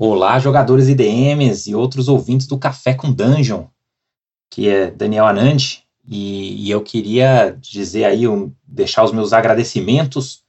Olá, 0.00 0.38
jogadores 0.38 0.86
IDMs 0.86 1.68
e 1.68 1.74
outros 1.74 2.06
ouvintes 2.06 2.46
do 2.46 2.56
Café 2.56 2.94
com 2.94 3.12
Dungeon, 3.12 3.64
que 4.48 4.68
é 4.68 4.92
Daniel 4.92 5.26
Anand, 5.26 5.82
e, 6.06 6.64
e 6.64 6.70
eu 6.70 6.80
queria 6.84 7.50
dizer 7.60 8.04
aí, 8.04 8.28
um, 8.28 8.54
deixar 8.62 9.02
os 9.02 9.10
meus 9.10 9.32
agradecimentos 9.32 10.44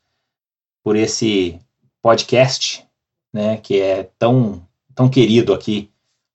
por 0.84 0.96
esse 0.96 1.60
podcast, 2.00 2.86
né, 3.34 3.58
que 3.58 3.82
é 3.82 4.12
tão, 4.20 4.64
tão 4.94 5.10
querido 5.10 5.52
aqui 5.52 5.90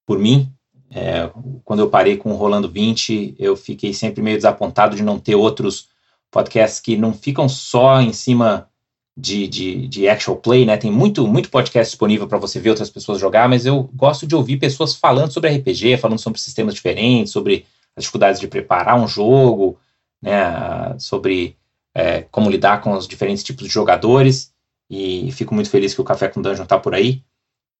por 0.04 0.18
mim. 0.18 0.52
É, 0.90 1.30
quando 1.64 1.78
eu 1.78 1.90
parei 1.90 2.16
com 2.16 2.32
o 2.32 2.36
Rolando 2.36 2.68
20, 2.68 3.36
eu 3.38 3.56
fiquei 3.56 3.94
sempre 3.94 4.22
meio 4.22 4.38
desapontado 4.38 4.96
de 4.96 5.04
não 5.04 5.20
ter 5.20 5.36
outros 5.36 5.88
podcasts 6.32 6.80
que 6.80 6.96
não 6.96 7.14
ficam 7.14 7.48
só 7.48 8.00
em 8.00 8.12
cima 8.12 8.68
de, 9.16 9.46
de, 9.46 9.88
de 9.88 10.08
actual 10.08 10.36
play, 10.36 10.66
né? 10.66 10.76
Tem 10.76 10.90
muito, 10.90 11.26
muito 11.26 11.50
podcast 11.50 11.90
disponível 11.90 12.26
para 12.26 12.38
você 12.38 12.58
ver 12.58 12.70
outras 12.70 12.90
pessoas 12.90 13.20
jogar, 13.20 13.48
mas 13.48 13.64
eu 13.64 13.88
gosto 13.94 14.26
de 14.26 14.34
ouvir 14.34 14.56
pessoas 14.56 14.94
falando 14.94 15.32
sobre 15.32 15.50
RPG, 15.50 15.98
falando 15.98 16.18
sobre 16.18 16.40
sistemas 16.40 16.74
diferentes, 16.74 17.32
sobre 17.32 17.64
as 17.96 18.02
dificuldades 18.02 18.40
de 18.40 18.48
preparar 18.48 19.00
um 19.00 19.06
jogo, 19.06 19.78
né? 20.20 20.96
Sobre 20.98 21.56
é, 21.94 22.22
como 22.22 22.50
lidar 22.50 22.80
com 22.80 22.92
os 22.92 23.06
diferentes 23.06 23.44
tipos 23.44 23.66
de 23.66 23.72
jogadores. 23.72 24.52
E 24.90 25.30
fico 25.32 25.54
muito 25.54 25.70
feliz 25.70 25.94
que 25.94 26.00
o 26.00 26.04
Café 26.04 26.28
com 26.28 26.42
Dungeon 26.42 26.64
está 26.64 26.78
por 26.78 26.94
aí. 26.94 27.22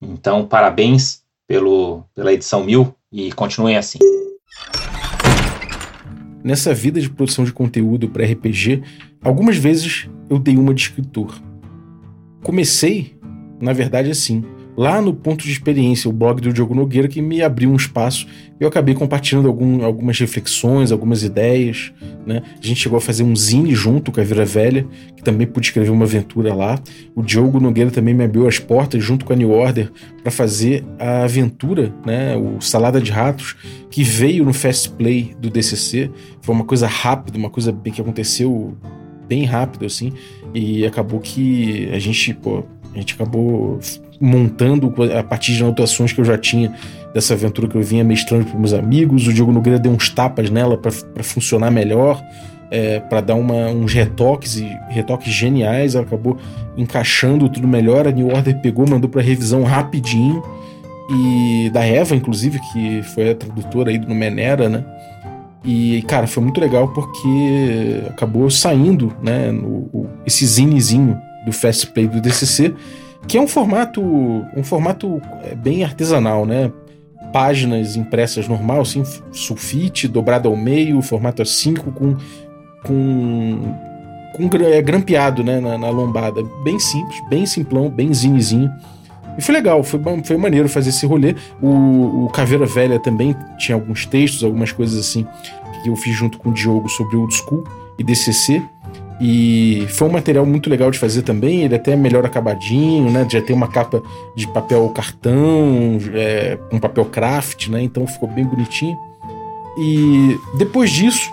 Então, 0.01 0.47
parabéns 0.47 1.23
pelo, 1.47 2.05
pela 2.15 2.33
edição 2.33 2.65
mil 2.65 2.95
e 3.11 3.33
continuem 3.33 3.77
assim. 3.77 3.99
Nessa 6.43 6.75
vida 6.75 7.01
de 7.01 7.09
produção 7.09 7.45
de 7.45 7.53
conteúdo 7.53 8.09
para 8.09 8.25
RPG, 8.25 8.83
algumas 9.25 9.57
vezes 9.57 10.09
eu 10.29 10.39
dei 10.39 10.57
uma 10.57 10.75
de 10.75 10.83
escritor. 10.83 11.35
Comecei, 12.43 13.17
na 13.61 13.73
verdade, 13.73 14.11
assim, 14.11 14.45
lá 14.77 15.01
no 15.01 15.15
ponto 15.15 15.45
de 15.45 15.51
experiência, 15.51 16.11
o 16.11 16.13
blog 16.13 16.41
do 16.41 16.53
Diogo 16.53 16.75
Nogueira, 16.75 17.09
que 17.09 17.23
me 17.23 17.43
abriu 17.43 17.71
um 17.71 17.77
espaço. 17.77 18.27
Eu 18.59 18.69
acabei 18.69 18.95
compartilhando 18.95 19.49
algum, 19.49 19.85
algumas 19.85 20.19
reflexões, 20.19 20.93
algumas 20.93 21.23
ideias. 21.23 21.93
Né? 22.27 22.43
A 22.63 22.67
gente 22.67 22.81
chegou 22.81 22.97
a 22.97 23.01
fazer 23.01 23.23
um 23.23 23.35
zine 23.35 23.75
junto 23.75 24.13
com 24.13 24.21
a 24.21 24.25
Vira 24.25 24.45
Velha, 24.45 24.87
que 25.17 25.23
também 25.23 25.47
pude 25.47 25.67
escrever 25.67 25.91
uma 25.91 26.05
aventura 26.05 26.55
lá. 26.55 26.79
O 27.15 27.23
Diogo 27.23 27.61
Nogueira 27.61 27.91
também 27.91 28.15
me 28.15 28.25
abriu 28.25 28.47
as 28.47 28.59
portas, 28.59 29.03
junto 29.03 29.25
com 29.25 29.33
a 29.33 29.37
New 29.37 29.51
Order, 29.51 29.91
para 30.23 30.31
fazer 30.31 30.85
a 30.99 31.25
aventura, 31.25 31.95
né? 32.05 32.37
o 32.37 32.61
Salada 32.61 33.01
de 33.01 33.11
Ratos, 33.11 33.57
que 33.91 34.03
veio 34.03 34.45
no 34.45 34.53
Fast 34.53 34.91
Play 34.91 35.35
do 35.39 35.51
DCC. 35.51 36.11
Foi 36.41 36.55
uma 36.55 36.65
coisa 36.65 36.87
rápida, 36.87 37.39
uma 37.39 37.51
coisa 37.51 37.73
bem 37.73 37.93
que 37.93 38.01
aconteceu 38.01 38.77
bem 39.29 39.45
rápido, 39.45 39.87
assim, 39.87 40.13
e 40.55 40.85
acabou 40.87 41.21
que 41.21 41.89
a 41.93 41.99
gente, 41.99 42.35
pô, 42.35 42.65
a 42.95 42.99
gente 42.99 43.15
acabou 43.15 43.81
montando 44.21 44.93
a 45.17 45.23
partir 45.23 45.55
de 45.55 45.63
anotações 45.63 46.13
que 46.13 46.21
eu 46.21 46.25
já 46.25 46.39
tinha 46.39 46.73
dessa 47.13 47.35
aventura 47.35 47.69
que 47.69 47.77
eu 47.77 47.83
vinha 47.83 48.05
mestrando 48.05 48.47
para 48.47 48.59
meus 48.59 48.73
amigos. 48.73 49.27
O 49.27 49.33
Diogo 49.33 49.53
Nogueira 49.53 49.79
deu 49.79 49.93
uns 49.93 50.09
tapas 50.09 50.51
nela 50.51 50.77
para 50.77 51.23
funcionar 51.23 51.71
melhor, 51.71 52.23
é, 52.71 53.01
para 53.01 53.21
dar 53.21 53.35
uma, 53.35 53.69
uns 53.69 53.93
retoques 53.93 54.57
e 54.57 54.69
retoques 54.89 55.33
geniais. 55.33 55.95
Ela 55.95 56.05
acabou 56.05 56.39
encaixando 56.77 57.49
tudo 57.49 57.69
melhor. 57.69 58.07
A 58.07 58.11
New 58.11 58.29
Order 58.29 58.61
pegou, 58.61 58.89
mandou 58.89 59.09
para 59.09 59.23
revisão 59.23 59.63
rapidinho. 59.63 60.43
E 61.11 61.71
da 61.71 61.85
Eva, 61.85 62.17
inclusive, 62.17 62.59
que 62.73 63.03
foi 63.15 63.31
a 63.31 63.35
tradutora 63.35 63.91
aí 63.91 63.99
do 63.99 64.15
Menera, 64.15 64.69
né? 64.69 64.85
E, 65.65 66.03
cara, 66.03 66.27
foi 66.27 66.43
muito 66.43 66.61
legal 66.61 66.89
porque 66.89 68.03
acabou 68.09 68.51
saindo, 68.51 69.15
né, 69.23 69.51
no, 69.51 70.09
esse 70.27 70.45
zinezinho 70.47 71.19
do 71.47 71.53
Fast 71.53 71.87
Play 71.89 72.07
do 72.07 72.21
DCC 72.21 72.75
que 73.27 73.39
é 73.39 73.41
um 73.41 73.49
formato 73.49 74.03
um 74.03 74.63
formato 74.63 75.21
é, 75.43 75.55
bem 75.55 75.85
artesanal, 75.85 76.47
né? 76.47 76.71
Páginas 77.33 77.97
impressas 77.97 78.47
normal, 78.47 78.83
assim, 78.83 79.03
sulfite, 79.33 80.07
dobrado 80.07 80.49
ao 80.49 80.57
meio, 80.57 81.01
formato 81.03 81.43
A5 81.43 81.93
com 81.93 82.17
com, 82.85 83.75
com 84.35 84.51
é, 84.63 84.83
grampeado, 84.83 85.43
né, 85.43 85.59
na, 85.59 85.79
na, 85.79 85.89
lombada. 85.89 86.43
Bem 86.63 86.79
simples, 86.79 87.19
bem 87.29 87.47
simplão, 87.47 87.89
bem 87.89 88.13
zinezinho. 88.13 88.71
E 89.37 89.43
foi 89.43 89.55
legal, 89.55 89.83
foi, 89.83 90.01
foi 90.25 90.37
maneiro 90.37 90.69
fazer 90.69 90.91
esse 90.91 91.07
rolê. 91.07 91.35
O, 91.61 92.27
o 92.27 92.31
Caveira 92.33 92.67
Velha 92.67 92.99
também 92.99 93.35
tinha 93.59 93.75
alguns 93.75 94.07
textos, 94.07 94.45
algumas 94.45 94.73
coisas 94.73 94.99
assim, 94.99 95.27
que 95.83 95.89
eu 95.89 95.97
fiz 95.97 96.15
junto 96.15 96.39
com 96.39 96.51
o 96.51 96.53
Diogo 96.53 96.89
sobre 96.89 97.17
Old 97.17 97.35
School 97.35 97.65
e 97.99 98.05
DCC. 98.05 98.63
E 99.21 99.87
foi 99.91 100.09
um 100.09 100.13
material 100.13 100.45
muito 100.45 100.69
legal 100.69 100.91
de 100.91 100.99
fazer 100.99 101.23
também. 101.23 101.63
Ele 101.63 101.75
é 101.75 101.77
até 101.77 101.93
é 101.93 101.97
melhor 101.97 102.27
acabadinho, 102.27 103.11
né? 103.11 103.27
Já 103.31 103.41
tem 103.41 103.55
uma 103.55 103.69
capa 103.69 104.03
de 104.35 104.47
papel 104.49 104.89
cartão, 104.91 105.99
é, 106.13 106.59
um 106.73 106.79
papel 106.79 107.05
craft, 107.05 107.69
né? 107.69 107.83
Então 107.83 108.07
ficou 108.07 108.29
bem 108.29 108.45
bonitinho. 108.45 108.97
E 109.79 110.39
depois 110.57 110.91
disso, 110.91 111.33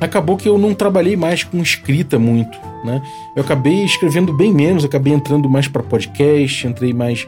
acabou 0.00 0.36
que 0.36 0.48
eu 0.48 0.58
não 0.58 0.74
trabalhei 0.74 1.16
mais 1.16 1.44
com 1.44 1.58
escrita 1.58 2.18
muito, 2.18 2.58
né? 2.84 3.02
Eu 3.36 3.42
acabei 3.42 3.84
escrevendo 3.84 4.32
bem 4.32 4.52
menos, 4.52 4.84
acabei 4.84 5.12
entrando 5.12 5.48
mais 5.48 5.68
para 5.68 5.82
podcast, 5.82 6.66
entrei 6.66 6.92
mais 6.92 7.26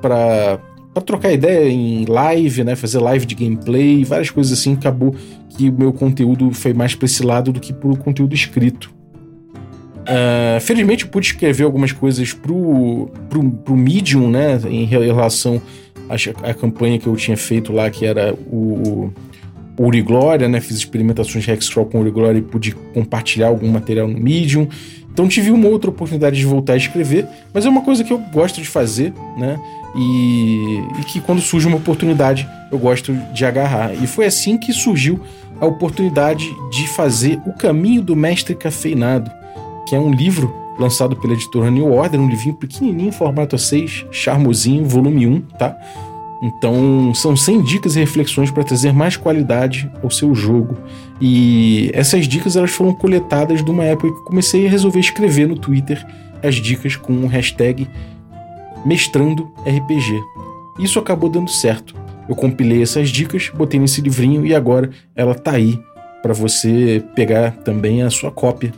para 0.00 0.58
para 0.96 1.02
trocar 1.02 1.30
ideia 1.30 1.68
em 1.68 2.06
live, 2.06 2.64
né, 2.64 2.74
fazer 2.74 2.98
live 3.00 3.26
de 3.26 3.34
gameplay, 3.34 4.02
várias 4.02 4.30
coisas 4.30 4.58
assim, 4.58 4.72
acabou 4.72 5.14
que 5.50 5.68
o 5.68 5.72
meu 5.74 5.92
conteúdo 5.92 6.50
foi 6.52 6.72
mais 6.72 6.94
para 6.94 7.04
esse 7.04 7.22
lado 7.22 7.52
do 7.52 7.60
que 7.60 7.70
para 7.70 7.90
o 7.90 7.98
conteúdo 7.98 8.34
escrito. 8.34 8.90
Uh, 10.08 10.58
felizmente 10.58 11.04
eu 11.04 11.10
pude 11.10 11.26
escrever 11.26 11.64
algumas 11.64 11.92
coisas 11.92 12.32
pro, 12.32 13.10
pro, 13.28 13.50
pro 13.50 13.76
Medium, 13.76 14.30
né, 14.30 14.58
em 14.70 14.86
relação 14.86 15.60
à, 16.08 16.48
à 16.48 16.54
campanha 16.54 16.98
que 16.98 17.06
eu 17.06 17.14
tinha 17.14 17.36
feito 17.36 17.74
lá, 17.74 17.90
que 17.90 18.06
era 18.06 18.32
o, 18.50 18.56
o 18.56 19.12
Uri 19.78 20.02
Glória, 20.02 20.48
né, 20.48 20.60
fiz 20.60 20.76
experimentações 20.76 21.44
de 21.44 21.50
Hexcrawl 21.50 21.86
com 21.86 22.00
Uri 22.00 22.10
Glória 22.10 22.38
e 22.38 22.42
pude 22.42 22.74
compartilhar 22.94 23.48
algum 23.48 23.68
material 23.68 24.08
no 24.08 24.18
Medium. 24.18 24.68
Então 25.12 25.28
tive 25.28 25.50
uma 25.50 25.68
outra 25.68 25.90
oportunidade 25.90 26.36
de 26.36 26.44
voltar 26.44 26.74
a 26.74 26.76
escrever, 26.76 27.26
mas 27.52 27.64
é 27.64 27.68
uma 27.68 27.82
coisa 27.82 28.04
que 28.04 28.12
eu 28.12 28.18
gosto 28.18 28.60
de 28.60 28.66
fazer, 28.68 29.12
né, 29.36 29.58
e, 29.94 30.82
e 31.00 31.04
que 31.04 31.20
quando 31.20 31.40
surge 31.40 31.66
uma 31.66 31.78
oportunidade 31.78 32.46
eu 32.70 32.78
gosto 32.78 33.14
de 33.32 33.44
agarrar. 33.44 33.94
E 33.94 34.06
foi 34.06 34.26
assim 34.26 34.58
que 34.58 34.72
surgiu 34.72 35.20
a 35.60 35.66
oportunidade 35.66 36.54
de 36.70 36.86
fazer 36.88 37.40
O 37.46 37.52
Caminho 37.52 38.02
do 38.02 38.14
Mestre 38.14 38.54
Cafeinado, 38.54 39.30
que 39.88 39.94
é 39.94 39.98
um 39.98 40.12
livro 40.12 40.54
lançado 40.78 41.16
pela 41.16 41.32
editora 41.32 41.70
New 41.70 41.90
Order, 41.92 42.20
um 42.20 42.28
livrinho 42.28 42.54
pequenininho, 42.54 43.10
formato 43.10 43.56
A6, 43.56 44.06
charmosinho, 44.10 44.84
volume 44.84 45.26
1, 45.26 45.40
tá? 45.58 45.76
Então, 46.42 47.14
são 47.14 47.34
100 47.34 47.62
dicas 47.62 47.96
e 47.96 48.00
reflexões 48.00 48.50
para 48.50 48.62
trazer 48.62 48.92
mais 48.92 49.16
qualidade 49.16 49.90
ao 50.02 50.10
seu 50.10 50.34
jogo. 50.34 50.76
E 51.20 51.90
essas 51.94 52.28
dicas 52.28 52.56
elas 52.56 52.70
foram 52.70 52.92
coletadas 52.92 53.64
de 53.64 53.70
uma 53.70 53.84
época 53.84 54.12
que 54.12 54.24
comecei 54.24 54.66
a 54.66 54.70
resolver 54.70 55.00
escrever 55.00 55.48
no 55.48 55.58
Twitter 55.58 56.04
as 56.42 56.56
dicas 56.56 56.96
com 56.96 57.12
o 57.12 57.26
hashtag 57.26 57.88
Mestrando 58.84 59.50
RPG. 59.66 60.22
Isso 60.78 60.98
acabou 60.98 61.28
dando 61.28 61.50
certo. 61.50 61.94
Eu 62.28 62.36
compilei 62.36 62.82
essas 62.82 63.08
dicas, 63.08 63.50
botei 63.54 63.80
nesse 63.80 64.00
livrinho 64.00 64.44
e 64.46 64.54
agora 64.54 64.90
ela 65.14 65.34
tá 65.34 65.52
aí 65.52 65.78
para 66.22 66.34
você 66.34 67.02
pegar 67.14 67.52
também 67.52 68.02
a 68.02 68.10
sua 68.10 68.30
cópia 68.30 68.72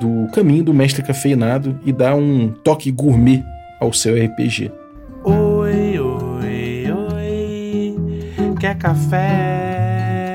do 0.00 0.28
caminho 0.32 0.64
do 0.64 0.74
mestre 0.74 1.02
cafeinado 1.02 1.78
e 1.84 1.92
dar 1.92 2.14
um 2.14 2.48
toque 2.48 2.90
gourmet 2.90 3.44
ao 3.80 3.92
seu 3.92 4.14
RPG. 4.14 4.70
Quer 8.64 8.78
café? 8.78 10.32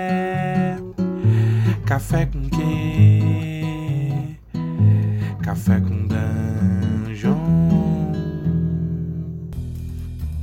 Café 1.84 2.28
com 2.28 2.48
quem? 2.48 4.38
Café 5.42 5.80
com 5.80 6.08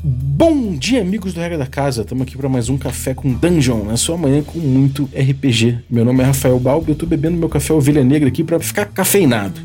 Bom 0.04 0.76
dia, 0.76 1.00
amigos 1.00 1.32
do 1.32 1.40
Regra 1.40 1.56
da 1.56 1.66
Casa. 1.66 2.02
Estamos 2.02 2.24
aqui 2.24 2.36
para 2.36 2.48
mais 2.48 2.68
um 2.68 2.76
café 2.76 3.14
com 3.14 3.32
Dungeon, 3.32 3.84
na 3.84 3.96
sua 3.96 4.18
manhã 4.18 4.42
com 4.42 4.58
muito 4.58 5.04
RPG. 5.14 5.78
Meu 5.88 6.04
nome 6.04 6.24
é 6.24 6.26
Rafael 6.26 6.58
Balbi 6.58 6.88
eu 6.88 6.94
estou 6.94 7.08
bebendo 7.08 7.38
meu 7.38 7.48
café 7.48 7.72
Ovelha 7.72 8.02
Negra 8.02 8.28
aqui 8.28 8.42
para 8.42 8.58
ficar 8.58 8.86
cafeinado. 8.86 9.60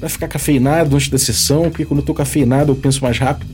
Para 0.00 0.08
ficar 0.08 0.26
cafeinado 0.26 0.96
antes 0.96 1.08
da 1.08 1.18
sessão, 1.18 1.70
porque 1.70 1.84
quando 1.84 1.98
eu 1.98 2.02
estou 2.02 2.16
cafeinado 2.16 2.72
eu 2.72 2.76
penso 2.76 3.00
mais 3.04 3.16
rápido. 3.16 3.50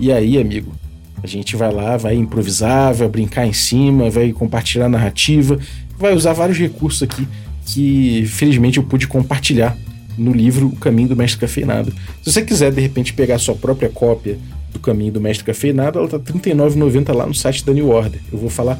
E 0.00 0.10
aí, 0.10 0.38
amigo, 0.38 0.72
a 1.22 1.26
gente 1.26 1.56
vai 1.56 1.72
lá, 1.72 1.96
vai 1.96 2.14
improvisar, 2.14 2.94
vai 2.94 3.08
brincar 3.08 3.46
em 3.46 3.52
cima, 3.52 4.10
vai 4.10 4.32
compartilhar 4.32 4.88
narrativa, 4.88 5.58
vai 5.98 6.14
usar 6.14 6.32
vários 6.32 6.58
recursos 6.58 7.02
aqui 7.02 7.26
que 7.66 8.24
felizmente 8.26 8.78
eu 8.78 8.84
pude 8.84 9.06
compartilhar 9.06 9.76
no 10.16 10.32
livro 10.32 10.68
O 10.68 10.76
Caminho 10.76 11.08
do 11.08 11.16
Mestre 11.16 11.40
Cafeinado. 11.40 11.92
Se 12.22 12.32
você 12.32 12.42
quiser 12.42 12.72
de 12.72 12.80
repente 12.80 13.12
pegar 13.12 13.38
sua 13.38 13.54
própria 13.54 13.88
cópia 13.88 14.38
do 14.72 14.78
Caminho 14.78 15.12
do 15.12 15.20
Mestre 15.20 15.44
Cafeinado, 15.44 15.98
ela 15.98 16.08
tá 16.08 16.16
R$ 16.16 16.40
39,90 16.40 17.12
lá 17.14 17.26
no 17.26 17.34
site 17.34 17.64
da 17.64 17.72
New 17.72 17.88
Order. 17.88 18.20
Eu 18.32 18.38
vou 18.38 18.50
falar 18.50 18.78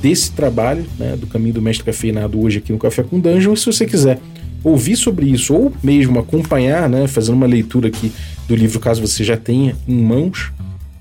desse 0.00 0.32
trabalho, 0.32 0.84
né, 0.98 1.16
do 1.16 1.26
Caminho 1.26 1.54
do 1.54 1.62
Mestre 1.62 1.84
Cafeinado 1.84 2.40
hoje 2.40 2.58
aqui 2.58 2.72
no 2.72 2.78
Café 2.78 3.02
com 3.02 3.18
Dungeon, 3.18 3.54
e 3.54 3.56
se 3.56 3.66
você 3.66 3.86
quiser 3.86 4.20
ouvir 4.62 4.96
sobre 4.96 5.26
isso 5.26 5.54
ou 5.54 5.72
mesmo 5.82 6.18
acompanhar, 6.18 6.88
né, 6.88 7.06
fazendo 7.06 7.34
uma 7.34 7.46
leitura 7.46 7.88
aqui 7.88 8.12
do 8.48 8.54
livro, 8.54 8.80
caso 8.80 9.00
você 9.00 9.24
já 9.24 9.36
tenha 9.36 9.76
em 9.86 10.02
mãos, 10.02 10.52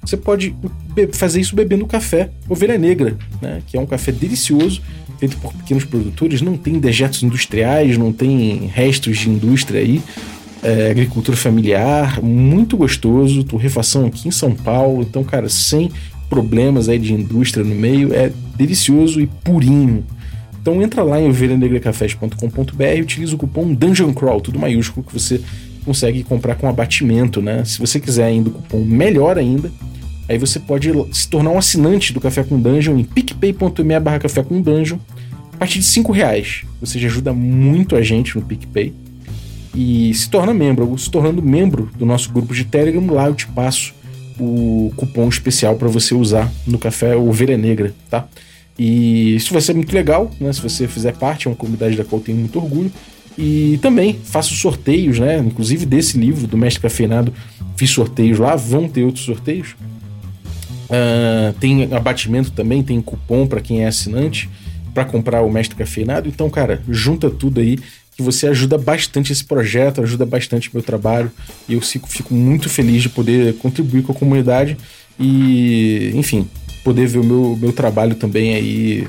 você 0.05 0.17
pode 0.17 0.55
fazer 1.13 1.39
isso 1.39 1.55
bebendo 1.55 1.85
café 1.85 2.29
Ovelha 2.50 2.77
Negra, 2.77 3.17
né? 3.41 3.61
que 3.67 3.77
é 3.77 3.79
um 3.79 3.85
café 3.85 4.11
delicioso, 4.11 4.81
feito 5.17 5.38
por 5.38 5.53
pequenos 5.53 5.85
produtores, 5.85 6.41
não 6.41 6.57
tem 6.57 6.79
dejetos 6.79 7.23
industriais, 7.23 7.97
não 7.97 8.11
tem 8.11 8.67
restos 8.73 9.19
de 9.19 9.29
indústria 9.29 9.79
aí, 9.79 10.01
é, 10.61 10.91
agricultura 10.91 11.38
familiar, 11.38 12.21
muito 12.21 12.77
gostoso, 12.77 13.44
torrefação 13.44 14.05
aqui 14.05 14.27
em 14.27 14.31
São 14.31 14.53
Paulo, 14.53 15.01
então, 15.01 15.23
cara, 15.23 15.50
sem 15.50 15.91
problemas 16.29 16.89
aí 16.89 16.97
de 16.97 17.13
indústria 17.13 17.63
no 17.63 17.75
meio, 17.75 18.13
é 18.13 18.31
delicioso 18.55 19.21
e 19.21 19.27
purinho. 19.27 20.03
Então 20.61 20.81
entra 20.81 21.03
lá 21.03 21.19
em 21.19 21.27
ovelhanegracafés.com.br 21.27 22.83
e 22.95 23.01
utiliza 23.01 23.35
o 23.35 23.38
cupom 23.38 23.73
Dungeon 23.73 24.13
Crawl, 24.13 24.39
tudo 24.39 24.57
maiúsculo, 24.57 25.05
que 25.05 25.13
você 25.13 25.41
consegue 25.83 26.24
comprar 26.24 26.56
com 26.56 26.68
abatimento, 26.68 27.41
né? 27.41 27.63
Se 27.65 27.80
você 27.80 28.00
quiser 28.00 28.25
ainda 28.25 28.50
o 28.50 28.53
cupom 28.53 28.83
melhor 28.83 29.38
ainda, 29.38 29.71
aí 30.27 30.38
você 30.38 30.59
pode 30.59 30.91
se 31.12 31.27
tornar 31.27 31.51
um 31.51 31.57
assinante 31.57 32.13
do 32.13 32.19
Café 32.19 32.44
com 32.44 32.59
Dungeon 32.59 32.97
em 32.97 33.03
picpay.me 33.03 34.00
barra 34.00 34.19
café 34.19 34.44
com 34.44 34.62
dungeon 34.62 34.97
a 35.53 35.57
partir 35.57 35.80
de 35.80 35.85
5 35.85 36.12
reais. 36.12 36.63
Você 36.80 37.00
já 37.00 37.07
ajuda 37.07 37.33
muito 37.33 37.95
a 37.95 38.01
gente 38.01 38.35
no 38.35 38.41
PicPay. 38.41 38.94
E 39.75 40.13
se 40.13 40.30
torna 40.30 40.53
membro. 40.53 40.97
Se 40.97 41.09
tornando 41.09 41.41
membro 41.41 41.89
do 41.97 42.06
nosso 42.06 42.31
grupo 42.31 42.53
de 42.53 42.65
Telegram, 42.65 43.06
lá 43.07 43.27
eu 43.27 43.36
te 43.36 43.47
passo 43.47 43.94
o 44.39 44.91
cupom 44.95 45.27
especial 45.29 45.75
para 45.75 45.88
você 45.88 46.13
usar 46.13 46.51
no 46.65 46.77
Café 46.77 47.15
Ovelha 47.15 47.57
Negra, 47.57 47.94
tá? 48.09 48.27
E 48.77 49.36
isso 49.36 49.53
vai 49.53 49.62
ser 49.62 49.74
muito 49.74 49.94
legal, 49.94 50.31
né? 50.39 50.51
Se 50.51 50.62
você 50.62 50.88
fizer 50.88 51.13
parte, 51.13 51.47
é 51.47 51.51
uma 51.51 51.56
comunidade 51.56 51.95
da 51.95 52.03
qual 52.03 52.19
eu 52.19 52.25
tenho 52.25 52.38
muito 52.38 52.57
orgulho. 52.59 52.91
E 53.38 53.80
também 53.81 54.19
faço 54.24 54.53
sorteios, 54.56 55.19
né? 55.19 55.39
Inclusive 55.39 55.85
desse 55.85 56.18
livro, 56.18 56.45
do 56.47 56.57
Mestre 56.57 56.81
Cafeinado, 56.81 57.33
fiz 57.75 57.89
sorteios 57.89 58.39
lá, 58.39 58.56
vão 58.56 58.88
ter 58.88 59.03
outros 59.03 59.25
sorteios. 59.25 59.75
Uh, 60.89 61.53
tem 61.59 61.91
abatimento 61.94 62.51
também, 62.51 62.83
tem 62.83 63.01
cupom 63.01 63.47
para 63.47 63.62
quem 63.62 63.83
é 63.83 63.88
assinante 63.88 64.50
para 64.94 65.06
comprar 65.06 65.41
o 65.41 65.51
Mestre 65.51 65.75
Cafeinado. 65.75 66.30
Então, 66.30 66.50
cara, 66.50 66.81
junta 66.88 67.30
tudo 67.30 67.59
aí 67.59 67.80
que 68.15 68.21
você 68.21 68.47
ajuda 68.47 68.77
bastante 68.77 69.31
esse 69.31 69.44
projeto, 69.44 70.01
ajuda 70.01 70.25
bastante 70.25 70.69
meu 70.71 70.83
trabalho 70.83 71.31
e 71.68 71.74
eu 71.74 71.81
fico, 71.81 72.07
fico 72.07 72.33
muito 72.33 72.69
feliz 72.69 73.01
de 73.01 73.09
poder 73.09 73.56
contribuir 73.56 74.03
com 74.03 74.12
a 74.12 74.15
comunidade 74.15 74.77
e, 75.19 76.12
enfim, 76.13 76.47
poder 76.83 77.07
ver 77.07 77.19
o 77.19 77.24
meu, 77.24 77.57
meu 77.59 77.74
trabalho 77.74 78.13
também 78.13 78.53
aí 78.53 79.07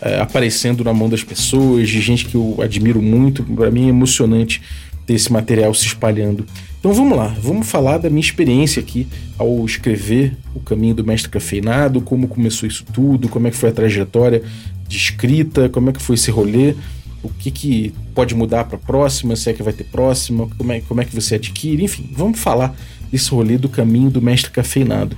é, 0.00 0.20
aparecendo 0.20 0.84
na 0.84 0.92
mão 0.92 1.08
das 1.08 1.24
pessoas, 1.24 1.88
de 1.88 2.00
gente 2.00 2.26
que 2.26 2.34
eu 2.34 2.58
admiro 2.60 3.00
muito. 3.00 3.42
Para 3.42 3.70
mim 3.70 3.86
é 3.86 3.88
emocionante 3.88 4.62
ter 5.06 5.14
esse 5.14 5.32
material 5.32 5.72
se 5.72 5.86
espalhando. 5.86 6.46
Então 6.78 6.92
vamos 6.92 7.16
lá, 7.16 7.34
vamos 7.40 7.68
falar 7.68 7.98
da 7.98 8.08
minha 8.08 8.20
experiência 8.20 8.80
aqui 8.80 9.08
ao 9.38 9.64
escrever 9.64 10.36
O 10.54 10.60
Caminho 10.60 10.94
do 10.94 11.04
Mestre 11.04 11.30
Cafeinado, 11.30 12.00
como 12.00 12.28
começou 12.28 12.68
isso 12.68 12.84
tudo, 12.92 13.28
como 13.28 13.48
é 13.48 13.50
que 13.50 13.56
foi 13.56 13.70
a 13.70 13.72
trajetória 13.72 14.42
de 14.86 14.96
escrita, 14.96 15.68
como 15.68 15.90
é 15.90 15.92
que 15.92 16.00
foi 16.00 16.14
esse 16.14 16.30
rolê, 16.30 16.74
o 17.22 17.28
que, 17.28 17.50
que 17.50 17.94
pode 18.14 18.34
mudar 18.34 18.64
para 18.64 18.78
próxima, 18.78 19.34
se 19.34 19.50
é 19.50 19.52
que 19.52 19.62
vai 19.62 19.72
ter 19.72 19.84
próxima, 19.84 20.48
como 20.56 20.72
é, 20.72 20.80
como 20.80 21.00
é 21.00 21.04
que 21.04 21.14
você 21.14 21.34
adquire, 21.36 21.82
enfim, 21.82 22.08
vamos 22.12 22.38
falar 22.38 22.74
desse 23.10 23.30
rolê 23.30 23.58
do 23.58 23.68
Caminho 23.68 24.10
do 24.10 24.22
Mestre 24.22 24.50
Cafeinado. 24.50 25.16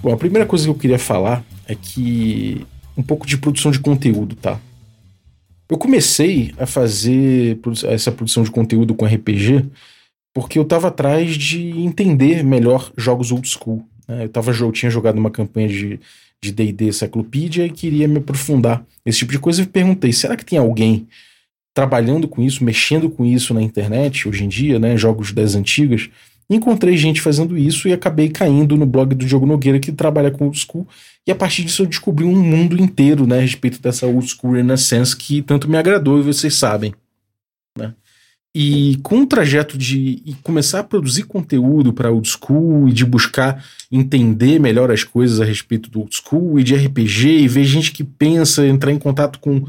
Bom, 0.00 0.12
a 0.12 0.16
primeira 0.16 0.46
coisa 0.46 0.64
que 0.64 0.70
eu 0.70 0.74
queria 0.74 0.98
falar 0.98 1.42
é 1.66 1.74
que 1.74 2.64
um 2.96 3.02
pouco 3.02 3.26
de 3.26 3.36
produção 3.36 3.70
de 3.70 3.78
conteúdo, 3.78 4.36
tá? 4.36 4.60
Eu 5.68 5.78
comecei 5.78 6.54
a 6.58 6.66
fazer 6.66 7.58
essa 7.88 8.12
produção 8.12 8.42
de 8.42 8.50
conteúdo 8.50 8.94
com 8.94 9.06
RPG 9.06 9.64
porque 10.34 10.58
eu 10.58 10.62
estava 10.62 10.88
atrás 10.88 11.36
de 11.36 11.70
entender 11.78 12.42
melhor 12.44 12.92
jogos 12.96 13.32
old 13.32 13.48
school. 13.48 13.86
Né? 14.06 14.24
Eu, 14.24 14.28
tava, 14.28 14.52
eu 14.52 14.72
tinha 14.72 14.90
jogado 14.90 15.16
uma 15.16 15.30
campanha 15.30 15.68
de 15.68 16.00
de 16.44 16.52
D&D 16.52 16.92
Cyclopedia 16.92 17.64
e 17.64 17.70
queria 17.70 18.06
me 18.06 18.18
aprofundar 18.18 18.84
nesse 19.04 19.20
tipo 19.20 19.32
de 19.32 19.38
coisa 19.38 19.62
e 19.62 19.66
perguntei, 19.66 20.12
será 20.12 20.36
que 20.36 20.44
tem 20.44 20.58
alguém 20.58 21.06
trabalhando 21.72 22.28
com 22.28 22.42
isso, 22.42 22.62
mexendo 22.62 23.08
com 23.08 23.24
isso 23.24 23.54
na 23.54 23.62
internet 23.62 24.28
hoje 24.28 24.44
em 24.44 24.48
dia, 24.48 24.78
né, 24.78 24.96
jogos 24.96 25.32
das 25.32 25.54
antigas? 25.54 26.10
Encontrei 26.48 26.96
gente 26.96 27.22
fazendo 27.22 27.56
isso 27.56 27.88
e 27.88 27.92
acabei 27.92 28.28
caindo 28.28 28.76
no 28.76 28.84
blog 28.84 29.14
do 29.14 29.24
Diogo 29.24 29.46
Nogueira 29.46 29.80
que 29.80 29.90
trabalha 29.90 30.30
com 30.30 30.44
old 30.44 30.58
school 30.58 30.86
e 31.26 31.32
a 31.32 31.34
partir 31.34 31.64
disso 31.64 31.82
eu 31.82 31.86
descobri 31.86 32.24
um 32.24 32.42
mundo 32.42 32.80
inteiro, 32.80 33.26
né, 33.26 33.38
a 33.38 33.42
respeito 33.42 33.80
dessa 33.80 34.06
old 34.06 34.28
school 34.28 34.52
renaissance 34.52 35.16
que 35.16 35.42
tanto 35.42 35.68
me 35.68 35.76
agradou 35.76 36.18
e 36.18 36.22
vocês 36.22 36.54
sabem, 36.54 36.94
né? 37.78 37.94
E 38.56 38.98
com 39.02 39.22
o 39.22 39.26
trajeto 39.26 39.76
de 39.76 40.36
começar 40.44 40.78
a 40.78 40.84
produzir 40.84 41.24
conteúdo 41.24 41.92
para 41.92 42.12
old 42.12 42.28
school 42.28 42.88
e 42.88 42.92
de 42.92 43.04
buscar 43.04 43.64
entender 43.90 44.60
melhor 44.60 44.92
as 44.92 45.02
coisas 45.02 45.40
a 45.40 45.44
respeito 45.44 45.90
do 45.90 46.00
old 46.00 46.14
school 46.14 46.60
e 46.60 46.62
de 46.62 46.76
RPG 46.76 47.40
e 47.40 47.48
ver 47.48 47.64
gente 47.64 47.90
que 47.90 48.04
pensa, 48.04 48.64
entrar 48.64 48.92
em 48.92 48.98
contato 48.98 49.40
com 49.40 49.66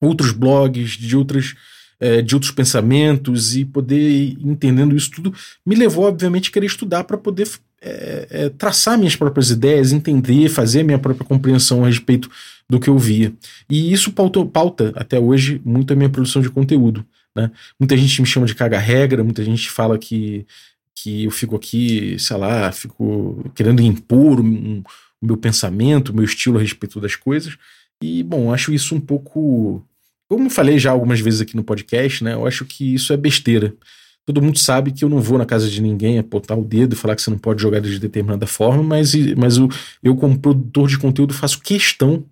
outros 0.00 0.30
blogs, 0.30 0.90
de 0.90 1.16
outras 1.16 1.56
é, 2.00 2.22
de 2.22 2.34
outros 2.34 2.52
pensamentos 2.52 3.56
e 3.56 3.64
poder 3.64 3.98
ir 3.98 4.38
entendendo 4.40 4.96
isso 4.96 5.10
tudo, 5.10 5.34
me 5.66 5.74
levou, 5.74 6.04
obviamente, 6.04 6.50
a 6.50 6.52
querer 6.52 6.66
estudar 6.66 7.04
para 7.04 7.18
poder 7.18 7.48
é, 7.80 8.26
é, 8.30 8.48
traçar 8.50 8.98
minhas 8.98 9.16
próprias 9.16 9.50
ideias, 9.50 9.92
entender, 9.92 10.48
fazer 10.48 10.80
a 10.80 10.84
minha 10.84 10.98
própria 10.98 11.26
compreensão 11.26 11.84
a 11.84 11.86
respeito 11.86 12.30
do 12.68 12.78
que 12.78 12.88
eu 12.88 12.98
via. 12.98 13.32
E 13.68 13.92
isso 13.92 14.12
pauta, 14.12 14.44
pauta 14.44 14.92
até 14.96 15.18
hoje 15.18 15.60
muito 15.64 15.92
a 15.92 15.96
minha 15.96 16.10
produção 16.10 16.42
de 16.42 16.50
conteúdo. 16.50 17.04
Né? 17.34 17.50
Muita 17.78 17.96
gente 17.96 18.20
me 18.20 18.26
chama 18.26 18.46
de 18.46 18.54
caga-regra, 18.54 19.24
muita 19.24 19.44
gente 19.44 19.70
fala 19.70 19.96
que, 19.98 20.46
que 20.94 21.24
eu 21.24 21.30
fico 21.30 21.56
aqui, 21.56 22.16
sei 22.18 22.36
lá, 22.36 22.70
fico 22.72 23.50
querendo 23.54 23.80
impor 23.80 24.40
um, 24.40 24.82
o 25.20 25.26
meu 25.26 25.36
pensamento, 25.36 26.10
o 26.10 26.14
meu 26.14 26.24
estilo 26.24 26.58
a 26.58 26.60
respeito 26.60 27.00
das 27.00 27.14
coisas. 27.14 27.56
E, 28.02 28.22
bom, 28.22 28.52
acho 28.52 28.72
isso 28.72 28.94
um 28.94 29.00
pouco. 29.00 29.84
Como 30.28 30.50
falei 30.50 30.78
já 30.78 30.90
algumas 30.90 31.20
vezes 31.20 31.40
aqui 31.40 31.56
no 31.56 31.64
podcast, 31.64 32.22
né? 32.22 32.34
Eu 32.34 32.46
acho 32.46 32.64
que 32.64 32.94
isso 32.94 33.12
é 33.12 33.16
besteira. 33.16 33.74
Todo 34.28 34.42
mundo 34.42 34.58
sabe 34.58 34.92
que 34.92 35.02
eu 35.02 35.08
não 35.08 35.22
vou 35.22 35.38
na 35.38 35.46
casa 35.46 35.70
de 35.70 35.80
ninguém 35.80 36.18
apontar 36.18 36.58
o 36.58 36.62
dedo 36.62 36.92
e 36.92 36.96
falar 36.96 37.16
que 37.16 37.22
você 37.22 37.30
não 37.30 37.38
pode 37.38 37.62
jogar 37.62 37.80
de 37.80 37.98
determinada 37.98 38.46
forma, 38.46 38.82
mas, 38.82 39.14
mas 39.34 39.56
eu, 39.56 39.70
eu, 40.02 40.14
como 40.14 40.38
produtor 40.38 40.86
de 40.86 40.98
conteúdo, 40.98 41.32
faço 41.32 41.58
questão 41.62 42.22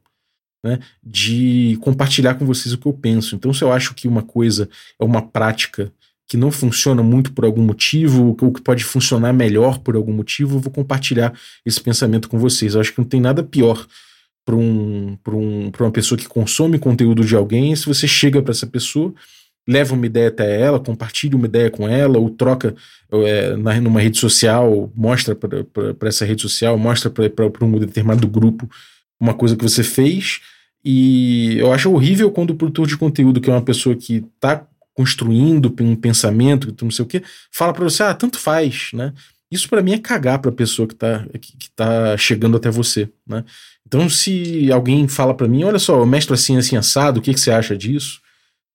né, 0.62 0.78
de 1.02 1.78
compartilhar 1.81 2.34
com 2.34 2.44
vocês 2.44 2.75
o 2.75 2.76
que 2.76 2.84
eu 2.84 2.93
penso. 2.93 3.34
Então, 3.34 3.50
se 3.54 3.64
eu 3.64 3.72
acho 3.72 3.94
que 3.94 4.06
uma 4.06 4.20
coisa 4.20 4.69
é 5.00 5.04
uma 5.06 5.22
prática 5.22 5.90
que 6.28 6.37
não 6.37 6.52
funciona 6.52 7.02
muito 7.02 7.32
por 7.32 7.46
algum 7.46 7.62
motivo, 7.62 8.37
ou 8.38 8.52
que 8.52 8.60
pode 8.60 8.84
funcionar 8.84 9.32
melhor 9.32 9.78
por 9.78 9.96
algum 9.96 10.12
motivo, 10.12 10.56
eu 10.56 10.60
vou 10.60 10.70
compartilhar 10.70 11.32
esse 11.64 11.81
pensamento 11.81 12.28
com 12.28 12.38
vocês. 12.38 12.75
Eu 12.75 12.82
acho 12.82 12.92
que 12.92 12.99
não 12.99 13.08
tem 13.08 13.22
nada 13.22 13.42
pior 13.42 13.87
para 14.44 14.54
um, 14.54 15.16
um, 15.28 15.73
uma 15.80 15.90
pessoa 15.90 16.18
que 16.18 16.28
consome 16.28 16.78
conteúdo 16.78 17.25
de 17.25 17.35
alguém 17.35 17.75
se 17.75 17.87
você 17.87 18.06
chega 18.06 18.42
para 18.42 18.52
essa 18.52 18.66
pessoa, 18.66 19.14
leva 19.66 19.94
uma 19.94 20.06
ideia 20.06 20.28
até 20.28 20.61
ela, 20.61 20.78
compartilha 20.78 21.37
uma 21.37 21.46
ideia 21.46 21.70
com 21.70 21.88
ela, 21.88 22.18
ou 22.18 22.30
troca 22.30 22.75
é, 23.11 23.56
na, 23.56 23.80
numa 23.80 24.00
rede 24.00 24.18
social, 24.18 24.90
mostra 24.94 25.35
para 25.35 26.08
essa 26.08 26.25
rede 26.25 26.42
social, 26.42 26.78
mostra 26.78 27.11
para 27.11 27.64
um 27.64 27.78
determinado 27.78 28.28
grupo 28.28 28.68
uma 29.18 29.35
coisa 29.35 29.56
que 29.56 29.62
você 29.62 29.82
fez. 29.82 30.40
E 30.85 31.56
eu 31.58 31.73
acho 31.73 31.90
horrível 31.90 32.30
quando 32.30 32.50
o 32.50 32.54
produtor 32.54 32.87
de 32.87 32.96
conteúdo, 32.96 33.40
que 33.40 33.50
é 33.50 33.52
uma 33.52 33.62
pessoa 33.62 33.96
que 33.96 34.25
está 34.37 34.66
construindo 34.94 35.75
um 35.80 35.96
pensamento, 35.96 36.75
não 36.82 36.90
sei 36.90 37.04
o 37.04 37.08
quê, 37.08 37.23
fala 37.50 37.73
para 37.73 37.85
você, 37.85 38.02
ah, 38.04 38.14
tanto 38.14 38.38
faz, 38.38 38.90
né? 38.94 39.12
Isso 39.50 39.68
para 39.68 39.82
mim 39.82 39.92
é 39.92 39.99
cagar 39.99 40.38
para 40.38 40.50
a 40.50 40.54
pessoa 40.54 40.88
que 40.88 40.94
está 40.94 41.25
que, 41.40 41.56
que 41.56 41.70
tá 41.70 42.16
chegando 42.16 42.56
até 42.56 42.70
você, 42.70 43.08
né? 43.26 43.44
Então, 43.87 44.08
se 44.08 44.70
alguém 44.73 45.06
fala 45.06 45.35
para 45.35 45.46
mim, 45.46 45.62
olha 45.64 45.78
só, 45.78 46.02
o 46.02 46.06
mestre 46.06 46.35
assim, 46.35 46.56
assim, 46.56 46.76
assado, 46.76 47.20
o 47.20 47.23
que, 47.23 47.32
que 47.32 47.38
você 47.38 47.52
acha 47.52 47.76
disso? 47.76 48.20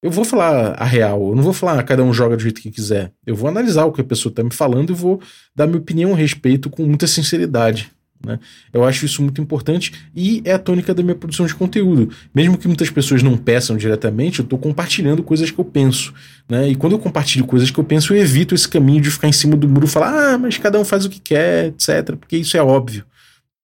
Eu 0.01 0.09
vou 0.09 0.25
falar 0.25 0.73
a 0.73 0.83
real, 0.83 1.29
eu 1.29 1.35
não 1.35 1.43
vou 1.43 1.53
falar 1.53 1.83
cada 1.83 2.03
um 2.03 2.11
joga 2.11 2.35
do 2.35 2.41
jeito 2.41 2.59
que 2.59 2.71
quiser. 2.71 3.11
Eu 3.25 3.35
vou 3.35 3.47
analisar 3.47 3.85
o 3.85 3.91
que 3.91 4.01
a 4.01 4.03
pessoa 4.03 4.31
está 4.31 4.43
me 4.43 4.51
falando 4.51 4.89
e 4.89 4.93
vou 4.93 5.21
dar 5.55 5.67
minha 5.67 5.77
opinião 5.77 6.13
a 6.13 6.17
respeito 6.17 6.69
com 6.71 6.83
muita 6.83 7.05
sinceridade, 7.05 7.91
né? 8.25 8.39
Eu 8.71 8.83
acho 8.83 9.05
isso 9.05 9.21
muito 9.21 9.41
importante 9.41 9.93
e 10.15 10.41
é 10.45 10.53
a 10.53 10.59
tônica 10.59 10.93
da 10.93 11.01
minha 11.01 11.15
produção 11.15 11.45
de 11.45 11.55
conteúdo. 11.55 12.09
Mesmo 12.33 12.57
que 12.57 12.67
muitas 12.67 12.89
pessoas 12.89 13.23
não 13.23 13.37
peçam 13.37 13.75
diretamente, 13.75 14.39
eu 14.39 14.43
estou 14.43 14.59
compartilhando 14.59 15.23
coisas 15.23 15.49
que 15.49 15.59
eu 15.59 15.65
penso. 15.65 16.13
Né? 16.47 16.69
E 16.69 16.75
quando 16.75 16.93
eu 16.93 16.99
compartilho 16.99 17.45
coisas 17.45 17.71
que 17.71 17.79
eu 17.79 17.83
penso, 17.83 18.13
eu 18.13 18.21
evito 18.21 18.53
esse 18.53 18.67
caminho 18.67 19.01
de 19.01 19.11
ficar 19.11 19.27
em 19.27 19.31
cima 19.31 19.55
do 19.55 19.67
muro 19.67 19.85
e 19.85 19.89
falar, 19.89 20.33
ah, 20.33 20.37
mas 20.37 20.57
cada 20.57 20.79
um 20.79 20.85
faz 20.85 21.05
o 21.05 21.09
que 21.09 21.19
quer, 21.19 21.67
etc. 21.67 22.15
Porque 22.15 22.37
isso 22.37 22.55
é 22.55 22.61
óbvio. 22.61 23.05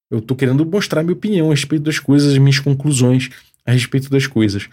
Eu 0.09 0.19
estou 0.19 0.35
querendo 0.35 0.65
mostrar 0.65 1.03
minha 1.03 1.13
opinião 1.13 1.47
a 1.47 1.53
respeito 1.53 1.83
das 1.83 1.99
coisas, 1.99 2.31
as 2.31 2.37
minhas 2.37 2.59
conclusões 2.59 3.29
a 3.65 3.71
respeito 3.71 4.09
das 4.09 4.25
coisas. 4.25 4.67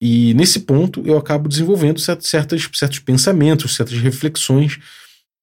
E 0.00 0.32
nesse 0.34 0.60
ponto 0.60 1.02
eu 1.04 1.16
acabo 1.16 1.48
desenvolvendo 1.48 1.98
certos, 1.98 2.28
certos 2.28 2.98
pensamentos, 3.00 3.74
certas 3.74 3.98
reflexões 3.98 4.78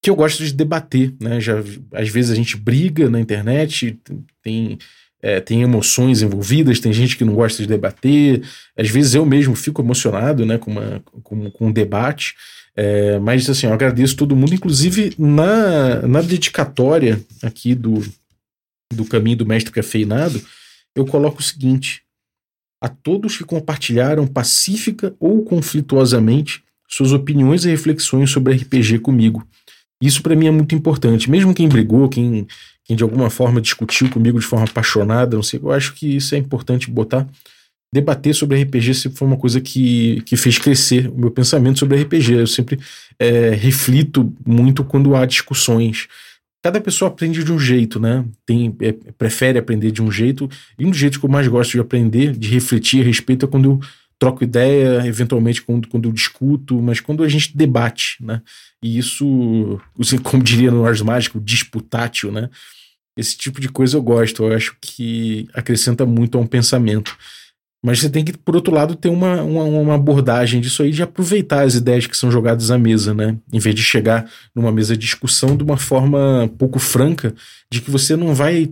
que 0.01 0.09
eu 0.09 0.15
gosto 0.15 0.43
de 0.43 0.53
debater, 0.53 1.13
né? 1.19 1.39
Já, 1.41 1.55
às 1.91 2.09
vezes 2.09 2.31
a 2.31 2.35
gente 2.35 2.55
briga 2.55 3.09
na 3.09 3.19
internet, 3.19 3.99
tem, 4.41 4.77
é, 5.21 5.39
tem 5.39 5.63
emoções 5.63 6.21
envolvidas, 6.21 6.79
tem 6.79 6.93
gente 6.93 7.17
que 7.17 7.25
não 7.25 7.33
gosta 7.33 7.61
de 7.61 7.67
debater, 7.67 8.43
às 8.77 8.87
vezes 8.87 9.15
eu 9.15 9.25
mesmo 9.25 9.55
fico 9.55 9.81
emocionado, 9.81 10.45
né, 10.45 10.59
com, 10.59 10.69
uma, 10.69 11.01
com, 11.23 11.49
com 11.49 11.67
um 11.67 11.71
debate, 11.71 12.35
é, 12.75 13.17
mas 13.17 13.49
assim, 13.49 13.65
eu 13.65 13.73
agradeço 13.73 14.15
todo 14.15 14.35
mundo, 14.35 14.53
inclusive 14.53 15.15
na, 15.17 16.03
na 16.07 16.21
dedicatória 16.21 17.19
aqui 17.41 17.73
do, 17.73 18.05
do 18.93 19.05
caminho 19.05 19.37
do 19.37 19.45
mestre 19.45 19.73
cafeinado, 19.73 20.39
eu 20.95 21.05
coloco 21.05 21.39
o 21.39 21.43
seguinte: 21.43 22.03
a 22.85 22.87
todos 22.87 23.35
que 23.35 23.43
compartilharam 23.43 24.27
pacífica 24.27 25.15
ou 25.19 25.43
conflituosamente 25.43 26.63
suas 26.87 27.11
opiniões 27.11 27.65
e 27.65 27.69
reflexões 27.71 28.29
sobre 28.29 28.53
RPG 28.53 28.99
comigo. 28.99 29.43
Isso 29.99 30.21
para 30.21 30.35
mim 30.35 30.45
é 30.45 30.51
muito 30.51 30.75
importante. 30.75 31.27
Mesmo 31.27 31.51
quem 31.51 31.67
brigou, 31.67 32.07
quem, 32.07 32.45
quem 32.83 32.95
de 32.95 33.01
alguma 33.01 33.31
forma 33.31 33.59
discutiu 33.59 34.07
comigo 34.07 34.39
de 34.39 34.45
forma 34.45 34.65
apaixonada, 34.65 35.35
não 35.35 35.41
sei, 35.41 35.59
eu 35.63 35.71
acho 35.71 35.95
que 35.95 36.17
isso 36.17 36.35
é 36.35 36.37
importante 36.37 36.91
botar. 36.91 37.27
Debater 37.91 38.35
sobre 38.35 38.61
RPG 38.61 38.93
sempre 38.93 39.17
foi 39.17 39.27
uma 39.27 39.37
coisa 39.37 39.59
que, 39.59 40.21
que 40.21 40.37
fez 40.37 40.59
crescer 40.59 41.09
o 41.09 41.17
meu 41.17 41.31
pensamento 41.31 41.79
sobre 41.79 41.99
RPG. 41.99 42.33
Eu 42.33 42.45
sempre 42.45 42.79
é, 43.17 43.49
reflito 43.49 44.31
muito 44.45 44.83
quando 44.83 45.15
há 45.15 45.25
discussões 45.25 46.07
cada 46.65 46.81
pessoa 46.81 47.11
aprende 47.11 47.43
de 47.43 47.53
um 47.53 47.59
jeito, 47.59 47.99
né? 47.99 48.25
Tem, 48.43 48.75
é, 48.81 48.91
prefere 48.91 49.59
aprender 49.59 49.91
de 49.91 50.01
um 50.01 50.11
jeito, 50.11 50.49
e 50.79 50.83
um 50.83 50.89
dos 50.89 50.97
jeitos 50.97 51.19
que 51.19 51.23
eu 51.23 51.29
mais 51.29 51.47
gosto 51.47 51.73
de 51.73 51.79
aprender, 51.79 52.35
de 52.35 52.49
refletir 52.49 53.03
a 53.03 53.05
respeito, 53.05 53.45
é 53.45 53.47
quando 53.47 53.65
eu 53.65 53.79
troco 54.17 54.43
ideia, 54.43 55.05
eventualmente 55.05 55.61
quando, 55.61 55.87
quando 55.87 56.09
eu 56.09 56.11
discuto, 56.11 56.81
mas 56.81 56.99
quando 56.99 57.23
a 57.23 57.29
gente 57.29 57.55
debate, 57.55 58.17
né? 58.19 58.41
E 58.81 58.97
isso, 58.97 59.79
como 60.23 60.41
diria 60.41 60.71
no 60.71 60.83
Ars 60.83 61.03
Mágico, 61.03 61.39
disputátil, 61.39 62.31
né? 62.31 62.49
Esse 63.15 63.37
tipo 63.37 63.61
de 63.61 63.69
coisa 63.69 63.97
eu 63.97 64.01
gosto, 64.01 64.45
eu 64.45 64.55
acho 64.55 64.75
que 64.81 65.47
acrescenta 65.53 66.03
muito 66.03 66.35
a 66.35 66.41
um 66.41 66.47
pensamento. 66.47 67.15
Mas 67.85 67.99
você 67.99 68.09
tem 68.09 68.25
que, 68.25 68.35
por 68.35 68.55
outro 68.55 68.73
lado, 68.73 68.95
ter 68.95 69.09
uma, 69.09 69.43
uma, 69.43 69.63
uma, 69.63 69.93
abordagem 69.93 70.59
disso 70.59 70.81
aí 70.81 70.89
de 70.89 71.03
aproveitar 71.03 71.61
as 71.61 71.75
ideias 71.75 72.07
que 72.07 72.17
são 72.17 72.31
jogadas 72.31 72.71
à 72.71 72.79
mesa, 72.79 73.13
né? 73.13 73.37
Em 73.53 73.59
vez 73.59 73.75
de 73.75 73.83
chegar 73.83 74.27
numa 74.55 74.71
mesa 74.71 74.97
de 74.97 75.05
discussão 75.05 75.55
de 75.55 75.63
uma 75.63 75.77
forma 75.77 76.49
pouco 76.57 76.79
franca, 76.79 77.35
de 77.69 77.81
que 77.81 77.91
você 77.91 78.15
não 78.15 78.33
vai 78.33 78.71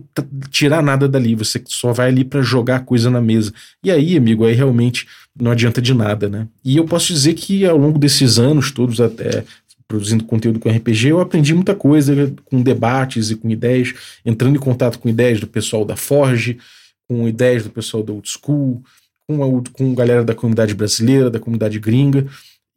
tirar 0.50 0.82
nada 0.82 1.08
dali, 1.08 1.36
você 1.36 1.62
só 1.68 1.92
vai 1.92 2.08
ali 2.08 2.24
para 2.24 2.42
jogar 2.42 2.80
coisa 2.80 3.08
na 3.08 3.20
mesa. 3.20 3.54
E 3.84 3.90
aí, 3.92 4.16
amigo, 4.16 4.44
aí 4.44 4.52
realmente 4.52 5.06
não 5.40 5.52
adianta 5.52 5.80
de 5.80 5.94
nada, 5.94 6.28
né? 6.28 6.48
E 6.64 6.76
eu 6.76 6.84
posso 6.84 7.12
dizer 7.12 7.34
que 7.34 7.64
ao 7.64 7.76
longo 7.76 8.00
desses 8.00 8.40
anos 8.40 8.72
todos, 8.72 9.00
até 9.00 9.44
produzindo 9.86 10.24
conteúdo 10.24 10.58
com 10.58 10.68
RPG, 10.68 11.10
eu 11.10 11.20
aprendi 11.20 11.54
muita 11.54 11.76
coisa 11.76 12.34
com 12.46 12.60
debates 12.60 13.30
e 13.30 13.36
com 13.36 13.48
ideias, 13.48 13.94
entrando 14.26 14.56
em 14.56 14.60
contato 14.60 14.98
com 14.98 15.08
ideias 15.08 15.38
do 15.38 15.46
pessoal 15.46 15.84
da 15.84 15.94
Forge, 15.94 16.58
com 17.06 17.28
ideias 17.28 17.62
do 17.62 17.70
pessoal 17.70 18.02
da 18.02 18.12
Old 18.12 18.28
School 18.28 18.82
com, 19.28 19.42
a, 19.42 19.62
com 19.72 19.94
galera 19.94 20.24
da 20.24 20.34
comunidade 20.34 20.74
brasileira, 20.74 21.30
da 21.30 21.40
comunidade 21.40 21.78
gringa. 21.78 22.26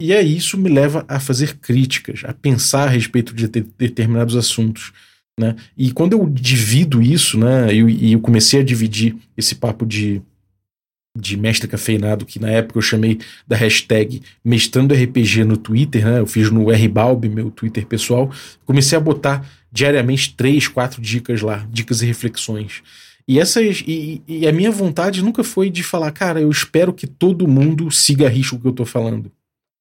E 0.02 0.14
aí 0.14 0.38
isso 0.38 0.58
me 0.58 0.70
leva 0.70 1.04
a 1.08 1.20
fazer 1.20 1.58
críticas, 1.58 2.22
a 2.24 2.34
pensar 2.34 2.84
a 2.84 2.92
respeito 2.92 3.34
de, 3.34 3.48
de 3.48 3.62
determinados 3.62 4.36
assuntos. 4.36 4.92
Né? 5.40 5.56
E 5.76 5.92
quando 5.92 6.14
eu 6.14 6.28
divido 6.28 7.02
isso, 7.02 7.38
né, 7.38 7.74
eu, 7.74 7.90
e 7.90 8.14
eu 8.14 8.20
comecei 8.20 8.60
a 8.60 8.64
dividir 8.64 9.16
esse 9.36 9.56
papo 9.56 9.86
de, 9.86 10.22
de 11.18 11.38
mestre 11.38 11.68
cafeinado, 11.68 12.26
que 12.26 12.40
na 12.40 12.50
época 12.50 12.78
eu 12.78 12.82
chamei 12.82 13.20
da 13.48 13.56
hashtag 13.56 14.22
mestrando 14.44 14.96
RPG 14.96 15.44
no 15.44 15.58
Twitter, 15.58 16.06
né, 16.06 16.20
eu 16.20 16.28
fiz 16.28 16.50
no 16.50 16.70
RBalb, 16.70 17.30
meu 17.30 17.52
Twitter 17.52 17.86
pessoal, 17.86 18.32
comecei 18.66 18.98
a 18.98 19.02
botar 19.02 19.48
diariamente 19.72 20.36
três, 20.36 20.68
quatro 20.68 21.02
dicas 21.02 21.42
lá, 21.42 21.68
dicas 21.72 22.02
e 22.02 22.06
reflexões. 22.06 22.82
E, 23.28 23.40
essas, 23.40 23.84
e, 23.86 24.22
e, 24.28 24.48
a 24.48 24.54
minha 24.54 24.72
vontade 24.72 25.22
nunca 25.22 25.44
foi 25.44 25.70
de 25.70 25.84
falar, 25.84 26.12
cara, 26.12 26.40
eu 26.40 26.50
espero 26.50 26.94
que 26.94 27.06
todo 27.06 27.48
mundo 27.48 27.92
siga 27.92 28.30
risco 28.30 28.56
o 28.56 28.60
que 28.60 28.68
eu 28.68 28.74
tô 28.74 28.86
falando. 28.86 29.30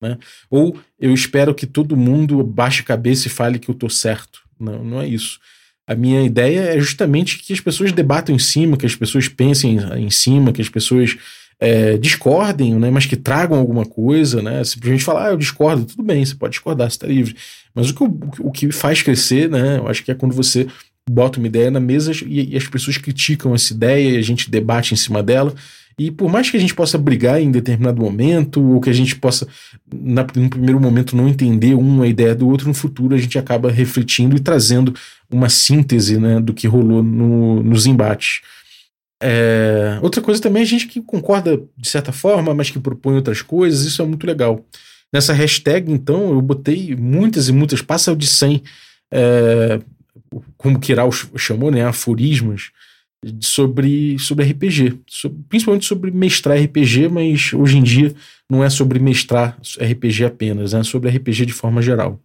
Né? 0.02 0.18
Ou 0.50 0.76
eu 0.98 1.14
espero 1.14 1.54
que 1.54 1.66
todo 1.66 1.96
mundo 1.96 2.42
baixe 2.42 2.82
a 2.82 2.84
cabeça 2.84 3.28
e 3.28 3.30
fale 3.30 3.58
que 3.58 3.68
eu 3.68 3.74
tô 3.74 3.88
certo. 3.88 4.40
Não, 4.58 4.84
não 4.84 5.00
é 5.00 5.06
isso. 5.06 5.38
A 5.86 5.94
minha 5.94 6.22
ideia 6.22 6.74
é 6.74 6.80
justamente 6.80 7.38
que 7.38 7.52
as 7.52 7.60
pessoas 7.60 7.92
debatam 7.92 8.34
em 8.34 8.38
cima, 8.38 8.76
que 8.76 8.86
as 8.86 8.96
pessoas 8.96 9.28
pensem 9.28 9.78
em 9.96 10.10
cima, 10.10 10.52
que 10.52 10.60
as 10.60 10.68
pessoas 10.68 11.16
é, 11.60 11.96
discordem, 11.96 12.74
né, 12.74 12.90
mas 12.90 13.06
que 13.06 13.16
tragam 13.16 13.56
alguma 13.58 13.86
coisa, 13.86 14.42
né? 14.42 14.62
Simplesmente 14.64 15.04
falar, 15.04 15.28
ah, 15.28 15.30
eu 15.30 15.36
discordo, 15.36 15.84
tudo 15.84 16.02
bem, 16.02 16.24
você 16.24 16.34
pode 16.34 16.52
discordar, 16.52 16.90
você 16.90 16.96
está 16.96 17.06
livre. 17.06 17.36
Mas 17.72 17.90
o 17.90 17.94
que, 17.94 18.02
o 18.40 18.50
que 18.50 18.72
faz 18.72 19.00
crescer, 19.00 19.48
né? 19.48 19.78
Eu 19.78 19.86
acho 19.86 20.02
que 20.02 20.10
é 20.10 20.14
quando 20.14 20.34
você 20.34 20.66
bota 21.08 21.38
uma 21.38 21.46
ideia 21.46 21.70
na 21.70 21.80
mesa 21.80 22.12
e, 22.24 22.52
e, 22.52 22.56
as 22.56 22.66
pessoas 22.66 22.98
criticam 22.98 23.54
essa 23.54 23.72
ideia 23.72 24.10
e 24.10 24.16
a 24.16 24.22
gente 24.22 24.50
debate 24.50 24.92
em 24.92 24.96
cima 24.96 25.22
dela. 25.22 25.54
E 25.98 26.10
por 26.10 26.30
mais 26.30 26.50
que 26.50 26.56
a 26.58 26.60
gente 26.60 26.74
possa 26.74 26.98
brigar 26.98 27.40
em 27.40 27.50
determinado 27.50 28.02
momento, 28.02 28.62
ou 28.62 28.80
que 28.80 28.90
a 28.90 28.92
gente 28.92 29.16
possa, 29.16 29.48
na, 29.90 30.26
no 30.36 30.50
primeiro 30.50 30.78
momento, 30.78 31.16
não 31.16 31.26
entender 31.26 31.74
uma 31.74 32.06
ideia 32.06 32.34
do 32.34 32.46
outro, 32.46 32.68
no 32.68 32.74
futuro 32.74 33.14
a 33.14 33.18
gente 33.18 33.38
acaba 33.38 33.70
refletindo 33.70 34.36
e 34.36 34.40
trazendo 34.40 34.94
uma 35.30 35.48
síntese 35.48 36.18
né, 36.18 36.38
do 36.38 36.52
que 36.52 36.66
rolou 36.66 37.02
no, 37.02 37.62
nos 37.62 37.86
embates. 37.86 38.42
É, 39.22 39.98
outra 40.02 40.20
coisa 40.20 40.42
também 40.42 40.62
a 40.62 40.66
gente 40.66 40.86
que 40.86 41.00
concorda 41.00 41.62
de 41.78 41.88
certa 41.88 42.12
forma, 42.12 42.52
mas 42.52 42.68
que 42.68 42.78
propõe 42.78 43.14
outras 43.14 43.40
coisas, 43.40 43.86
isso 43.86 44.02
é 44.02 44.04
muito 44.04 44.26
legal. 44.26 44.62
Nessa 45.10 45.32
hashtag, 45.32 45.90
então, 45.90 46.30
eu 46.30 46.42
botei 46.42 46.94
muitas 46.94 47.48
e 47.48 47.52
muitas, 47.52 47.80
passa 47.80 48.14
de 48.14 48.26
100 48.26 48.62
é, 49.10 49.80
como 50.56 50.80
Kiral 50.80 51.10
chamou, 51.12 51.70
né, 51.70 51.84
aforismos 51.84 52.72
sobre, 53.40 54.18
sobre 54.18 54.44
RPG, 54.44 55.00
sobre, 55.06 55.38
principalmente 55.48 55.86
sobre 55.86 56.10
mestrar 56.10 56.62
RPG, 56.62 57.08
mas 57.08 57.52
hoje 57.52 57.78
em 57.78 57.82
dia 57.82 58.14
não 58.48 58.62
é 58.62 58.70
sobre 58.70 58.98
mestrar 58.98 59.58
RPG 59.80 60.24
apenas, 60.24 60.74
é 60.74 60.82
sobre 60.82 61.10
RPG 61.10 61.46
de 61.46 61.52
forma 61.52 61.82
geral. 61.82 62.20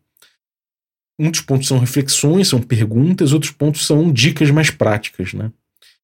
Muitos 1.20 1.42
pontos 1.42 1.68
são 1.68 1.80
reflexões, 1.80 2.48
são 2.48 2.62
perguntas, 2.62 3.34
outros 3.34 3.52
pontos 3.52 3.86
são 3.86 4.12
dicas 4.12 4.50
mais 4.50 4.70
práticas, 4.70 5.34
né? 5.34 5.52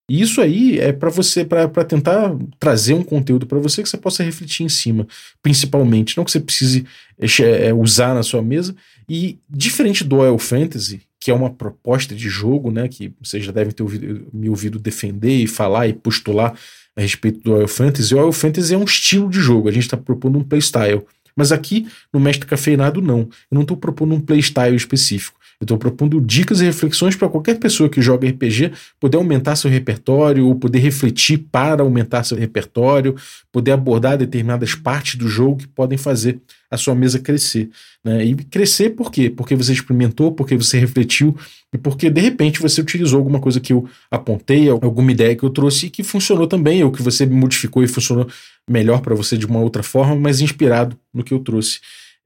E 0.10 0.22
isso 0.22 0.40
aí 0.40 0.80
é 0.80 0.94
para 0.94 1.10
você, 1.10 1.44
para 1.44 1.84
tentar 1.84 2.34
trazer 2.58 2.94
um 2.94 3.04
conteúdo 3.04 3.46
para 3.46 3.60
você 3.60 3.84
que 3.84 3.90
você 3.90 3.98
possa 3.98 4.24
refletir 4.24 4.64
em 4.64 4.70
cima, 4.70 5.06
principalmente, 5.42 6.16
não 6.16 6.24
que 6.24 6.32
você 6.32 6.40
precise 6.40 6.86
é, 7.20 7.74
usar 7.74 8.14
na 8.16 8.24
sua 8.24 8.42
mesa. 8.42 8.74
E 9.10 9.38
diferente 9.50 10.06
do 10.06 10.18
Oil 10.18 10.38
Fantasy, 10.38 11.02
que 11.28 11.32
é 11.32 11.34
uma 11.34 11.50
proposta 11.50 12.16
de 12.16 12.30
jogo, 12.30 12.72
né, 12.72 12.88
que 12.88 13.14
vocês 13.22 13.44
já 13.44 13.52
devem 13.52 13.74
ter 13.74 13.84
ouvido, 13.84 14.30
me 14.32 14.48
ouvido 14.48 14.80
defender 14.80 15.44
e 15.44 15.46
falar 15.46 15.86
e 15.86 15.92
postular 15.92 16.58
a 16.96 17.02
respeito 17.02 17.42
do 17.42 17.52
Oil 17.52 17.68
Fantasy. 17.68 18.16
O 18.16 18.18
Oil 18.18 18.32
Fantasy 18.32 18.74
é 18.74 18.78
um 18.78 18.86
estilo 18.86 19.30
de 19.30 19.38
jogo, 19.38 19.68
a 19.68 19.72
gente 19.74 19.84
está 19.84 19.98
propondo 19.98 20.40
um 20.40 20.44
playstyle. 20.46 21.02
Mas 21.36 21.52
aqui, 21.52 21.86
no 22.14 22.20
Mestre 22.22 22.48
Cafeinado, 22.48 23.02
não. 23.02 23.20
Eu 23.20 23.56
não 23.56 23.64
estou 23.64 23.76
propondo 23.76 24.16
um 24.16 24.22
playstyle 24.22 24.78
específico. 24.78 25.37
Eu 25.60 25.66
estou 25.66 25.78
propondo 25.78 26.22
dicas 26.22 26.62
e 26.62 26.66
reflexões 26.66 27.16
para 27.16 27.28
qualquer 27.28 27.58
pessoa 27.58 27.90
que 27.90 28.00
joga 28.00 28.30
RPG 28.30 28.74
poder 29.00 29.18
aumentar 29.18 29.56
seu 29.56 29.72
repertório 29.72 30.46
ou 30.46 30.54
poder 30.54 30.78
refletir 30.78 31.48
para 31.52 31.82
aumentar 31.82 32.24
seu 32.24 32.38
repertório, 32.38 33.16
poder 33.52 33.72
abordar 33.72 34.20
determinadas 34.20 34.76
partes 34.76 35.16
do 35.16 35.28
jogo 35.28 35.58
que 35.58 35.68
podem 35.68 35.98
fazer 35.98 36.40
a 36.70 36.78
sua 36.78 36.94
mesa 36.94 37.18
crescer. 37.18 37.72
Né? 38.04 38.24
E 38.24 38.36
crescer 38.36 38.92
por 38.92 39.12
quê? 39.12 39.32
Porque 39.32 39.56
você 39.56 39.74
experimentou, 39.74 40.32
porque 40.32 40.56
você 40.56 40.78
refletiu 40.78 41.36
e 41.74 41.78
porque 41.78 42.12
de 42.12 42.22
repente 42.22 42.62
você 42.62 42.80
utilizou 42.80 43.18
alguma 43.18 43.40
coisa 43.40 43.60
que 43.60 43.74
eu 43.74 43.90
apontei, 44.12 44.70
alguma 44.70 45.12
ideia 45.12 45.36
que 45.36 45.44
eu 45.44 45.50
trouxe 45.50 45.88
e 45.88 45.90
que 45.90 46.04
funcionou 46.04 46.46
também, 46.46 46.84
ou 46.84 46.92
que 46.92 47.02
você 47.02 47.26
modificou 47.26 47.84
e 47.84 47.88
funcionou 47.88 48.28
melhor 48.70 49.02
para 49.02 49.16
você 49.16 49.36
de 49.36 49.48
uma 49.48 49.60
outra 49.60 49.82
forma, 49.82 50.16
mas 50.16 50.40
inspirado 50.40 50.96
no 51.12 51.24
que 51.24 51.34
eu 51.34 51.40
trouxe. 51.40 51.80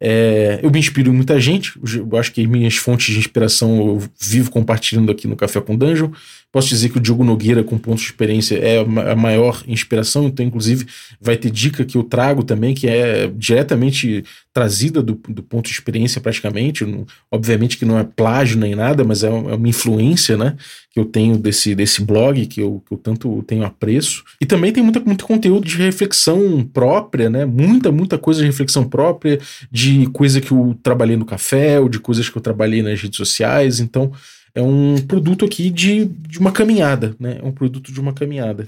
É, 0.04 0.60
eu 0.64 0.72
me 0.72 0.80
inspiro 0.80 1.12
em 1.12 1.14
muita 1.14 1.40
gente, 1.40 1.80
eu 1.96 2.18
acho 2.18 2.32
que 2.32 2.48
minhas 2.48 2.76
fontes 2.76 3.14
de 3.14 3.20
inspiração 3.20 3.78
eu 3.86 4.04
vivo 4.20 4.50
compartilhando 4.50 5.12
aqui 5.12 5.28
no 5.28 5.36
Café 5.36 5.62
com 5.62 5.78
Dungeon. 5.78 6.10
Posso 6.52 6.68
dizer 6.68 6.90
que 6.90 6.98
o 6.98 7.02
Diogo 7.02 7.24
Nogueira, 7.24 7.64
com 7.64 7.78
pontos 7.78 8.02
de 8.02 8.08
experiência, 8.08 8.58
é 8.58 8.80
a 8.80 9.16
maior 9.16 9.64
inspiração, 9.66 10.26
então, 10.26 10.46
inclusive, 10.46 10.86
vai 11.20 11.38
ter 11.38 11.50
dica 11.50 11.86
que 11.86 11.98
eu 11.98 12.04
trago 12.04 12.44
também, 12.44 12.74
que 12.74 12.88
é 12.88 13.32
diretamente 13.34 14.26
trazida 14.54 15.02
do, 15.02 15.14
do 15.30 15.42
ponto 15.42 15.68
de 15.68 15.72
experiência, 15.72 16.20
praticamente. 16.20 16.86
obviamente 17.32 17.78
que 17.78 17.86
não 17.86 17.98
é 17.98 18.04
plágio 18.04 18.60
nem 18.60 18.76
nada, 18.76 19.04
mas 19.06 19.24
é, 19.24 19.28
é 19.28 19.32
uma 19.32 19.70
influência, 19.70 20.36
né? 20.36 20.58
Que 20.94 21.00
eu 21.00 21.06
tenho 21.06 21.38
desse, 21.38 21.74
desse 21.74 22.04
blog, 22.04 22.46
que 22.48 22.62
eu, 22.62 22.84
que 22.86 22.94
eu 22.94 22.98
tanto 22.98 23.42
tenho 23.44 23.64
apreço. 23.64 24.22
E 24.42 24.46
também 24.46 24.74
tem 24.74 24.84
muita, 24.84 25.00
muito 25.00 25.26
conteúdo 25.26 25.66
de 25.66 25.78
reflexão 25.78 26.70
própria, 26.74 27.30
né? 27.30 27.46
Muita, 27.46 27.94
muita 27.94 28.18
coisa 28.18 28.42
de 28.42 28.48
reflexão 28.48 28.84
própria, 28.84 29.40
de 29.72 30.06
coisa 30.08 30.42
que 30.42 30.52
eu 30.52 30.78
trabalhei 30.84 31.16
no 31.16 31.26
café, 31.26 31.80
ou 31.80 31.88
de 31.88 32.00
coisas 32.00 32.28
que 32.28 32.38
eu 32.38 32.42
trabalhei 32.42 32.84
nas 32.84 33.02
redes 33.02 33.16
sociais. 33.16 33.80
Então, 33.80 34.12
é 34.54 34.62
um 34.62 34.98
produto 35.06 35.46
aqui 35.46 35.70
de, 35.70 36.06
de 36.06 36.40
uma 36.40 36.52
caminhada, 36.52 37.16
né? 37.20 37.40
É 37.42 37.46
um 37.46 37.52
produto 37.52 37.92
de 37.92 38.00
uma 38.00 38.14
caminhada. 38.14 38.68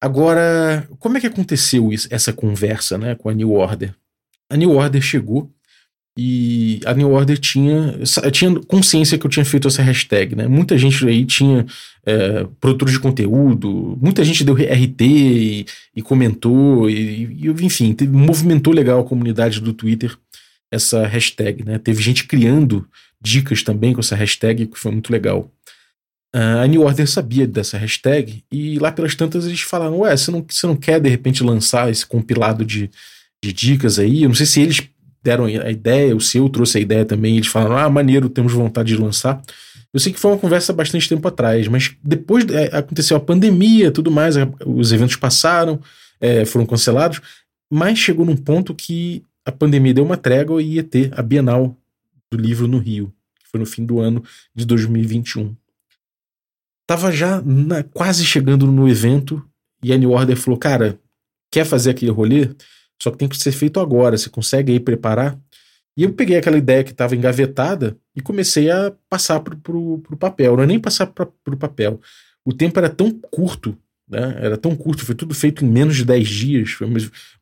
Agora, 0.00 0.88
como 0.98 1.16
é 1.16 1.20
que 1.20 1.26
aconteceu 1.26 1.92
isso, 1.92 2.06
essa 2.10 2.32
conversa 2.32 2.96
né, 2.96 3.14
com 3.16 3.28
a 3.28 3.34
New 3.34 3.52
Order? 3.52 3.94
A 4.48 4.56
New 4.56 4.70
Order 4.70 5.02
chegou 5.02 5.50
e 6.16 6.80
a 6.84 6.94
New 6.94 7.10
Order 7.10 7.38
tinha, 7.38 7.98
tinha 8.32 8.58
consciência 8.62 9.18
que 9.18 9.26
eu 9.26 9.30
tinha 9.30 9.44
feito 9.44 9.68
essa 9.68 9.82
hashtag, 9.82 10.34
né? 10.34 10.48
Muita 10.48 10.76
gente 10.76 11.06
aí 11.06 11.24
tinha 11.24 11.64
é, 12.04 12.44
de 12.86 12.98
conteúdo, 12.98 13.96
muita 14.00 14.24
gente 14.24 14.42
deu 14.42 14.54
RT 14.54 15.00
e, 15.00 15.66
e 15.94 16.02
comentou, 16.02 16.90
e, 16.90 17.24
e, 17.24 17.48
enfim, 17.64 17.96
movimentou 18.08 18.72
legal 18.72 19.00
a 19.00 19.04
comunidade 19.04 19.60
do 19.60 19.72
Twitter 19.72 20.16
essa 20.70 21.06
hashtag, 21.06 21.64
né? 21.64 21.78
Teve 21.78 22.02
gente 22.02 22.26
criando 22.26 22.86
dicas 23.20 23.62
também 23.62 23.92
com 23.92 24.00
essa 24.00 24.16
hashtag, 24.16 24.66
que 24.66 24.78
foi 24.78 24.92
muito 24.92 25.12
legal. 25.12 25.50
a 26.32 26.66
New 26.66 26.82
Order 26.82 27.08
sabia 27.08 27.46
dessa 27.46 27.78
hashtag 27.78 28.44
e 28.50 28.78
lá 28.78 28.92
pelas 28.92 29.14
tantas 29.14 29.46
eles 29.46 29.60
falaram: 29.60 30.00
Ué, 30.00 30.16
você 30.16 30.30
não, 30.30 30.44
você 30.48 30.66
não 30.66 30.76
quer 30.76 31.00
de 31.00 31.08
repente 31.08 31.42
lançar 31.42 31.90
esse 31.90 32.06
compilado 32.06 32.64
de, 32.64 32.90
de 33.42 33.52
dicas 33.52 33.98
aí? 33.98 34.22
Eu 34.22 34.28
não 34.28 34.36
sei 34.36 34.46
se 34.46 34.60
eles 34.60 34.82
deram 35.22 35.46
a 35.46 35.70
ideia, 35.70 36.14
ou 36.14 36.20
se 36.20 36.38
eu 36.38 36.48
trouxe 36.48 36.78
a 36.78 36.80
ideia 36.80 37.04
também. 37.04 37.36
Eles 37.36 37.48
falaram: 37.48 37.76
Ah, 37.76 37.90
maneiro, 37.90 38.28
temos 38.28 38.52
vontade 38.52 38.88
de 38.94 39.00
lançar. 39.00 39.42
Eu 39.92 40.00
sei 40.00 40.12
que 40.12 40.20
foi 40.20 40.30
uma 40.30 40.38
conversa 40.38 40.72
bastante 40.72 41.08
tempo 41.08 41.26
atrás, 41.26 41.66
mas 41.66 41.94
depois 42.02 42.44
é, 42.50 42.76
aconteceu 42.76 43.16
a 43.16 43.20
pandemia 43.20 43.90
tudo 43.90 44.10
mais, 44.10 44.36
os 44.66 44.92
eventos 44.92 45.16
passaram, 45.16 45.80
é, 46.20 46.44
foram 46.44 46.66
cancelados, 46.66 47.20
mas 47.72 47.98
chegou 47.98 48.26
num 48.26 48.36
ponto 48.36 48.74
que 48.74 49.22
a 49.46 49.52
pandemia 49.52 49.94
deu 49.94 50.04
uma 50.04 50.16
trégua 50.16 50.62
e 50.62 50.74
ia 50.74 50.82
ter 50.82 51.10
a 51.18 51.22
Bienal 51.22 51.74
do 52.30 52.38
livro 52.38 52.68
no 52.68 52.78
Rio, 52.78 53.12
que 53.38 53.48
foi 53.50 53.60
no 53.60 53.66
fim 53.66 53.84
do 53.84 54.00
ano 54.00 54.22
de 54.54 54.64
2021. 54.64 55.56
Tava 56.86 57.12
já 57.12 57.42
na, 57.42 57.82
quase 57.82 58.24
chegando 58.24 58.66
no 58.66 58.88
evento 58.88 59.46
e 59.82 59.92
a 59.92 59.96
New 59.96 60.10
Order 60.10 60.36
falou: 60.36 60.58
Cara, 60.58 60.98
quer 61.50 61.64
fazer 61.64 61.90
aquele 61.90 62.10
rolê? 62.10 62.50
Só 63.00 63.10
que 63.10 63.18
tem 63.18 63.28
que 63.28 63.36
ser 63.36 63.52
feito 63.52 63.78
agora. 63.78 64.16
Você 64.16 64.28
consegue 64.28 64.72
aí 64.72 64.80
preparar? 64.80 65.38
E 65.96 66.04
eu 66.04 66.12
peguei 66.12 66.36
aquela 66.36 66.56
ideia 66.56 66.84
que 66.84 66.92
estava 66.92 67.16
engavetada 67.16 67.96
e 68.14 68.20
comecei 68.20 68.70
a 68.70 68.92
passar 69.08 69.40
para 69.40 69.56
o 69.76 70.16
papel. 70.18 70.56
Não 70.56 70.62
é 70.62 70.66
nem 70.66 70.78
passar 70.78 71.06
para 71.06 71.28
o 71.46 71.56
papel. 71.56 72.00
O 72.44 72.52
tempo 72.52 72.78
era 72.78 72.88
tão 72.88 73.10
curto, 73.10 73.76
né? 74.08 74.36
Era 74.40 74.56
tão 74.56 74.74
curto, 74.74 75.04
foi 75.04 75.14
tudo 75.14 75.34
feito 75.34 75.64
em 75.64 75.68
menos 75.68 75.96
de 75.96 76.04
10 76.04 76.28
dias. 76.28 76.76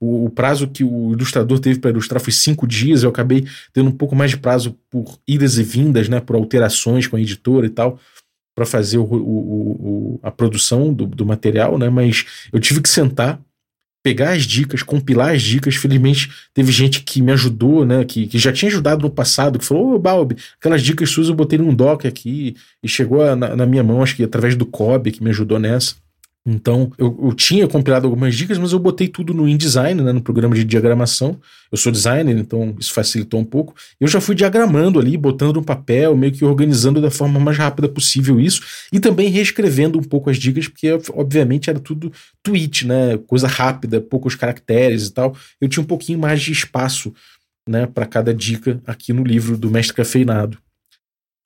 O, 0.00 0.26
o 0.26 0.30
prazo 0.30 0.68
que 0.68 0.82
o 0.82 1.12
ilustrador 1.12 1.58
teve 1.58 1.78
para 1.78 1.90
ilustrar 1.90 2.20
foi 2.20 2.32
5 2.32 2.66
dias. 2.66 3.02
Eu 3.02 3.10
acabei 3.10 3.46
tendo 3.72 3.88
um 3.88 3.92
pouco 3.92 4.16
mais 4.16 4.32
de 4.32 4.36
prazo 4.36 4.76
por 4.90 5.18
idas 5.26 5.58
e 5.58 5.62
vindas, 5.62 6.08
né? 6.08 6.20
Por 6.20 6.36
alterações 6.36 7.06
com 7.06 7.16
a 7.16 7.20
editora 7.20 7.66
e 7.66 7.70
tal 7.70 7.98
para 8.56 8.64
fazer 8.64 8.96
o, 8.96 9.04
o, 9.04 10.20
a 10.22 10.30
produção 10.30 10.90
do, 10.92 11.06
do, 11.06 11.26
material, 11.26 11.76
né? 11.76 11.90
Mas 11.90 12.24
eu 12.50 12.58
tive 12.58 12.80
que 12.80 12.88
sentar, 12.88 13.38
pegar 14.02 14.30
as 14.30 14.44
dicas, 14.44 14.82
compilar 14.82 15.34
as 15.34 15.42
dicas. 15.42 15.74
Felizmente 15.74 16.32
teve 16.54 16.72
gente 16.72 17.02
que 17.02 17.20
me 17.20 17.32
ajudou, 17.32 17.84
né? 17.84 18.02
Que, 18.06 18.26
que 18.26 18.38
já 18.38 18.50
tinha 18.50 18.70
ajudado 18.70 19.02
no 19.02 19.10
passado, 19.10 19.58
que 19.58 19.64
falou: 19.64 19.94
Ô, 19.94 19.98
Balbi, 19.98 20.38
aquelas 20.58 20.80
dicas 20.80 21.10
suas 21.10 21.28
eu 21.28 21.34
botei 21.34 21.58
num 21.58 21.74
doc 21.74 22.06
aqui 22.06 22.56
e 22.82 22.88
chegou 22.88 23.36
na, 23.36 23.54
na 23.54 23.66
minha 23.66 23.84
mão, 23.84 24.02
acho 24.02 24.16
que 24.16 24.24
através 24.24 24.56
do 24.56 24.64
Kobe 24.64 25.12
que 25.12 25.22
me 25.22 25.28
ajudou 25.28 25.58
nessa. 25.58 25.94
Então, 26.48 26.92
eu, 26.96 27.18
eu, 27.24 27.32
tinha 27.32 27.66
compilado 27.66 28.06
algumas 28.06 28.32
dicas, 28.32 28.56
mas 28.56 28.70
eu 28.70 28.78
botei 28.78 29.08
tudo 29.08 29.34
no 29.34 29.48
InDesign, 29.48 30.00
né, 30.00 30.12
no 30.12 30.22
programa 30.22 30.54
de 30.54 30.62
diagramação. 30.62 31.40
Eu 31.72 31.76
sou 31.76 31.90
designer, 31.90 32.38
então 32.38 32.76
isso 32.78 32.92
facilitou 32.92 33.40
um 33.40 33.44
pouco. 33.44 33.74
Eu 34.00 34.06
já 34.06 34.20
fui 34.20 34.32
diagramando 34.36 35.00
ali, 35.00 35.16
botando 35.16 35.56
no 35.56 35.64
papel, 35.64 36.16
meio 36.16 36.32
que 36.32 36.44
organizando 36.44 37.00
da 37.00 37.10
forma 37.10 37.40
mais 37.40 37.58
rápida 37.58 37.88
possível 37.88 38.38
isso, 38.38 38.62
e 38.92 39.00
também 39.00 39.28
reescrevendo 39.28 39.98
um 39.98 40.02
pouco 40.04 40.30
as 40.30 40.36
dicas, 40.36 40.68
porque 40.68 40.88
obviamente 41.12 41.68
era 41.68 41.80
tudo 41.80 42.12
tweet, 42.44 42.86
né, 42.86 43.18
coisa 43.26 43.48
rápida, 43.48 44.00
poucos 44.00 44.36
caracteres 44.36 45.08
e 45.08 45.12
tal. 45.12 45.36
Eu 45.60 45.68
tinha 45.68 45.82
um 45.82 45.86
pouquinho 45.86 46.20
mais 46.20 46.40
de 46.40 46.52
espaço, 46.52 47.12
né, 47.68 47.86
para 47.86 48.06
cada 48.06 48.32
dica 48.32 48.80
aqui 48.86 49.12
no 49.12 49.24
livro 49.24 49.58
do 49.58 49.68
Mestre 49.68 49.96
Cafeinado. 49.96 50.58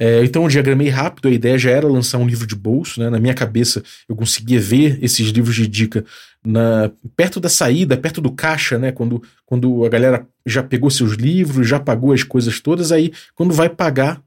É, 0.00 0.25
então 0.25 0.45
eu 0.45 0.49
diagramei 0.49 0.88
rápido, 0.88 1.28
a 1.28 1.30
ideia 1.30 1.59
já 1.59 1.71
era 1.71 1.87
lançar 1.87 2.16
um 2.16 2.26
livro 2.26 2.47
de 2.47 2.57
bolso, 2.57 2.99
né? 2.99 3.11
Na 3.11 3.21
minha 3.21 3.35
cabeça 3.35 3.83
eu 4.09 4.16
conseguia 4.16 4.59
ver 4.59 4.99
esses 5.02 5.28
livros 5.28 5.54
de 5.54 5.69
dica 5.69 6.07
na, 6.42 6.90
perto 7.14 7.38
da 7.38 7.50
saída, 7.50 7.99
perto 7.99 8.19
do 8.19 8.33
caixa, 8.33 8.78
né? 8.78 8.92
Quando, 8.92 9.23
quando 9.45 9.85
a 9.85 9.90
galera 9.90 10.26
já 10.47 10.62
pegou 10.62 10.90
seus 10.90 11.12
livros, 11.12 11.69
já 11.69 11.78
pagou 11.78 12.14
as 12.14 12.23
coisas 12.23 12.61
todas, 12.61 12.90
aí 12.90 13.12
quando 13.35 13.52
vai 13.52 13.69
pagar, 13.69 14.23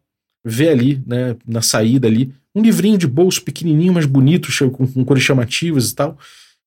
vê 0.46 0.70
ali, 0.70 1.02
né? 1.08 1.36
Na 1.44 1.64
saída 1.64 2.08
ali, 2.08 2.32
um 2.54 2.62
livrinho 2.62 2.98
de 3.00 3.08
bolso 3.08 3.42
pequenininho, 3.42 3.94
mas 3.94 4.06
bonito, 4.06 4.50
com, 4.70 4.86
com 4.86 5.04
cores 5.04 5.24
chamativas 5.24 5.90
e 5.90 5.96
tal, 5.96 6.20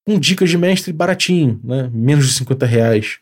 com 0.05 0.19
dicas 0.19 0.51
de 0.51 0.59
mestre 0.59 0.93
baratinho, 0.93 1.61
né? 1.63 1.89
Menos 1.95 2.26
de 2.26 2.33
50 2.33 2.67
reais. 2.67 3.19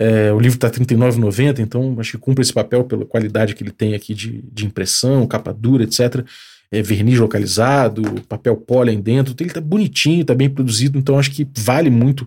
É, 0.00 0.32
o 0.32 0.38
livro 0.38 0.56
está 0.56 0.68
R$ 0.68 0.74
39,90, 0.74 1.58
então 1.58 1.96
acho 1.98 2.12
que 2.12 2.18
cumpre 2.18 2.42
esse 2.42 2.52
papel 2.52 2.84
pela 2.84 3.04
qualidade 3.04 3.54
que 3.54 3.62
ele 3.64 3.72
tem 3.72 3.94
aqui 3.94 4.14
de, 4.14 4.42
de 4.42 4.64
impressão, 4.64 5.26
capa 5.26 5.52
dura, 5.52 5.82
etc. 5.82 6.24
É, 6.70 6.80
verniz 6.82 7.18
localizado, 7.18 8.02
papel 8.28 8.56
pólen 8.56 9.00
dentro, 9.00 9.34
ele 9.40 9.50
está 9.50 9.60
bonitinho, 9.60 10.22
está 10.22 10.34
bem 10.34 10.48
produzido, 10.48 10.98
então 10.98 11.18
acho 11.18 11.32
que 11.32 11.48
vale 11.56 11.90
muito 11.90 12.26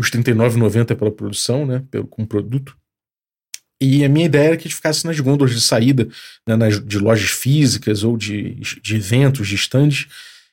os 0.00 0.08
R$ 0.08 0.22
39,90 0.22 0.96
pela 0.96 1.10
produção, 1.10 1.66
né, 1.66 1.84
pelo, 1.90 2.06
como 2.06 2.26
produto. 2.26 2.74
E 3.82 4.04
a 4.04 4.08
minha 4.08 4.26
ideia 4.26 4.48
era 4.48 4.56
que 4.56 4.66
ele 4.66 4.74
ficasse 4.74 5.06
nas 5.06 5.18
gôndolas 5.20 5.54
de 5.54 5.60
saída, 5.60 6.08
né, 6.46 6.56
nas, 6.56 6.82
de 6.84 6.98
lojas 6.98 7.30
físicas 7.30 8.04
ou 8.04 8.16
de, 8.16 8.54
de 8.54 8.96
eventos, 8.96 9.48
de 9.48 9.54
stands, 9.56 10.06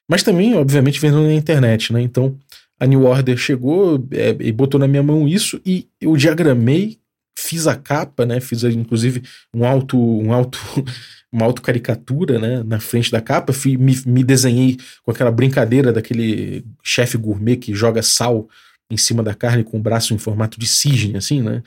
mas 0.09 0.23
também, 0.23 0.55
obviamente, 0.55 0.99
vendendo 0.99 1.23
na 1.23 1.33
internet, 1.33 1.91
né? 1.91 2.01
Então, 2.01 2.37
a 2.79 2.85
New 2.85 3.05
Order 3.05 3.37
chegou 3.37 4.05
é, 4.11 4.35
e 4.39 4.51
botou 4.51 4.79
na 4.79 4.87
minha 4.87 5.03
mão 5.03 5.27
isso 5.27 5.59
e 5.65 5.87
eu 5.99 6.15
diagramei, 6.15 6.99
fiz 7.37 7.67
a 7.67 7.75
capa, 7.75 8.25
né? 8.25 8.39
Fiz 8.39 8.63
inclusive 8.63 9.23
um 9.53 9.65
auto, 9.65 9.97
um 9.97 10.31
auto, 10.31 10.59
uma 11.31 11.45
auto 11.45 11.61
caricatura, 11.61 12.39
né? 12.39 12.63
Na 12.63 12.79
frente 12.79 13.11
da 13.11 13.21
capa, 13.21 13.51
fui, 13.51 13.77
me, 13.77 13.95
me 14.05 14.23
desenhei 14.23 14.77
com 15.03 15.11
aquela 15.11 15.31
brincadeira 15.31 15.91
daquele 15.91 16.63
chefe 16.83 17.17
gourmet 17.17 17.57
que 17.57 17.73
joga 17.73 18.01
sal 18.01 18.47
em 18.89 18.97
cima 18.97 19.21
da 19.21 19.33
carne 19.33 19.63
com 19.63 19.77
o 19.77 19.81
braço 19.81 20.13
em 20.13 20.17
formato 20.17 20.59
de 20.59 20.67
cisne, 20.67 21.17
assim, 21.17 21.41
né? 21.41 21.63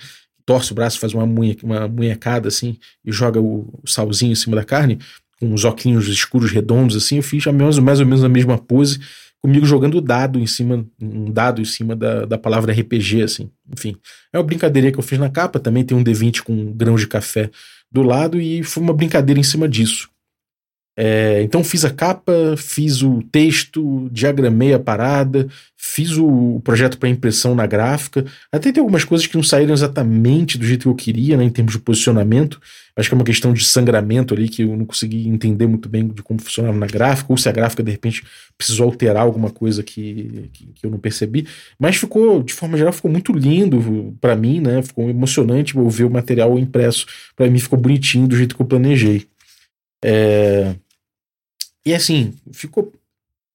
Torce 0.47 0.73
o 0.73 0.75
braço, 0.75 0.99
faz 0.99 1.13
uma, 1.13 1.27
munhe, 1.27 1.57
uma 1.63 1.87
munhecada 1.87 2.49
assim 2.49 2.79
e 3.05 3.13
joga 3.13 3.41
o, 3.41 3.81
salzinho 3.87 4.33
em 4.33 4.37
cima 4.37 4.57
da 4.57 4.65
carne 4.65 4.99
com 5.39 5.53
os 5.55 5.65
óculos 5.65 6.09
escuros 6.09 6.51
redondos 6.51 6.97
assim. 6.97 7.17
Eu 7.17 7.23
fiz 7.23 7.45
mais 7.47 7.79
ou 7.79 8.07
menos 8.07 8.25
a 8.25 8.29
mesma 8.29 8.59
pose 8.59 9.01
comigo 9.43 9.65
jogando 9.65 10.01
dado 10.01 10.39
em 10.39 10.47
cima, 10.47 10.87
um 11.01 11.31
dado 11.31 11.61
em 11.61 11.65
cima 11.65 11.97
da, 11.97 12.27
da 12.27 12.37
palavra 12.37 12.73
RPG, 12.73 13.23
assim. 13.23 13.51
Enfim, 13.73 13.97
é 14.33 14.39
uma 14.39 14.45
brincadeira 14.45 14.93
que 14.93 14.99
eu 14.99 15.03
fiz 15.03 15.19
na 15.19 15.31
capa, 15.31 15.59
também 15.59 15.85
tem 15.85 15.97
um 15.97 16.05
D20 16.05 16.43
com 16.43 16.73
grãos 16.73 17.01
de 17.01 17.07
café 17.07 17.51
do 17.91 18.03
lado 18.03 18.41
e 18.41 18.63
foi 18.63 18.83
uma 18.83 18.93
brincadeira 18.93 19.41
em 19.41 19.45
cima 19.45 19.69
disso. 19.69 20.10
É, 20.97 21.41
então 21.43 21.65
fiz 21.65 21.85
a 21.85 21.91
capa, 21.91 22.33
fiz 22.59 23.01
o 23.03 23.23
texto, 23.31 24.09
diagramei 24.13 24.75
a 24.75 24.79
parada, 24.79 25.49
fiz 25.77 26.19
o 26.19 26.61
projeto 26.63 26.99
para 26.99 27.09
impressão 27.09 27.55
na 27.55 27.67
gráfica. 27.67 28.25
Até 28.53 28.71
tem 28.71 28.81
algumas 28.81 29.05
coisas 29.05 29.27
que 29.27 29.37
não 29.37 29.43
saíram 29.43 29.73
exatamente 29.73 30.59
do 30.59 30.67
jeito 30.67 30.83
que 30.83 30.89
eu 30.89 30.95
queria, 30.95 31.37
né, 31.37 31.45
em 31.45 31.51
termos 31.51 31.73
de 31.73 31.79
posicionamento. 31.79 32.61
Acho 32.95 33.09
que 33.09 33.15
é 33.15 33.19
uma 33.19 33.25
questão 33.25 33.55
de 33.55 33.65
sangramento 33.65 34.35
ali 34.35 34.49
que 34.49 34.63
eu 34.63 34.77
não 34.77 34.85
consegui 34.85 35.27
entender 35.27 35.67
muito 35.67 35.89
bem 35.89 36.07
de 36.07 36.23
como 36.23 36.43
funcionava 36.43 36.77
na 36.77 36.87
gráfica, 36.87 37.33
ou 37.33 37.39
se 37.39 37.49
a 37.49 37.53
gráfica 37.53 37.83
de 37.83 37.91
repente 37.91 38.23
precisou 38.59 38.87
alterar 38.87 39.23
alguma 39.23 39.49
coisa 39.49 39.83
que, 39.83 40.51
que, 40.53 40.67
que 40.75 40.87
eu 40.87 40.91
não 40.91 40.99
percebi. 40.99 41.47
Mas 41.79 41.97
ficou, 41.97 42.43
de 42.43 42.53
forma 42.53 42.77
geral, 42.77 42.93
ficou 42.93 43.11
muito 43.11 43.33
lindo 43.33 44.15
para 44.21 44.37
mim, 44.37 44.61
né? 44.61 44.83
Ficou 44.83 45.09
emocionante 45.09 45.75
ver 45.89 46.05
o 46.05 46.11
material 46.11 46.59
impresso. 46.59 47.07
Para 47.35 47.49
mim 47.49 47.59
ficou 47.59 47.79
bonitinho 47.79 48.29
do 48.29 48.37
jeito 48.37 48.55
que 48.55 48.61
eu 48.61 48.67
planejei. 48.67 49.27
É... 50.05 50.75
E 51.85 51.95
assim, 51.95 52.35
ficou, 52.53 52.93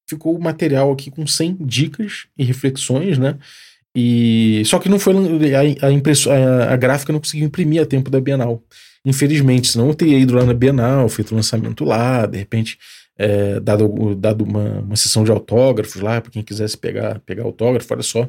ficou 0.08 0.36
o 0.36 0.42
material 0.42 0.92
aqui 0.92 1.12
com 1.12 1.26
100 1.26 1.58
dicas 1.62 2.28
e 2.38 2.44
reflexões, 2.44 3.18
né? 3.18 3.38
E 3.96 4.62
só 4.66 4.78
que 4.78 4.90
não 4.90 5.00
foi 5.00 5.14
a, 5.56 5.88
a, 5.88 5.92
impresso, 5.92 6.30
a, 6.30 6.74
a 6.74 6.76
gráfica 6.76 7.14
não 7.14 7.20
conseguiu 7.20 7.48
imprimir 7.48 7.82
a 7.82 7.86
tempo 7.86 8.10
da 8.10 8.20
Bienal. 8.20 8.62
Infelizmente, 9.06 9.70
senão 9.70 9.88
eu 9.88 9.96
teria 9.96 10.18
ido 10.18 10.34
lá 10.36 10.44
na 10.44 10.54
Bienal, 10.54 11.08
feito 11.08 11.32
o 11.32 11.36
lançamento 11.36 11.86
lá, 11.86 12.26
de 12.26 12.38
repente 12.38 12.78
é, 13.18 13.60
dado, 13.60 14.16
dado 14.16 14.44
uma, 14.44 14.80
uma 14.82 14.96
sessão 14.96 15.24
de 15.24 15.32
autógrafos 15.32 16.02
lá, 16.02 16.20
para 16.20 16.32
quem 16.32 16.44
quisesse 16.44 16.78
pegar, 16.78 17.20
pegar 17.22 17.44
autógrafo, 17.44 17.94
olha 17.94 18.04
só. 18.04 18.28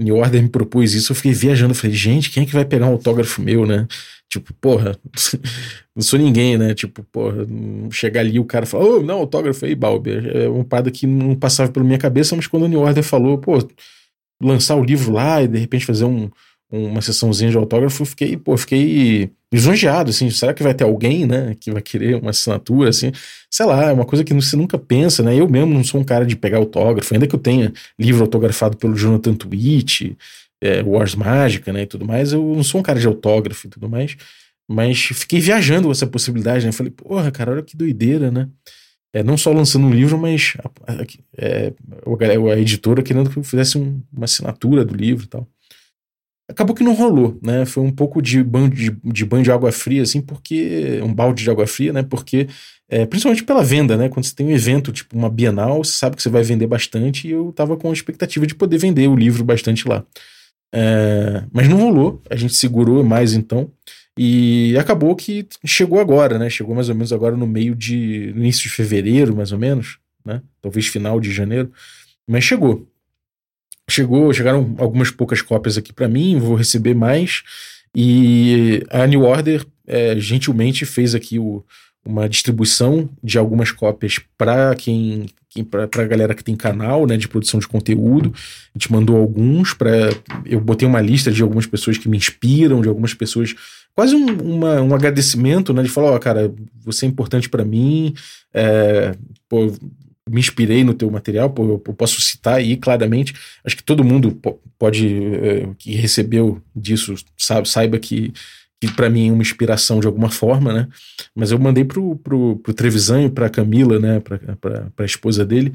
New 0.00 0.16
Order 0.16 0.42
me 0.42 0.48
propôs 0.48 0.94
isso, 0.94 1.12
eu 1.12 1.16
fiquei 1.16 1.32
viajando, 1.32 1.74
falei, 1.74 1.94
gente, 1.94 2.30
quem 2.30 2.42
é 2.42 2.46
que 2.46 2.52
vai 2.52 2.64
pegar 2.64 2.86
um 2.86 2.92
autógrafo 2.92 3.42
meu, 3.42 3.66
né? 3.66 3.86
Tipo, 4.28 4.54
porra, 4.54 4.96
não 5.94 6.02
sou 6.02 6.18
ninguém, 6.18 6.56
né? 6.56 6.74
Tipo, 6.74 7.02
porra, 7.04 7.46
chegar 7.90 8.20
ali 8.20 8.38
o 8.38 8.44
cara 8.44 8.64
fala, 8.64 8.84
ô, 8.84 8.96
oh, 8.98 9.02
não, 9.02 9.18
autógrafo 9.18 9.64
aí, 9.64 9.74
Balbi. 9.74 10.12
É 10.34 10.48
uma 10.48 10.64
parada 10.64 10.90
que 10.90 11.06
não 11.06 11.34
passava 11.34 11.70
pela 11.70 11.84
minha 11.84 11.98
cabeça, 11.98 12.34
mas 12.36 12.46
quando 12.46 12.64
o 12.64 12.68
New 12.68 12.80
Order 12.80 13.02
falou, 13.02 13.38
pô, 13.38 13.58
lançar 14.42 14.76
o 14.76 14.84
livro 14.84 15.12
lá 15.12 15.42
e 15.42 15.48
de 15.48 15.58
repente 15.58 15.84
fazer 15.84 16.04
um, 16.04 16.30
uma 16.70 17.02
sessãozinha 17.02 17.50
de 17.50 17.56
autógrafo, 17.56 18.04
fiquei, 18.04 18.36
pô, 18.36 18.56
fiquei 18.56 19.30
lisonjeado, 19.52 20.10
assim, 20.10 20.30
será 20.30 20.54
que 20.54 20.62
vai 20.62 20.72
ter 20.72 20.84
alguém, 20.84 21.26
né, 21.26 21.56
que 21.58 21.72
vai 21.72 21.82
querer 21.82 22.14
uma 22.14 22.30
assinatura, 22.30 22.90
assim, 22.90 23.10
sei 23.50 23.66
lá, 23.66 23.86
é 23.86 23.92
uma 23.92 24.04
coisa 24.04 24.22
que 24.22 24.32
você 24.32 24.56
nunca 24.56 24.78
pensa, 24.78 25.22
né, 25.22 25.34
eu 25.34 25.48
mesmo 25.48 25.74
não 25.74 25.82
sou 25.82 26.00
um 26.00 26.04
cara 26.04 26.24
de 26.24 26.36
pegar 26.36 26.58
autógrafo, 26.58 27.12
ainda 27.12 27.26
que 27.26 27.34
eu 27.34 27.38
tenha 27.38 27.72
livro 27.98 28.22
autografado 28.22 28.76
pelo 28.76 28.94
Jonathan 28.94 29.34
Twitch, 29.34 30.12
é, 30.62 30.82
Wars 30.82 31.16
Mágica, 31.16 31.72
né, 31.72 31.82
e 31.82 31.86
tudo 31.86 32.06
mais, 32.06 32.32
eu 32.32 32.54
não 32.54 32.62
sou 32.62 32.80
um 32.80 32.84
cara 32.84 33.00
de 33.00 33.06
autógrafo 33.06 33.66
e 33.66 33.70
tudo 33.70 33.88
mais, 33.88 34.16
mas 34.68 35.00
fiquei 35.00 35.40
viajando 35.40 35.88
com 35.88 35.92
essa 35.92 36.06
possibilidade, 36.06 36.64
né, 36.64 36.70
falei, 36.70 36.92
porra, 36.92 37.32
cara, 37.32 37.50
olha 37.50 37.62
que 37.62 37.76
doideira, 37.76 38.30
né, 38.30 38.48
é, 39.12 39.24
não 39.24 39.36
só 39.36 39.52
lançando 39.52 39.86
um 39.86 39.90
livro, 39.90 40.16
mas 40.16 40.54
a, 40.86 40.92
a, 40.92 41.04
é, 41.36 41.72
a 42.52 42.58
editora 42.60 43.02
querendo 43.02 43.28
que 43.28 43.36
eu 43.36 43.42
fizesse 43.42 43.76
um, 43.76 44.00
uma 44.12 44.26
assinatura 44.26 44.84
do 44.84 44.94
livro 44.94 45.24
e 45.24 45.26
tal 45.28 45.48
acabou 46.50 46.74
que 46.74 46.84
não 46.84 46.94
rolou, 46.94 47.38
né? 47.42 47.64
Foi 47.64 47.82
um 47.82 47.90
pouco 47.90 48.20
de 48.20 48.42
banho 48.42 48.68
de, 48.68 48.90
de, 49.04 49.24
banho 49.24 49.44
de 49.44 49.52
água 49.52 49.72
fria, 49.72 50.02
assim, 50.02 50.20
porque. 50.20 51.00
Um 51.02 51.14
balde 51.14 51.42
de 51.44 51.50
água 51.50 51.66
fria, 51.66 51.92
né? 51.92 52.02
Porque 52.02 52.48
É, 52.88 53.06
principalmente 53.06 53.44
pela 53.44 53.62
venda, 53.62 53.96
né? 53.96 54.08
Quando 54.08 54.24
você 54.24 54.34
tem 54.34 54.46
um 54.46 54.50
evento, 54.50 54.92
tipo 54.92 55.16
uma 55.16 55.30
Bienal, 55.30 55.84
você 55.84 55.92
sabe 55.92 56.16
que 56.16 56.22
você 56.22 56.28
vai 56.28 56.42
vender 56.42 56.66
bastante 56.66 57.28
e 57.28 57.30
eu 57.30 57.52
tava 57.52 57.76
com 57.76 57.88
a 57.88 57.92
expectativa 57.92 58.46
de 58.46 58.54
poder 58.54 58.78
vender 58.78 59.08
o 59.08 59.14
livro 59.16 59.44
bastante 59.44 59.88
lá. 59.88 60.04
É, 60.74 61.44
mas 61.52 61.68
não 61.68 61.78
rolou, 61.78 62.20
a 62.30 62.36
gente 62.36 62.54
segurou 62.54 63.02
mais 63.04 63.32
então. 63.32 63.70
E 64.18 64.76
acabou 64.78 65.14
que 65.16 65.46
chegou 65.64 66.00
agora, 66.00 66.38
né? 66.38 66.50
Chegou 66.50 66.74
mais 66.74 66.88
ou 66.88 66.94
menos 66.94 67.12
agora 67.12 67.36
no 67.36 67.46
meio 67.46 67.74
de. 67.74 68.32
No 68.34 68.40
início 68.40 68.64
de 68.64 68.68
fevereiro, 68.70 69.36
mais 69.36 69.52
ou 69.52 69.58
menos, 69.58 69.98
né? 70.24 70.42
Talvez 70.60 70.86
final 70.88 71.20
de 71.20 71.32
janeiro. 71.32 71.72
Mas 72.28 72.44
chegou. 72.44 72.86
Chegou, 73.90 74.32
chegaram 74.32 74.74
algumas 74.78 75.10
poucas 75.10 75.42
cópias 75.42 75.76
aqui 75.76 75.92
para 75.92 76.08
mim, 76.08 76.38
vou 76.38 76.54
receber 76.54 76.94
mais. 76.94 77.42
E 77.94 78.84
a 78.88 79.06
New 79.06 79.22
Order 79.22 79.66
é, 79.86 80.18
gentilmente 80.18 80.86
fez 80.86 81.14
aqui 81.14 81.38
o, 81.38 81.64
uma 82.04 82.28
distribuição 82.28 83.08
de 83.22 83.36
algumas 83.36 83.72
cópias 83.72 84.20
para 84.38 84.74
quem, 84.74 85.26
quem 85.48 85.64
para 85.64 85.84
a 85.92 86.06
galera 86.06 86.34
que 86.34 86.44
tem 86.44 86.56
canal, 86.56 87.06
né, 87.06 87.16
de 87.16 87.28
produção 87.28 87.58
de 87.58 87.68
conteúdo. 87.68 88.32
A 88.74 88.78
gente 88.78 88.92
mandou 88.92 89.16
alguns 89.16 89.74
para 89.74 90.10
eu 90.46 90.60
botei 90.60 90.86
uma 90.86 91.00
lista 91.00 91.30
de 91.30 91.42
algumas 91.42 91.66
pessoas 91.66 91.98
que 91.98 92.08
me 92.08 92.16
inspiram, 92.16 92.80
de 92.80 92.88
algumas 92.88 93.12
pessoas 93.12 93.54
quase 93.94 94.14
um, 94.14 94.26
uma, 94.40 94.80
um 94.80 94.94
agradecimento, 94.94 95.72
né, 95.72 95.82
de 95.82 95.88
falar, 95.88 96.12
ó, 96.12 96.16
oh, 96.16 96.20
cara, 96.20 96.52
você 96.84 97.04
é 97.04 97.08
importante 97.08 97.48
para 97.48 97.64
mim, 97.64 98.14
é, 98.54 99.14
pô, 99.48 99.72
me 100.30 100.40
inspirei 100.40 100.84
no 100.84 100.94
teu 100.94 101.10
material, 101.10 101.50
pô, 101.50 101.64
eu, 101.64 101.78
posso 101.78 102.20
citar 102.20 102.54
aí 102.54 102.76
claramente. 102.76 103.34
Acho 103.64 103.76
que 103.76 103.82
todo 103.82 104.04
mundo 104.04 104.38
pode 104.78 105.24
é, 105.34 105.68
que 105.78 105.94
recebeu 105.94 106.62
disso 106.74 107.14
sabe, 107.36 107.68
saiba 107.68 107.98
que 107.98 108.32
que 108.80 108.90
para 108.92 109.10
mim 109.10 109.28
é 109.28 109.32
uma 109.32 109.42
inspiração 109.42 110.00
de 110.00 110.06
alguma 110.06 110.30
forma, 110.30 110.72
né? 110.72 110.88
Mas 111.34 111.50
eu 111.50 111.58
mandei 111.58 111.84
pro, 111.84 112.16
pro, 112.16 112.56
pro 112.56 112.72
Trevisan 112.72 113.24
e 113.24 113.30
pra 113.30 113.50
Camila, 113.50 113.98
né? 113.98 114.20
Pra, 114.20 114.38
pra, 114.56 114.90
pra 114.96 115.04
esposa 115.04 115.44
dele. 115.44 115.72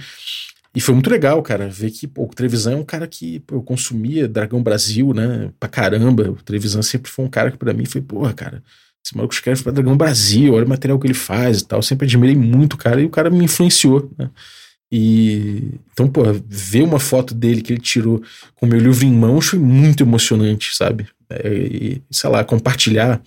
E 0.75 0.81
foi 0.81 0.93
muito 0.93 1.09
legal, 1.09 1.41
cara, 1.43 1.69
ver 1.69 1.91
que 1.91 2.07
pô, 2.07 2.23
o 2.23 2.27
Trevisan 2.27 2.73
é 2.73 2.75
um 2.75 2.83
cara 2.83 3.07
que 3.07 3.39
pô, 3.41 3.55
eu 3.55 3.61
consumia 3.61 4.27
Dragão 4.27 4.61
Brasil, 4.61 5.13
né? 5.13 5.51
Pra 5.59 5.69
caramba. 5.69 6.31
O 6.31 6.35
Trevisan 6.43 6.81
sempre 6.81 7.11
foi 7.11 7.23
um 7.23 7.29
cara 7.29 7.51
que 7.51 7.57
para 7.57 7.73
mim 7.73 7.85
foi, 7.85 8.01
porra, 8.01 8.33
cara, 8.33 8.63
esse 9.05 9.15
maluco 9.15 9.35
escreve 9.35 9.61
pra 9.61 9.71
Dragão 9.71 9.95
Brasil, 9.95 10.55
olha 10.55 10.65
o 10.65 10.69
material 10.69 10.97
que 10.97 11.05
ele 11.05 11.13
faz 11.13 11.59
e 11.59 11.67
tal. 11.67 11.77
Eu 11.77 11.83
sempre 11.83 12.07
admirei 12.07 12.35
muito 12.35 12.73
o 12.73 12.77
cara 12.77 12.99
e 12.99 13.05
o 13.05 13.09
cara 13.09 13.29
me 13.29 13.45
influenciou, 13.45 14.11
né? 14.17 14.31
E 14.91 15.73
então, 15.93 16.07
pô, 16.07 16.23
ver 16.47 16.81
uma 16.81 16.99
foto 16.99 17.33
dele 17.33 17.61
que 17.61 17.73
ele 17.73 17.81
tirou 17.81 18.21
com 18.55 18.65
meu 18.65 18.79
livro 18.79 19.05
em 19.05 19.11
mãos 19.11 19.47
foi 19.47 19.59
muito 19.59 20.01
emocionante, 20.03 20.75
sabe? 20.75 21.07
É, 21.29 21.53
e, 21.53 22.01
sei 22.09 22.29
lá, 22.29 22.43
compartilhar 22.43 23.21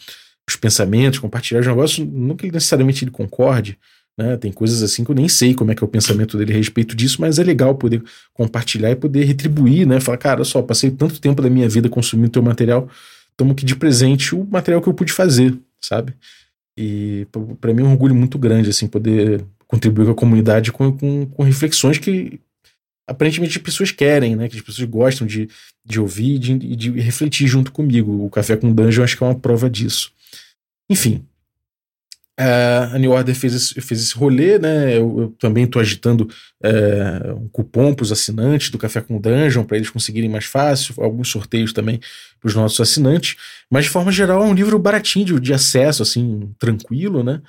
os 0.49 0.57
pensamentos, 0.57 1.21
compartilhar 1.21 1.61
os 1.61 1.67
negócios, 1.67 2.07
não 2.11 2.35
que 2.35 2.51
necessariamente 2.51 3.05
ele 3.05 3.11
concorde, 3.11 3.79
né? 4.17 4.37
Tem 4.37 4.51
coisas 4.51 4.83
assim 4.83 5.05
que 5.05 5.11
eu 5.11 5.15
nem 5.15 5.29
sei 5.29 5.55
como 5.55 5.71
é 5.71 5.75
que 5.77 5.85
é 5.85 5.87
o 5.87 5.89
pensamento 5.89 6.37
dele 6.37 6.55
a 6.55 6.57
respeito 6.57 6.97
disso, 6.97 7.21
mas 7.21 7.39
é 7.39 7.45
legal 7.45 7.75
poder 7.77 8.03
compartilhar 8.35 8.91
e 8.91 8.97
poder 8.97 9.25
retribuir, 9.25 9.87
né? 9.87 10.01
Falar, 10.01 10.19
cara, 10.19 10.45
só, 10.45 10.61
passei 10.61 10.91
tanto 10.91 11.21
tempo 11.21 11.41
da 11.41 11.49
minha 11.49 11.69
vida 11.69 11.89
consumindo 11.89 12.31
teu 12.31 12.43
material, 12.43 12.89
tomo 13.37 13.55
que 13.55 13.65
de 13.65 13.77
presente 13.77 14.35
o 14.35 14.45
material 14.45 14.83
que 14.83 14.89
eu 14.89 14.95
pude 14.95 15.13
fazer, 15.13 15.57
sabe? 15.81 16.15
E 16.77 17.27
para 17.61 17.73
mim 17.75 17.83
é 17.83 17.87
um 17.87 17.93
orgulho 17.93 18.15
muito 18.15 18.39
grande, 18.39 18.71
assim, 18.71 18.87
poder 18.87 19.45
contribuir 19.67 20.07
com 20.07 20.13
a 20.13 20.15
comunidade 20.15 20.73
com, 20.73 20.97
com, 20.97 21.27
com 21.27 21.43
reflexões 21.43 21.99
que 21.99 22.41
aparentemente 23.07 23.57
as 23.57 23.63
pessoas 23.63 23.91
querem, 23.91 24.37
né? 24.37 24.49
Que 24.49 24.57
as 24.57 24.63
pessoas 24.63 24.89
gostam 24.89 25.27
de, 25.27 25.49
de 25.85 25.99
ouvir 25.99 26.35
e 26.35 26.39
de, 26.39 26.77
de, 26.77 26.91
refletir 27.01 27.47
junto 27.47 27.73
comigo. 27.73 28.25
O 28.25 28.31
Café 28.31 28.57
com 28.57 28.73
Dungeon 28.73 29.03
acho 29.03 29.17
que 29.17 29.25
é 29.25 29.27
uma 29.27 29.35
prova 29.35 29.69
disso. 29.69 30.13
Enfim. 30.91 31.25
Uh, 32.39 32.95
a 32.95 32.99
New 33.01 33.11
Order 33.11 33.35
fez 33.35 33.53
esse, 33.53 33.81
fez 33.81 34.01
esse 34.01 34.15
rolê, 34.15 34.61
né? 34.61 34.97
Eu, 34.97 35.21
eu 35.21 35.29
também 35.41 35.65
estou 35.65 35.83
agitando 35.83 36.29
uh, 36.63 37.35
um 37.35 37.49
cupom 37.49 37.93
para 37.93 38.05
os 38.05 38.13
assinantes 38.13 38.71
do 38.71 38.79
Café 38.79 39.01
com 39.01 39.21
Dungeon 39.21 39.65
para 39.65 39.77
eles 39.77 39.91
conseguirem 39.91 40.31
mais 40.31 40.45
fácil, 40.45 40.95
alguns 40.99 41.29
sorteios 41.29 41.73
também 41.73 41.99
para 42.41 42.47
os 42.47 42.55
nossos 42.55 42.81
assinantes. 42.81 43.35
Mas 43.69 43.87
de 43.87 43.91
forma 43.91 44.13
geral 44.13 44.45
é 44.45 44.47
um 44.47 44.55
livro 44.55 44.79
baratinho 44.79 45.27
de, 45.27 45.41
de 45.41 45.53
acesso, 45.53 46.01
assim, 46.01 46.49
tranquilo, 46.61 47.25
né? 47.25 47.43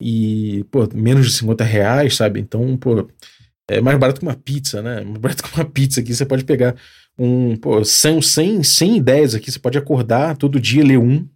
E, 0.00 0.64
pô, 0.72 0.88
menos 0.92 1.26
de 1.26 1.32
50 1.34 1.62
reais, 1.62 2.16
sabe? 2.16 2.40
Então, 2.40 2.76
pô, 2.76 3.08
é 3.68 3.80
mais 3.80 3.96
barato 3.96 4.18
que 4.18 4.26
uma 4.26 4.34
pizza, 4.34 4.82
né? 4.82 5.02
Mais 5.02 5.18
barato 5.18 5.44
que 5.44 5.54
uma 5.54 5.64
pizza 5.64 6.00
aqui. 6.00 6.12
Você 6.12 6.26
pode 6.26 6.44
pegar 6.44 6.74
um. 7.16 7.56
Pô, 7.56 7.84
são 7.84 8.20
100, 8.20 8.64
100 8.64 8.96
ideias 8.96 9.34
aqui. 9.36 9.52
Você 9.52 9.60
pode 9.60 9.78
acordar 9.78 10.36
todo 10.36 10.60
dia, 10.60 10.82
ler 10.82 10.98
um. 10.98 11.28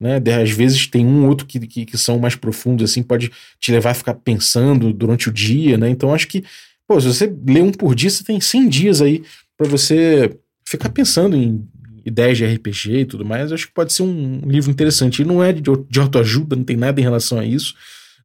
Né? 0.00 0.20
Às 0.42 0.50
vezes 0.50 0.86
tem 0.86 1.06
um 1.06 1.26
outro 1.26 1.46
que, 1.46 1.58
que, 1.60 1.86
que, 1.86 1.98
são 1.98 2.18
mais 2.18 2.34
profundos, 2.34 2.90
assim, 2.90 3.02
pode 3.02 3.30
te 3.58 3.72
levar 3.72 3.90
a 3.90 3.94
ficar 3.94 4.14
pensando 4.14 4.92
durante 4.92 5.28
o 5.28 5.32
dia, 5.32 5.78
né? 5.78 5.88
Então 5.88 6.12
acho 6.12 6.28
que, 6.28 6.44
pô, 6.86 7.00
se 7.00 7.06
você 7.06 7.34
lê 7.46 7.62
um 7.62 7.72
por 7.72 7.94
dia, 7.94 8.10
você 8.10 8.22
tem 8.22 8.40
100 8.40 8.68
dias 8.68 9.00
aí 9.00 9.22
para 9.56 9.66
você 9.66 10.36
ficar 10.66 10.90
pensando 10.90 11.34
em 11.34 11.66
ideias 12.04 12.38
de 12.38 12.46
RPG 12.46 12.98
e 12.98 13.04
tudo 13.04 13.24
mais. 13.24 13.50
Acho 13.50 13.66
que 13.66 13.74
pode 13.74 13.92
ser 13.92 14.02
um 14.02 14.40
livro 14.46 14.70
interessante. 14.70 15.22
E 15.22 15.24
não 15.24 15.42
é 15.42 15.52
de, 15.52 15.62
de 15.88 16.00
autoajuda, 16.00 16.54
não 16.54 16.64
tem 16.64 16.76
nada 16.76 17.00
em 17.00 17.04
relação 17.04 17.38
a 17.38 17.44
isso. 17.44 17.74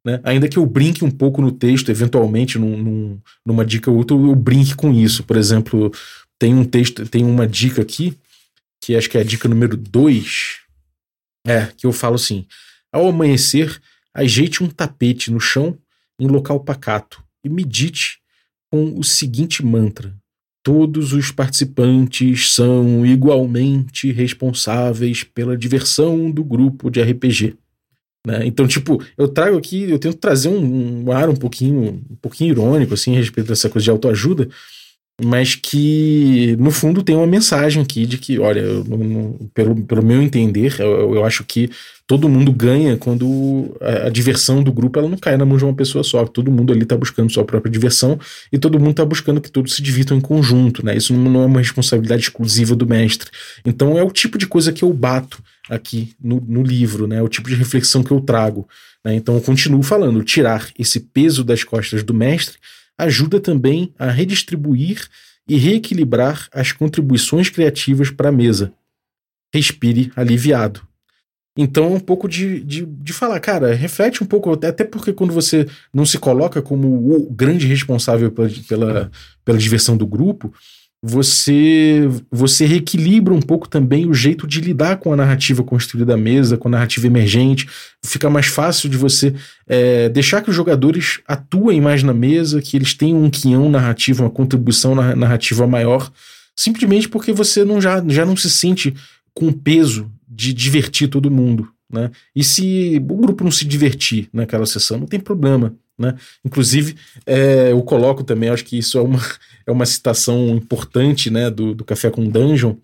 Né? 0.04 0.20
Ainda 0.24 0.48
que 0.48 0.56
eu 0.56 0.66
brinque 0.66 1.04
um 1.04 1.10
pouco 1.10 1.40
no 1.40 1.50
texto, 1.50 1.90
eventualmente, 1.90 2.58
num, 2.58 2.76
num, 2.76 3.18
numa 3.44 3.64
dica 3.64 3.90
ou 3.90 3.96
outra, 3.96 4.16
eu 4.16 4.34
brinque 4.34 4.74
com 4.74 4.92
isso. 4.92 5.24
Por 5.24 5.36
exemplo, 5.36 5.90
tem 6.38 6.54
um 6.54 6.64
texto, 6.64 7.06
tem 7.06 7.24
uma 7.24 7.46
dica 7.46 7.82
aqui, 7.82 8.16
que 8.80 8.96
acho 8.96 9.08
que 9.08 9.16
é 9.16 9.20
a 9.20 9.24
dica 9.24 9.48
número 9.48 9.76
2, 9.76 10.61
é, 11.46 11.66
que 11.76 11.86
eu 11.86 11.92
falo 11.92 12.14
assim: 12.14 12.46
ao 12.92 13.08
amanhecer, 13.08 13.80
ajeite 14.14 14.62
um 14.62 14.68
tapete 14.68 15.30
no 15.30 15.40
chão 15.40 15.78
em 16.18 16.26
local 16.26 16.60
pacato 16.60 17.22
e 17.44 17.48
medite 17.48 18.18
com 18.70 18.98
o 18.98 19.04
seguinte 19.04 19.64
mantra. 19.64 20.14
Todos 20.64 21.12
os 21.12 21.32
participantes 21.32 22.54
são 22.54 23.04
igualmente 23.04 24.12
responsáveis 24.12 25.24
pela 25.24 25.56
diversão 25.56 26.30
do 26.30 26.44
grupo 26.44 26.88
de 26.88 27.02
RPG. 27.02 27.56
Né? 28.24 28.46
Então, 28.46 28.68
tipo, 28.68 29.02
eu 29.18 29.26
trago 29.26 29.58
aqui, 29.58 29.90
eu 29.90 29.98
tento 29.98 30.16
trazer 30.18 30.48
um, 30.48 31.04
um, 31.04 31.12
ar 31.12 31.28
um 31.28 31.34
pouquinho, 31.34 32.04
um 32.08 32.16
pouquinho 32.16 32.52
irônico, 32.52 32.94
assim, 32.94 33.14
a 33.14 33.18
respeito 33.18 33.48
dessa 33.48 33.68
coisa 33.68 33.84
de 33.84 33.90
autoajuda, 33.90 34.48
mas 35.24 35.54
que, 35.54 36.56
no 36.58 36.70
fundo, 36.70 37.02
tem 37.02 37.14
uma 37.14 37.26
mensagem 37.26 37.82
aqui 37.82 38.06
de 38.06 38.18
que, 38.18 38.38
olha, 38.38 38.60
eu, 38.60 38.84
pelo, 39.54 39.82
pelo 39.82 40.04
meu 40.04 40.22
entender, 40.22 40.74
eu, 40.78 41.14
eu, 41.14 41.24
acho 41.24 41.44
que 41.44 41.70
todo 42.06 42.28
mundo 42.28 42.52
ganha 42.52 42.96
quando 42.96 43.76
a, 43.80 44.06
a, 44.06 44.08
diversão 44.10 44.62
do 44.62 44.72
grupo 44.72 44.98
ela 44.98 45.08
não 45.08 45.16
cai 45.16 45.36
na 45.36 45.44
mão 45.44 45.56
de 45.56 45.64
uma 45.64 45.74
pessoa 45.74 46.02
só. 46.02 46.24
Todo 46.26 46.50
mundo 46.50 46.72
ali 46.72 46.82
está 46.82 46.96
buscando 46.96 47.32
sua 47.32 47.44
própria 47.44 47.70
diversão 47.70 48.18
e 48.52 48.58
todo 48.58 48.78
mundo 48.78 48.92
está 48.92 49.04
buscando 49.04 49.40
que 49.40 49.50
todos 49.50 49.74
se 49.74 49.82
divirtam 49.82 50.16
em 50.16 50.20
conjunto, 50.20 50.84
né? 50.84 50.96
Isso 50.96 51.14
não 51.14 51.42
é 51.42 51.46
uma 51.46 51.60
responsabilidade 51.60 52.22
exclusiva 52.22 52.74
do 52.74 52.86
mestre. 52.86 53.30
Então, 53.64 53.98
é 53.98 54.02
o 54.02 54.10
tipo 54.10 54.36
de 54.36 54.46
coisa 54.46 54.72
que 54.72 54.82
eu 54.82 54.92
bato 54.92 55.42
aqui 55.70 56.14
no, 56.22 56.40
no 56.40 56.62
livro, 56.62 57.06
né? 57.06 57.22
O 57.22 57.28
tipo 57.28 57.48
de 57.48 57.54
reflexão 57.54 58.02
que 58.02 58.10
eu 58.10 58.20
trago. 58.20 58.66
Né? 59.04 59.14
Então 59.14 59.34
eu 59.34 59.40
continuo 59.40 59.82
falando, 59.82 60.22
tirar 60.22 60.68
esse 60.78 61.00
peso 61.00 61.42
das 61.44 61.64
costas 61.64 62.02
do 62.02 62.14
mestre 62.14 62.58
ajuda 62.98 63.40
também 63.40 63.92
a 63.98 64.10
redistribuir 64.10 65.08
e 65.48 65.56
reequilibrar 65.56 66.48
as 66.52 66.72
contribuições 66.72 67.50
criativas 67.50 68.10
para 68.10 68.28
a 68.28 68.32
mesa. 68.32 68.72
Respire 69.52 70.12
aliviado. 70.16 70.86
Então 71.56 71.92
um 71.94 72.00
pouco 72.00 72.26
de, 72.28 72.60
de, 72.60 72.86
de 72.86 73.12
falar, 73.12 73.38
cara, 73.38 73.74
reflete 73.74 74.22
um 74.22 74.26
pouco, 74.26 74.52
até 74.52 74.84
porque 74.84 75.12
quando 75.12 75.34
você 75.34 75.66
não 75.92 76.06
se 76.06 76.18
coloca 76.18 76.62
como 76.62 77.14
o 77.14 77.30
grande 77.30 77.66
responsável 77.66 78.30
pela, 78.30 78.48
pela, 78.66 79.10
pela 79.44 79.58
diversão 79.58 79.96
do 79.96 80.06
grupo, 80.06 80.52
você 81.04 82.08
você 82.30 82.64
reequilibra 82.64 83.34
um 83.34 83.40
pouco 83.40 83.68
também 83.68 84.08
o 84.08 84.14
jeito 84.14 84.46
de 84.46 84.60
lidar 84.60 84.98
com 84.98 85.12
a 85.12 85.16
narrativa 85.16 85.64
construída 85.64 86.14
à 86.14 86.16
mesa, 86.16 86.56
com 86.56 86.68
a 86.68 86.70
narrativa 86.70 87.08
emergente. 87.08 87.68
Fica 88.04 88.30
mais 88.30 88.46
fácil 88.46 88.88
de 88.88 88.96
você 88.96 89.34
é, 89.66 90.08
deixar 90.08 90.42
que 90.42 90.50
os 90.50 90.54
jogadores 90.54 91.20
atuem 91.26 91.80
mais 91.80 92.04
na 92.04 92.14
mesa, 92.14 92.62
que 92.62 92.76
eles 92.76 92.94
tenham 92.94 93.22
um 93.22 93.30
quinhão 93.30 93.68
narrativo, 93.68 94.22
uma 94.22 94.30
contribuição 94.30 94.94
narrativa 94.94 95.66
maior, 95.66 96.10
simplesmente 96.54 97.08
porque 97.08 97.32
você 97.32 97.64
não 97.64 97.80
já, 97.80 98.02
já 98.06 98.24
não 98.24 98.36
se 98.36 98.48
sente 98.48 98.94
com 99.34 99.48
o 99.48 99.52
peso 99.52 100.08
de 100.28 100.52
divertir 100.52 101.08
todo 101.08 101.30
mundo. 101.30 101.68
Né? 101.92 102.10
E 102.34 102.44
se 102.44 102.96
o 102.96 103.16
grupo 103.16 103.42
não 103.44 103.50
se 103.50 103.64
divertir 103.64 104.28
naquela 104.32 104.66
sessão, 104.66 104.98
não 104.98 105.06
tem 105.06 105.20
problema. 105.20 105.74
Né? 105.98 106.16
Inclusive, 106.44 106.96
é, 107.26 107.72
eu 107.72 107.82
coloco 107.82 108.24
também, 108.24 108.48
acho 108.48 108.64
que 108.64 108.78
isso 108.78 108.98
é 108.98 109.02
uma, 109.02 109.20
é 109.66 109.70
uma 109.70 109.86
citação 109.86 110.48
importante 110.50 111.30
né, 111.30 111.50
do, 111.50 111.74
do 111.74 111.84
Café 111.84 112.10
com 112.10 112.28
Dungeon, 112.28 112.76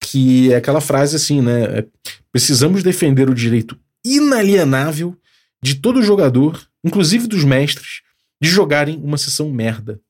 que 0.00 0.52
é 0.52 0.56
aquela 0.56 0.80
frase 0.80 1.14
assim, 1.16 1.40
né? 1.40 1.62
É, 1.78 1.86
Precisamos 2.32 2.82
defender 2.82 3.28
o 3.28 3.34
direito 3.34 3.78
inalienável 4.02 5.14
de 5.62 5.74
todo 5.74 6.02
jogador, 6.02 6.66
inclusive 6.82 7.28
dos 7.28 7.44
mestres, 7.44 8.00
de 8.40 8.48
jogarem 8.48 8.96
uma 8.96 9.18
sessão 9.18 9.50
merda. 9.50 10.00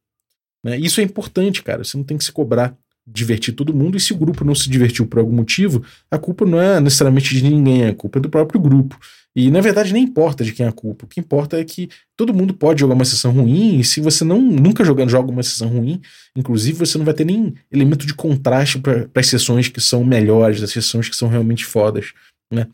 Né? 0.62 0.78
Isso 0.78 1.00
é 1.00 1.04
importante, 1.04 1.62
cara. 1.62 1.82
Você 1.82 1.96
não 1.96 2.04
tem 2.04 2.16
que 2.16 2.24
se 2.24 2.30
cobrar 2.30 2.74
divertir 3.04 3.52
todo 3.52 3.74
mundo, 3.74 3.96
e 3.96 4.00
se 4.00 4.12
o 4.12 4.16
grupo 4.16 4.44
não 4.44 4.54
se 4.54 4.70
divertiu 4.70 5.04
por 5.04 5.18
algum 5.18 5.32
motivo, 5.32 5.84
a 6.08 6.16
culpa 6.16 6.46
não 6.46 6.60
é 6.60 6.78
necessariamente 6.78 7.34
de 7.34 7.42
ninguém, 7.42 7.86
a 7.86 7.94
culpa 7.94 8.20
é 8.20 8.22
do 8.22 8.30
próprio 8.30 8.60
grupo. 8.60 8.96
E 9.34 9.50
na 9.50 9.60
verdade 9.60 9.92
nem 9.92 10.04
importa 10.04 10.44
de 10.44 10.52
quem 10.52 10.66
é 10.66 10.68
a 10.68 10.72
culpa. 10.72 11.06
O 11.06 11.08
que 11.08 11.20
importa 11.20 11.58
é 11.58 11.64
que 11.64 11.88
todo 12.16 12.34
mundo 12.34 12.52
pode 12.52 12.80
jogar 12.80 12.94
uma 12.94 13.04
sessão 13.04 13.32
ruim, 13.32 13.80
e 13.80 13.84
se 13.84 14.00
você 14.00 14.24
não 14.24 14.40
nunca 14.40 14.84
jogando 14.84 15.10
joga 15.10 15.30
uma 15.30 15.42
sessão 15.42 15.68
ruim, 15.68 16.00
inclusive 16.36 16.78
você 16.78 16.98
não 16.98 17.04
vai 17.04 17.14
ter 17.14 17.24
nem 17.24 17.54
elemento 17.70 18.06
de 18.06 18.14
contraste 18.14 18.78
para 18.78 19.08
as 19.14 19.26
sessões 19.26 19.68
que 19.68 19.80
são 19.80 20.04
melhores, 20.04 20.62
as 20.62 20.70
sessões 20.70 21.08
que 21.08 21.16
são 21.16 21.28
realmente 21.28 21.64
fodas, 21.64 22.12
né? 22.52 22.66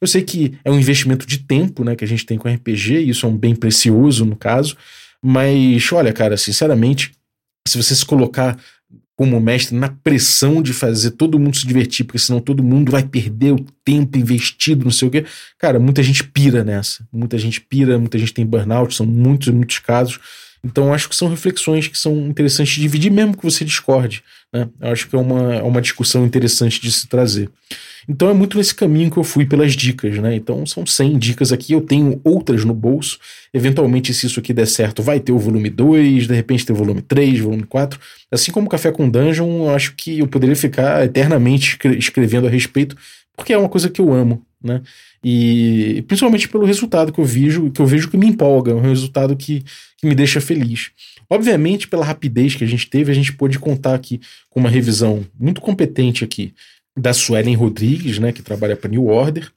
Eu 0.00 0.06
sei 0.06 0.22
que 0.22 0.58
é 0.64 0.70
um 0.70 0.78
investimento 0.78 1.26
de 1.26 1.38
tempo, 1.38 1.82
né, 1.82 1.96
que 1.96 2.04
a 2.04 2.08
gente 2.08 2.26
tem 2.26 2.36
com 2.36 2.48
RPG, 2.48 2.98
e 2.98 3.08
isso 3.08 3.24
é 3.24 3.28
um 3.28 3.36
bem 3.36 3.54
precioso 3.54 4.24
no 4.24 4.36
caso, 4.36 4.76
mas 5.22 5.90
olha, 5.92 6.12
cara, 6.12 6.36
sinceramente, 6.36 7.12
se 7.66 7.82
você 7.82 7.94
se 7.94 8.04
colocar 8.04 8.58
como 9.16 9.38
mestre 9.40 9.76
na 9.76 9.88
pressão 9.88 10.60
de 10.60 10.72
fazer 10.72 11.12
todo 11.12 11.38
mundo 11.38 11.56
se 11.56 11.66
divertir, 11.66 12.04
porque 12.04 12.18
senão 12.18 12.40
todo 12.40 12.64
mundo 12.64 12.90
vai 12.90 13.02
perder 13.04 13.52
o 13.52 13.64
tempo 13.84 14.18
investido, 14.18 14.84
não 14.84 14.90
sei 14.90 15.08
o 15.08 15.10
quê. 15.10 15.24
Cara, 15.58 15.78
muita 15.78 16.02
gente 16.02 16.24
pira 16.24 16.64
nessa. 16.64 17.06
Muita 17.12 17.38
gente 17.38 17.60
pira, 17.60 17.98
muita 17.98 18.18
gente 18.18 18.34
tem 18.34 18.44
burnout, 18.44 18.94
são 18.94 19.06
muitos, 19.06 19.48
muitos 19.48 19.78
casos. 19.78 20.18
Então, 20.64 20.94
acho 20.94 21.08
que 21.08 21.16
são 21.16 21.28
reflexões 21.28 21.86
que 21.86 21.98
são 21.98 22.26
interessantes 22.26 22.74
de 22.74 22.80
dividir, 22.80 23.10
mesmo 23.10 23.36
que 23.36 23.44
você 23.44 23.64
discorde. 23.64 24.22
Né? 24.52 24.68
Acho 24.80 25.08
que 25.08 25.16
é 25.16 25.18
uma, 25.18 25.54
é 25.56 25.62
uma 25.62 25.82
discussão 25.82 26.24
interessante 26.24 26.80
de 26.80 26.90
se 26.90 27.06
trazer. 27.06 27.50
Então 28.08 28.28
é 28.28 28.34
muito 28.34 28.56
nesse 28.56 28.74
caminho 28.74 29.10
que 29.10 29.16
eu 29.16 29.24
fui 29.24 29.46
pelas 29.46 29.72
dicas, 29.72 30.18
né? 30.18 30.34
Então 30.34 30.64
são 30.66 30.86
100 30.86 31.18
dicas 31.18 31.52
aqui, 31.52 31.72
eu 31.72 31.80
tenho 31.80 32.20
outras 32.22 32.64
no 32.64 32.74
bolso. 32.74 33.18
Eventualmente, 33.52 34.12
se 34.12 34.26
isso 34.26 34.38
aqui 34.38 34.52
der 34.52 34.66
certo, 34.66 35.02
vai 35.02 35.18
ter 35.20 35.32
o 35.32 35.38
volume 35.38 35.70
2, 35.70 36.26
de 36.26 36.34
repente 36.34 36.66
ter 36.66 36.72
o 36.72 36.76
volume 36.76 37.00
3, 37.02 37.40
volume 37.40 37.64
4. 37.64 37.98
Assim 38.30 38.52
como 38.52 38.68
Café 38.68 38.92
com 38.92 39.08
Dungeon, 39.08 39.64
eu 39.64 39.70
acho 39.70 39.94
que 39.96 40.18
eu 40.18 40.26
poderia 40.26 40.56
ficar 40.56 41.04
eternamente 41.04 41.78
escrevendo 41.98 42.46
a 42.46 42.50
respeito, 42.50 42.96
porque 43.36 43.52
é 43.52 43.58
uma 43.58 43.68
coisa 43.68 43.90
que 43.90 44.00
eu 44.00 44.12
amo, 44.12 44.44
né? 44.62 44.82
E 45.22 46.04
principalmente 46.06 46.48
pelo 46.48 46.64
resultado 46.64 47.12
que 47.12 47.18
eu 47.18 47.24
vejo, 47.24 47.70
que 47.70 47.80
eu 47.80 47.86
vejo 47.86 48.10
que 48.10 48.16
me 48.16 48.26
empolga, 48.26 48.72
é 48.72 48.74
um 48.74 48.80
resultado 48.80 49.36
que, 49.36 49.64
que 49.98 50.06
me 50.06 50.14
deixa 50.14 50.40
feliz. 50.40 50.90
Obviamente, 51.28 51.88
pela 51.88 52.04
rapidez 52.04 52.54
que 52.54 52.64
a 52.64 52.66
gente 52.66 52.88
teve, 52.88 53.10
a 53.10 53.14
gente 53.14 53.32
pôde 53.32 53.58
contar 53.58 53.94
aqui 53.94 54.20
com 54.50 54.60
uma 54.60 54.68
revisão 54.68 55.24
muito 55.38 55.60
competente 55.60 56.22
aqui 56.24 56.54
da 56.96 57.12
Suelen 57.12 57.56
Rodrigues, 57.56 58.18
né, 58.18 58.32
que 58.32 58.42
trabalha 58.42 58.76
para 58.76 58.90
New 58.90 59.06
Order. 59.06 59.50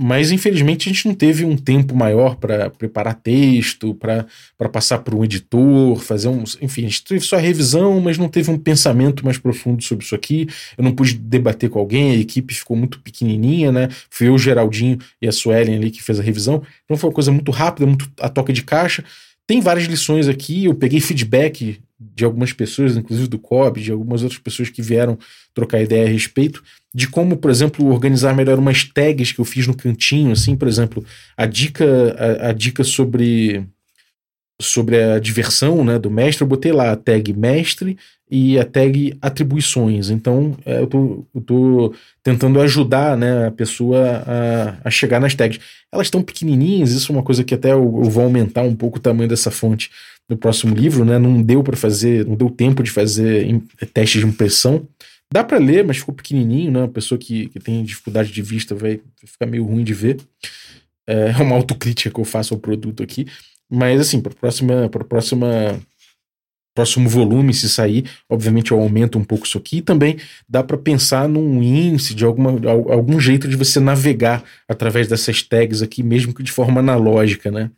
Mas 0.00 0.32
infelizmente 0.32 0.88
a 0.88 0.92
gente 0.92 1.06
não 1.06 1.14
teve 1.14 1.44
um 1.44 1.56
tempo 1.56 1.94
maior 1.94 2.36
para 2.36 2.70
preparar 2.70 3.14
texto, 3.14 3.94
para 3.94 4.26
passar 4.70 4.98
por 4.98 5.14
um 5.14 5.22
editor, 5.22 6.00
fazer 6.00 6.28
um. 6.28 6.42
Enfim, 6.60 6.82
a 6.82 6.88
gente 6.88 7.04
teve 7.04 7.20
só 7.20 7.36
a 7.36 7.40
revisão, 7.40 8.00
mas 8.00 8.18
não 8.18 8.28
teve 8.28 8.50
um 8.50 8.58
pensamento 8.58 9.24
mais 9.24 9.38
profundo 9.38 9.82
sobre 9.82 10.04
isso 10.04 10.14
aqui. 10.14 10.48
Eu 10.76 10.82
não 10.82 10.92
pude 10.92 11.14
debater 11.14 11.68
com 11.68 11.78
alguém, 11.78 12.12
a 12.12 12.16
equipe 12.16 12.54
ficou 12.54 12.76
muito 12.76 13.00
pequenininha, 13.00 13.70
né? 13.70 13.88
Fui 14.10 14.28
eu, 14.28 14.38
Geraldinho 14.38 14.98
e 15.20 15.28
a 15.28 15.32
Suelen 15.32 15.76
ali 15.76 15.90
que 15.90 16.02
fez 16.02 16.18
a 16.18 16.22
revisão. 16.22 16.62
Então 16.84 16.96
foi 16.96 17.10
uma 17.10 17.14
coisa 17.14 17.30
muito 17.30 17.50
rápida, 17.52 17.86
muito 17.86 18.10
a 18.18 18.28
toca 18.28 18.52
de 18.52 18.62
caixa. 18.62 19.04
Tem 19.46 19.60
várias 19.60 19.86
lições 19.86 20.26
aqui, 20.26 20.64
eu 20.64 20.74
peguei 20.74 21.00
feedback 21.00 21.78
de 22.14 22.24
algumas 22.24 22.52
pessoas, 22.52 22.96
inclusive 22.96 23.28
do 23.28 23.38
COB, 23.38 23.80
de 23.80 23.92
algumas 23.92 24.22
outras 24.22 24.40
pessoas 24.40 24.68
que 24.68 24.82
vieram 24.82 25.18
trocar 25.54 25.82
ideia 25.82 26.06
a 26.06 26.10
respeito, 26.10 26.62
de 26.94 27.08
como, 27.08 27.36
por 27.36 27.50
exemplo, 27.50 27.86
organizar 27.86 28.34
melhor 28.34 28.58
umas 28.58 28.84
tags 28.84 29.32
que 29.32 29.40
eu 29.40 29.44
fiz 29.44 29.66
no 29.66 29.76
cantinho, 29.76 30.32
assim, 30.32 30.56
por 30.56 30.68
exemplo, 30.68 31.04
a 31.36 31.46
dica, 31.46 31.84
a, 32.18 32.48
a 32.48 32.52
dica 32.52 32.84
sobre 32.84 33.66
sobre 34.60 35.02
a 35.02 35.18
diversão 35.18 35.84
né, 35.84 35.98
do 35.98 36.10
mestre, 36.10 36.42
eu 36.44 36.48
botei 36.48 36.72
lá 36.72 36.92
a 36.92 36.96
tag 36.96 37.32
mestre 37.32 37.98
e 38.30 38.58
a 38.58 38.64
tag 38.64 39.16
atribuições. 39.20 40.08
Então, 40.08 40.56
é, 40.64 40.80
eu, 40.80 40.86
tô, 40.86 41.26
eu 41.34 41.40
tô 41.40 41.94
tentando 42.22 42.60
ajudar 42.60 43.16
né, 43.16 43.48
a 43.48 43.50
pessoa 43.50 44.24
a, 44.26 44.76
a 44.84 44.90
chegar 44.90 45.20
nas 45.20 45.34
tags. 45.34 45.60
Elas 45.92 46.06
estão 46.06 46.22
pequenininhas, 46.22 46.92
isso 46.92 47.12
é 47.12 47.14
uma 47.14 47.24
coisa 47.24 47.44
que 47.44 47.54
até 47.54 47.72
eu, 47.72 48.02
eu 48.02 48.10
vou 48.10 48.24
aumentar 48.24 48.62
um 48.62 48.74
pouco 48.74 48.98
o 48.98 49.02
tamanho 49.02 49.28
dessa 49.28 49.50
fonte 49.50 49.90
no 50.28 50.36
próximo 50.36 50.74
livro, 50.74 51.04
né? 51.04 51.18
Não 51.18 51.42
deu 51.42 51.62
para 51.62 51.76
fazer, 51.76 52.26
não 52.26 52.34
deu 52.34 52.50
tempo 52.50 52.82
de 52.82 52.90
fazer 52.90 53.46
testes 53.92 54.20
de 54.20 54.26
impressão. 54.26 54.86
Dá 55.32 55.42
para 55.42 55.58
ler, 55.58 55.84
mas 55.84 55.98
ficou 55.98 56.14
pequenininho, 56.14 56.70
né? 56.70 56.80
Uma 56.80 56.88
pessoa 56.88 57.18
que, 57.18 57.48
que 57.48 57.58
tem 57.58 57.82
dificuldade 57.82 58.30
de 58.30 58.42
vista 58.42 58.74
vai 58.74 59.00
ficar 59.24 59.46
meio 59.46 59.64
ruim 59.64 59.84
de 59.84 59.94
ver. 59.94 60.18
É, 61.06 61.30
é 61.30 61.42
uma 61.42 61.56
autocrítica 61.56 62.10
que 62.10 62.20
eu 62.20 62.24
faço 62.24 62.54
ao 62.54 62.60
produto 62.60 63.02
aqui. 63.02 63.26
Mas, 63.70 64.00
assim, 64.00 64.20
para 64.20 64.34
próxima, 64.34 64.88
para 64.88 65.04
próxima 65.04 65.80
próximo 66.74 67.08
volume, 67.08 67.52
se 67.52 67.68
sair, 67.68 68.04
obviamente 68.28 68.72
eu 68.72 68.80
aumento 68.80 69.18
um 69.18 69.24
pouco 69.24 69.46
isso 69.46 69.58
aqui. 69.58 69.78
E 69.78 69.82
também 69.82 70.16
dá 70.48 70.62
para 70.62 70.76
pensar 70.76 71.28
num 71.28 71.62
índice, 71.62 72.14
de 72.14 72.24
alguma, 72.24 72.50
algum 72.70 73.20
jeito 73.20 73.46
de 73.46 73.56
você 73.56 73.78
navegar 73.78 74.42
através 74.68 75.06
dessas 75.08 75.42
tags 75.42 75.82
aqui, 75.82 76.02
mesmo 76.02 76.34
que 76.34 76.42
de 76.42 76.52
forma 76.52 76.80
analógica, 76.80 77.50
né? 77.50 77.70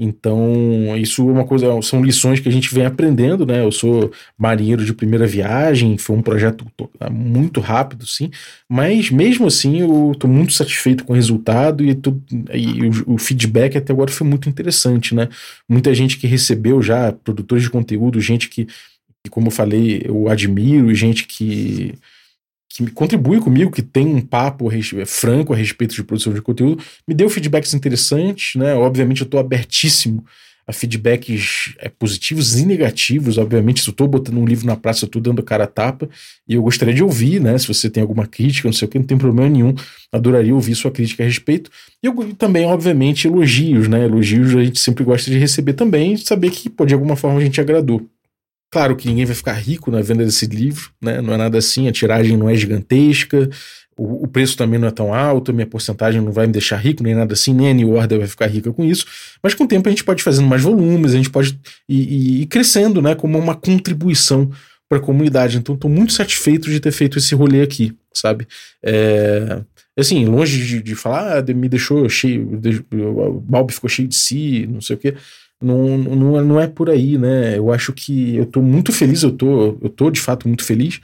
Então, 0.00 0.96
isso 0.96 1.28
é 1.28 1.32
uma 1.32 1.44
coisa, 1.44 1.66
são 1.82 2.02
lições 2.02 2.40
que 2.40 2.48
a 2.48 2.52
gente 2.52 2.74
vem 2.74 2.86
aprendendo, 2.86 3.44
né? 3.44 3.62
Eu 3.62 3.70
sou 3.70 4.10
marinheiro 4.38 4.82
de 4.82 4.94
primeira 4.94 5.26
viagem, 5.26 5.98
foi 5.98 6.16
um 6.16 6.22
projeto 6.22 6.64
muito 7.10 7.60
rápido, 7.60 8.06
sim, 8.06 8.30
mas 8.66 9.10
mesmo 9.10 9.46
assim 9.46 9.80
eu 9.80 10.12
estou 10.12 10.28
muito 10.28 10.54
satisfeito 10.54 11.04
com 11.04 11.12
o 11.12 11.16
resultado 11.16 11.84
e, 11.84 11.90
e 12.54 12.82
o, 12.86 13.14
o, 13.14 13.18
feedback 13.18 13.76
até 13.76 13.92
agora 13.92 14.10
foi 14.10 14.26
muito 14.26 14.48
interessante, 14.48 15.14
né? 15.14 15.28
Muita 15.68 15.94
gente 15.94 16.16
que 16.16 16.26
recebeu 16.26 16.80
já, 16.80 17.12
produtores 17.12 17.64
de 17.64 17.70
conteúdo, 17.70 18.18
gente 18.22 18.48
que, 18.48 18.64
que 19.22 19.30
como 19.30 19.48
eu 19.48 19.52
falei, 19.52 20.02
eu 20.06 20.28
admiro, 20.30 20.94
gente 20.94 21.26
que 21.26 21.94
que 22.70 22.88
contribui 22.92 23.40
comigo, 23.40 23.70
que 23.70 23.82
tem 23.82 24.06
um 24.06 24.20
papo 24.20 24.70
franco 25.04 25.52
a 25.52 25.56
respeito 25.56 25.94
de 25.94 26.04
produção 26.04 26.32
de 26.32 26.40
conteúdo, 26.40 26.82
me 27.06 27.14
deu 27.14 27.28
feedbacks 27.28 27.74
interessantes, 27.74 28.54
né? 28.54 28.74
Obviamente 28.74 29.22
eu 29.22 29.24
estou 29.24 29.40
abertíssimo 29.40 30.24
a 30.70 30.72
feedbacks 30.72 31.74
é, 31.78 31.88
positivos 31.88 32.56
e 32.56 32.64
negativos. 32.64 33.38
Obviamente, 33.38 33.82
se 33.82 33.88
eu 33.88 33.92
estou 33.92 34.06
botando 34.06 34.38
um 34.38 34.46
livro 34.46 34.66
na 34.66 34.76
praça, 34.76 35.04
eu 35.04 35.08
estou 35.08 35.20
dando 35.20 35.42
cara 35.42 35.64
a 35.64 35.66
tapa, 35.66 36.08
e 36.48 36.54
eu 36.54 36.62
gostaria 36.62 36.94
de 36.94 37.02
ouvir, 37.02 37.40
né? 37.40 37.58
Se 37.58 37.66
você 37.66 37.90
tem 37.90 38.00
alguma 38.00 38.24
crítica, 38.24 38.68
não 38.68 38.72
sei 38.72 38.86
o 38.86 38.88
que, 38.88 38.98
não 38.98 39.06
tem 39.06 39.18
problema 39.18 39.50
nenhum. 39.50 39.74
Adoraria 40.12 40.54
ouvir 40.54 40.76
sua 40.76 40.92
crítica 40.92 41.24
a 41.24 41.26
respeito. 41.26 41.70
E 42.00 42.06
eu 42.06 42.14
também, 42.34 42.66
obviamente, 42.66 43.26
elogios, 43.26 43.88
né? 43.88 44.04
Elogios 44.04 44.54
a 44.54 44.62
gente 44.62 44.78
sempre 44.78 45.02
gosta 45.02 45.28
de 45.28 45.38
receber 45.38 45.72
também, 45.72 46.16
saber 46.16 46.50
que, 46.50 46.70
pô, 46.70 46.86
de 46.86 46.94
alguma 46.94 47.16
forma 47.16 47.40
a 47.40 47.42
gente 47.42 47.60
agradou. 47.60 48.08
Claro 48.70 48.94
que 48.94 49.08
ninguém 49.08 49.24
vai 49.24 49.34
ficar 49.34 49.52
rico 49.54 49.90
na 49.90 50.00
venda 50.00 50.24
desse 50.24 50.46
livro, 50.46 50.90
né? 51.02 51.20
Não 51.20 51.34
é 51.34 51.36
nada 51.36 51.58
assim, 51.58 51.88
a 51.88 51.92
tiragem 51.92 52.36
não 52.36 52.48
é 52.48 52.54
gigantesca, 52.54 53.50
o, 53.98 54.24
o 54.24 54.28
preço 54.28 54.56
também 54.56 54.78
não 54.78 54.86
é 54.86 54.90
tão 54.92 55.12
alto, 55.12 55.52
minha 55.52 55.66
porcentagem 55.66 56.20
não 56.20 56.30
vai 56.30 56.46
me 56.46 56.52
deixar 56.52 56.76
rico, 56.76 57.02
nem 57.02 57.14
nada 57.14 57.34
assim, 57.34 57.52
nem 57.52 57.70
a 57.70 57.74
New 57.74 57.90
Order 57.90 58.20
vai 58.20 58.28
ficar 58.28 58.46
rica 58.46 58.72
com 58.72 58.84
isso. 58.84 59.04
Mas 59.42 59.54
com 59.54 59.64
o 59.64 59.68
tempo 59.68 59.88
a 59.88 59.90
gente 59.90 60.04
pode 60.04 60.22
fazendo 60.22 60.46
mais 60.46 60.62
volumes, 60.62 61.14
a 61.14 61.16
gente 61.16 61.30
pode 61.30 61.58
ir, 61.88 62.42
ir 62.42 62.46
crescendo, 62.46 63.02
né? 63.02 63.14
Como 63.14 63.36
uma 63.36 63.56
contribuição 63.56 64.50
para 64.88 64.98
a 64.98 65.02
comunidade. 65.02 65.56
Então, 65.56 65.74
estou 65.74 65.90
muito 65.90 66.12
satisfeito 66.12 66.68
de 66.68 66.80
ter 66.80 66.90
feito 66.90 67.18
esse 67.18 67.34
rolê 67.34 67.62
aqui, 67.62 67.96
sabe? 68.12 68.46
É, 68.82 69.60
assim, 69.96 70.24
longe 70.24 70.66
de, 70.66 70.82
de 70.82 70.94
falar, 70.94 71.38
ah, 71.38 71.54
me 71.54 71.68
deixou 71.68 72.08
cheio, 72.08 72.60
o 72.92 73.40
Balbi 73.40 73.72
ficou 73.72 73.88
cheio 73.88 74.08
de 74.08 74.16
si, 74.16 74.66
não 74.68 74.80
sei 74.80 74.96
o 74.96 74.98
quê. 74.98 75.14
Não, 75.62 75.98
não, 75.98 76.44
não 76.44 76.60
é 76.60 76.66
por 76.66 76.88
aí, 76.88 77.18
né? 77.18 77.58
Eu 77.58 77.72
acho 77.72 77.92
que 77.92 78.36
eu 78.36 78.46
tô 78.46 78.62
muito 78.62 78.92
feliz, 78.92 79.22
eu 79.22 79.30
tô, 79.30 79.78
eu 79.82 79.90
tô 79.90 80.10
de 80.10 80.20
fato 80.20 80.48
muito 80.48 80.64
feliz, 80.64 81.00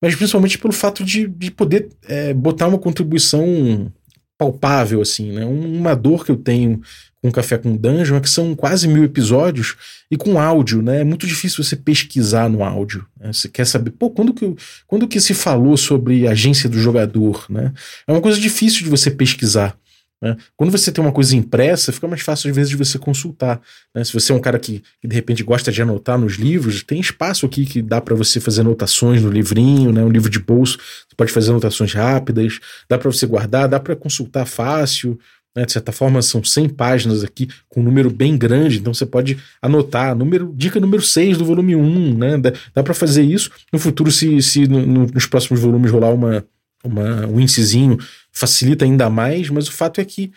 mas 0.00 0.14
principalmente 0.14 0.58
pelo 0.58 0.72
fato 0.72 1.04
de, 1.04 1.26
de 1.26 1.50
poder 1.50 1.88
é, 2.06 2.32
botar 2.32 2.68
uma 2.68 2.78
contribuição 2.78 3.90
palpável, 4.38 5.02
assim, 5.02 5.32
né? 5.32 5.44
Uma 5.44 5.96
dor 5.96 6.24
que 6.24 6.30
eu 6.30 6.36
tenho 6.36 6.80
com 7.20 7.32
Café 7.32 7.58
com 7.58 7.76
Dungeon 7.76 8.16
é 8.16 8.20
que 8.20 8.30
são 8.30 8.54
quase 8.54 8.86
mil 8.86 9.02
episódios 9.02 9.74
e 10.08 10.16
com 10.16 10.40
áudio, 10.40 10.80
né? 10.80 11.00
É 11.00 11.04
muito 11.04 11.26
difícil 11.26 11.64
você 11.64 11.74
pesquisar 11.74 12.48
no 12.48 12.62
áudio. 12.62 13.04
Né? 13.18 13.32
Você 13.32 13.48
quer 13.48 13.66
saber, 13.66 13.90
pô, 13.90 14.10
quando 14.10 14.32
que, 14.32 14.54
quando 14.86 15.08
que 15.08 15.20
se 15.20 15.34
falou 15.34 15.76
sobre 15.76 16.28
agência 16.28 16.68
do 16.68 16.78
jogador, 16.78 17.46
né? 17.48 17.72
É 18.06 18.12
uma 18.12 18.20
coisa 18.20 18.38
difícil 18.38 18.84
de 18.84 18.90
você 18.90 19.10
pesquisar. 19.10 19.76
Né? 20.20 20.36
Quando 20.56 20.70
você 20.70 20.90
tem 20.90 21.02
uma 21.02 21.12
coisa 21.12 21.36
impressa, 21.36 21.92
fica 21.92 22.08
mais 22.08 22.22
fácil 22.22 22.50
às 22.50 22.56
vezes 22.56 22.70
de 22.70 22.76
você 22.76 22.98
consultar. 22.98 23.60
Né? 23.94 24.02
Se 24.02 24.12
você 24.12 24.32
é 24.32 24.34
um 24.34 24.40
cara 24.40 24.58
que, 24.58 24.82
que, 25.00 25.06
de 25.06 25.14
repente 25.14 25.42
gosta 25.42 25.70
de 25.70 25.80
anotar 25.80 26.18
nos 26.18 26.34
livros, 26.34 26.82
tem 26.82 27.00
espaço 27.00 27.46
aqui 27.46 27.64
que 27.64 27.80
dá 27.80 28.00
para 28.00 28.14
você 28.14 28.40
fazer 28.40 28.62
anotações 28.62 29.22
no 29.22 29.30
livrinho, 29.30 29.92
né? 29.92 30.02
um 30.02 30.10
livro 30.10 30.28
de 30.28 30.38
bolso, 30.38 30.78
você 30.78 31.14
pode 31.16 31.32
fazer 31.32 31.50
anotações 31.50 31.92
rápidas, 31.92 32.58
dá 32.88 32.98
para 32.98 33.10
você 33.10 33.26
guardar, 33.26 33.68
dá 33.68 33.78
para 33.78 33.94
consultar 33.94 34.44
fácil. 34.44 35.18
Né? 35.54 35.64
De 35.64 35.72
certa 35.72 35.92
forma, 35.92 36.20
são 36.20 36.42
100 36.42 36.70
páginas 36.70 37.22
aqui 37.22 37.48
com 37.68 37.80
um 37.80 37.84
número 37.84 38.10
bem 38.10 38.36
grande, 38.36 38.78
então 38.78 38.92
você 38.92 39.06
pode 39.06 39.38
anotar. 39.62 40.16
Número, 40.16 40.52
dica 40.56 40.80
número 40.80 41.02
6 41.02 41.38
do 41.38 41.44
volume 41.44 41.76
1. 41.76 42.18
Né? 42.18 42.38
Dá, 42.38 42.52
dá 42.74 42.82
para 42.82 42.94
fazer 42.94 43.22
isso. 43.22 43.50
No 43.72 43.78
futuro, 43.78 44.10
se, 44.10 44.42
se 44.42 44.66
no, 44.66 44.84
no, 44.84 45.06
nos 45.06 45.26
próximos 45.26 45.60
volumes 45.60 45.90
rolar 45.90 46.12
uma 46.12 46.44
uma, 46.84 47.26
um 47.26 47.40
índicezinho 47.40 47.98
facilita 48.32 48.84
ainda 48.84 49.10
mais, 49.10 49.50
mas 49.50 49.68
o 49.68 49.72
fato 49.72 50.00
é 50.00 50.04
que 50.04 50.32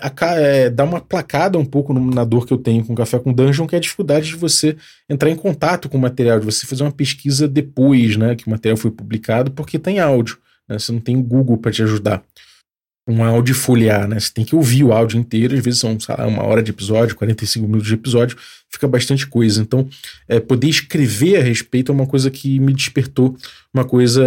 a, 0.00 0.34
é, 0.34 0.68
dá 0.68 0.84
uma 0.84 1.00
placada 1.00 1.58
um 1.58 1.64
pouco 1.64 1.94
na 1.94 2.24
dor 2.24 2.46
que 2.46 2.52
eu 2.52 2.58
tenho 2.58 2.84
com 2.84 2.94
Café 2.94 3.18
com 3.18 3.32
Dungeon, 3.32 3.66
que 3.66 3.74
é 3.74 3.78
a 3.78 3.80
dificuldade 3.80 4.26
de 4.26 4.36
você 4.36 4.76
entrar 5.08 5.30
em 5.30 5.36
contato 5.36 5.88
com 5.88 5.96
o 5.96 6.00
material, 6.00 6.40
de 6.40 6.44
você 6.44 6.66
fazer 6.66 6.82
uma 6.82 6.92
pesquisa 6.92 7.46
depois 7.46 8.16
né, 8.16 8.34
que 8.34 8.46
o 8.46 8.50
material 8.50 8.76
foi 8.76 8.90
publicado, 8.90 9.50
porque 9.52 9.78
tem 9.78 10.00
áudio, 10.00 10.38
né, 10.68 10.78
você 10.78 10.90
não 10.92 11.00
tem 11.00 11.16
o 11.16 11.22
Google 11.22 11.58
para 11.58 11.70
te 11.70 11.82
ajudar. 11.82 12.22
Um 13.08 13.22
áudio 13.22 13.54
folhear, 13.54 14.08
né? 14.08 14.18
Você 14.18 14.32
tem 14.32 14.44
que 14.44 14.56
ouvir 14.56 14.82
o 14.82 14.92
áudio 14.92 15.18
inteiro, 15.18 15.54
às 15.54 15.64
vezes 15.64 15.78
são 15.78 15.96
lá, 16.08 16.26
uma 16.26 16.42
hora 16.42 16.60
de 16.60 16.72
episódio, 16.72 17.14
45 17.14 17.64
minutos 17.64 17.86
de 17.86 17.94
episódio, 17.94 18.36
fica 18.68 18.88
bastante 18.88 19.26
coisa. 19.28 19.62
Então, 19.62 19.88
é, 20.28 20.40
poder 20.40 20.68
escrever 20.68 21.36
a 21.36 21.42
respeito 21.42 21.92
é 21.92 21.94
uma 21.94 22.06
coisa 22.06 22.30
que 22.30 22.58
me 22.58 22.72
despertou 22.72 23.36
uma 23.72 23.84
coisa, 23.84 24.24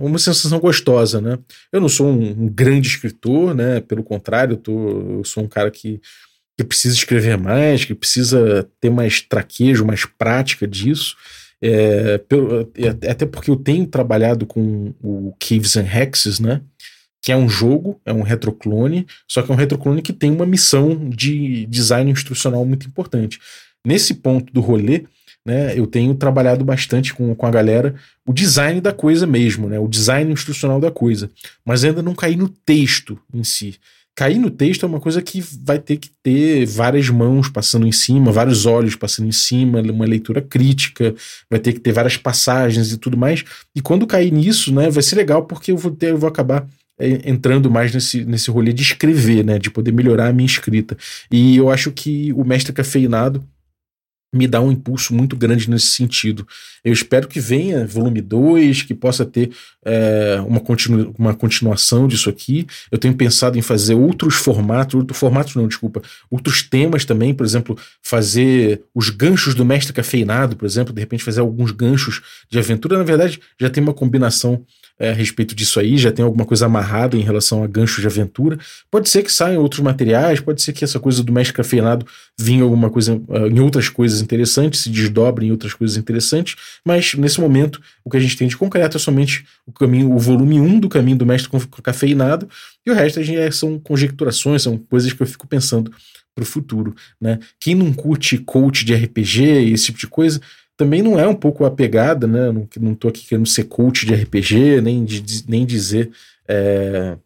uma 0.00 0.18
sensação 0.18 0.58
gostosa, 0.58 1.20
né? 1.20 1.38
Eu 1.72 1.80
não 1.80 1.88
sou 1.88 2.08
um, 2.08 2.30
um 2.30 2.48
grande 2.48 2.88
escritor, 2.88 3.54
né? 3.54 3.80
Pelo 3.80 4.02
contrário, 4.02 4.54
eu, 4.54 4.58
tô, 4.58 5.18
eu 5.18 5.24
sou 5.24 5.44
um 5.44 5.48
cara 5.48 5.70
que, 5.70 6.00
que 6.56 6.64
precisa 6.64 6.96
escrever 6.96 7.38
mais, 7.38 7.84
que 7.84 7.94
precisa 7.94 8.68
ter 8.80 8.90
mais 8.90 9.20
traquejo, 9.20 9.86
mais 9.86 10.04
prática 10.04 10.66
disso. 10.66 11.14
É, 11.60 12.18
pelo, 12.18 12.70
até 13.08 13.26
porque 13.26 13.50
eu 13.50 13.56
tenho 13.56 13.86
trabalhado 13.86 14.44
com 14.44 14.92
o 15.00 15.34
Caves 15.38 15.76
and 15.76 15.86
Hexes, 15.86 16.40
né? 16.40 16.62
Que 17.22 17.32
é 17.32 17.36
um 17.36 17.48
jogo, 17.48 18.00
é 18.04 18.12
um 18.12 18.22
retroclone, 18.22 19.06
só 19.26 19.42
que 19.42 19.50
é 19.50 19.54
um 19.54 19.58
retroclone 19.58 20.02
que 20.02 20.12
tem 20.12 20.30
uma 20.30 20.46
missão 20.46 21.08
de 21.08 21.66
design 21.66 22.10
instrucional 22.10 22.64
muito 22.64 22.86
importante. 22.86 23.38
Nesse 23.84 24.14
ponto 24.14 24.52
do 24.52 24.60
rolê, 24.60 25.04
né, 25.44 25.78
eu 25.78 25.86
tenho 25.86 26.14
trabalhado 26.14 26.64
bastante 26.64 27.14
com, 27.14 27.34
com 27.34 27.46
a 27.46 27.50
galera 27.50 27.94
o 28.26 28.32
design 28.32 28.80
da 28.80 28.92
coisa 28.92 29.26
mesmo, 29.26 29.68
né, 29.68 29.78
o 29.78 29.88
design 29.88 30.30
instrucional 30.30 30.78
da 30.78 30.90
coisa, 30.90 31.30
mas 31.64 31.84
ainda 31.84 32.02
não 32.02 32.14
caí 32.14 32.36
no 32.36 32.48
texto 32.48 33.18
em 33.32 33.42
si. 33.42 33.78
Cair 34.14 34.38
no 34.38 34.50
texto 34.50 34.82
é 34.84 34.88
uma 34.88 34.98
coisa 34.98 35.22
que 35.22 35.40
vai 35.62 35.78
ter 35.78 35.96
que 35.96 36.10
ter 36.22 36.66
várias 36.66 37.08
mãos 37.08 37.48
passando 37.48 37.86
em 37.86 37.92
cima, 37.92 38.32
vários 38.32 38.66
olhos 38.66 38.96
passando 38.96 39.28
em 39.28 39.32
cima, 39.32 39.80
uma 39.80 40.04
leitura 40.04 40.42
crítica, 40.42 41.14
vai 41.48 41.60
ter 41.60 41.72
que 41.72 41.78
ter 41.78 41.92
várias 41.92 42.16
passagens 42.16 42.90
e 42.90 42.98
tudo 42.98 43.16
mais. 43.16 43.44
E 43.76 43.80
quando 43.80 44.08
cair 44.08 44.32
nisso, 44.32 44.74
né, 44.74 44.90
vai 44.90 45.04
ser 45.04 45.14
legal 45.14 45.44
porque 45.44 45.70
eu 45.70 45.76
vou, 45.76 45.92
ter, 45.92 46.10
eu 46.10 46.18
vou 46.18 46.28
acabar 46.28 46.66
entrando 47.00 47.70
mais 47.70 47.92
nesse, 47.92 48.24
nesse 48.24 48.50
rolê 48.50 48.72
de 48.72 48.82
escrever, 48.82 49.44
né? 49.44 49.58
De 49.58 49.70
poder 49.70 49.92
melhorar 49.92 50.28
a 50.28 50.32
minha 50.32 50.46
escrita. 50.46 50.96
E 51.30 51.56
eu 51.56 51.70
acho 51.70 51.92
que 51.92 52.32
o 52.32 52.44
Mestre 52.44 52.72
Cafeinado 52.72 53.44
me 54.32 54.46
dá 54.46 54.60
um 54.60 54.70
impulso 54.70 55.14
muito 55.14 55.34
grande 55.34 55.70
nesse 55.70 55.86
sentido. 55.86 56.46
Eu 56.84 56.92
espero 56.92 57.26
que 57.26 57.40
venha 57.40 57.86
volume 57.86 58.20
2, 58.20 58.82
que 58.82 58.94
possa 58.94 59.24
ter 59.24 59.50
é, 59.84 60.38
uma, 60.46 60.60
continu 60.60 61.14
uma 61.18 61.34
continuação 61.34 62.06
disso 62.06 62.28
aqui. 62.28 62.66
Eu 62.90 62.98
tenho 62.98 63.14
pensado 63.14 63.58
em 63.58 63.62
fazer 63.62 63.94
outros 63.94 64.34
formatos, 64.34 64.94
outros 64.94 65.18
formatos 65.18 65.54
não, 65.54 65.66
desculpa, 65.66 66.02
outros 66.30 66.62
temas 66.62 67.04
também, 67.04 67.32
por 67.32 67.44
exemplo, 67.44 67.76
fazer 68.02 68.82
os 68.94 69.08
ganchos 69.08 69.54
do 69.54 69.64
mestre 69.64 69.94
cafeinado, 69.94 70.56
por 70.56 70.66
exemplo, 70.66 70.92
de 70.92 71.00
repente 71.00 71.24
fazer 71.24 71.40
alguns 71.40 71.70
ganchos 71.70 72.20
de 72.50 72.58
aventura. 72.58 72.98
Na 72.98 73.04
verdade, 73.04 73.40
já 73.58 73.70
tem 73.70 73.82
uma 73.82 73.94
combinação 73.94 74.64
é, 74.98 75.10
a 75.10 75.12
respeito 75.12 75.54
disso 75.54 75.78
aí, 75.78 75.96
já 75.96 76.10
tem 76.10 76.24
alguma 76.24 76.44
coisa 76.44 76.66
amarrada 76.66 77.16
em 77.16 77.20
relação 77.20 77.62
a 77.62 77.66
ganchos 77.66 78.00
de 78.00 78.06
aventura. 78.06 78.58
Pode 78.90 79.08
ser 79.08 79.22
que 79.22 79.32
saiam 79.32 79.62
outros 79.62 79.80
materiais, 79.80 80.40
pode 80.40 80.60
ser 80.60 80.72
que 80.72 80.84
essa 80.84 80.98
coisa 80.98 81.22
do 81.22 81.32
mestre 81.32 81.54
cafeinado 81.54 82.04
vinha 82.38 82.64
alguma 82.64 82.90
coisa 82.90 83.14
uh, 83.28 83.46
em 83.46 83.60
outras 83.60 83.88
coisas 83.88 84.20
interessantes, 84.20 84.80
se 84.80 84.90
desdobre 84.90 85.46
em 85.46 85.50
outras 85.52 85.72
coisas 85.72 85.96
interessantes, 85.96 86.56
mas 86.84 87.14
nesse 87.14 87.40
momento 87.40 87.80
o 88.04 88.10
que 88.10 88.16
a 88.16 88.20
gente 88.20 88.36
tem 88.36 88.48
de 88.48 88.56
concreto 88.56 88.96
é 88.96 89.00
somente 89.00 89.44
o 89.66 89.72
caminho, 89.72 90.12
o 90.12 90.18
volume 90.18 90.60
1 90.60 90.80
do 90.80 90.88
caminho 90.88 91.16
do 91.16 91.26
mestre 91.26 91.50
cafeinado, 91.82 92.48
e 92.84 92.90
o 92.90 92.94
resto 92.94 93.20
a 93.20 93.22
gente, 93.22 93.38
é, 93.38 93.50
são 93.50 93.78
conjecturações, 93.78 94.62
são 94.62 94.78
coisas 94.78 95.12
que 95.12 95.22
eu 95.22 95.26
fico 95.26 95.46
pensando 95.46 95.92
para 96.34 96.42
o 96.42 96.46
futuro, 96.46 96.94
né? 97.20 97.38
Quem 97.58 97.74
não 97.74 97.92
curte 97.92 98.38
coach 98.38 98.84
de 98.84 98.94
RPG 98.94 99.42
e 99.42 99.72
esse 99.72 99.86
tipo 99.86 99.98
de 99.98 100.06
coisa, 100.06 100.40
também 100.78 101.02
não 101.02 101.18
é 101.18 101.26
um 101.26 101.34
pouco 101.34 101.64
a 101.64 101.70
pegada, 101.72 102.26
né? 102.28 102.52
Não, 102.52 102.68
não 102.80 102.94
tô 102.94 103.08
aqui 103.08 103.26
querendo 103.26 103.48
ser 103.48 103.64
coach 103.64 104.06
de 104.06 104.14
RPG, 104.14 104.80
nem, 104.80 105.04
de, 105.04 105.44
nem 105.48 105.66
dizer 105.66 106.08
é, 106.46 107.16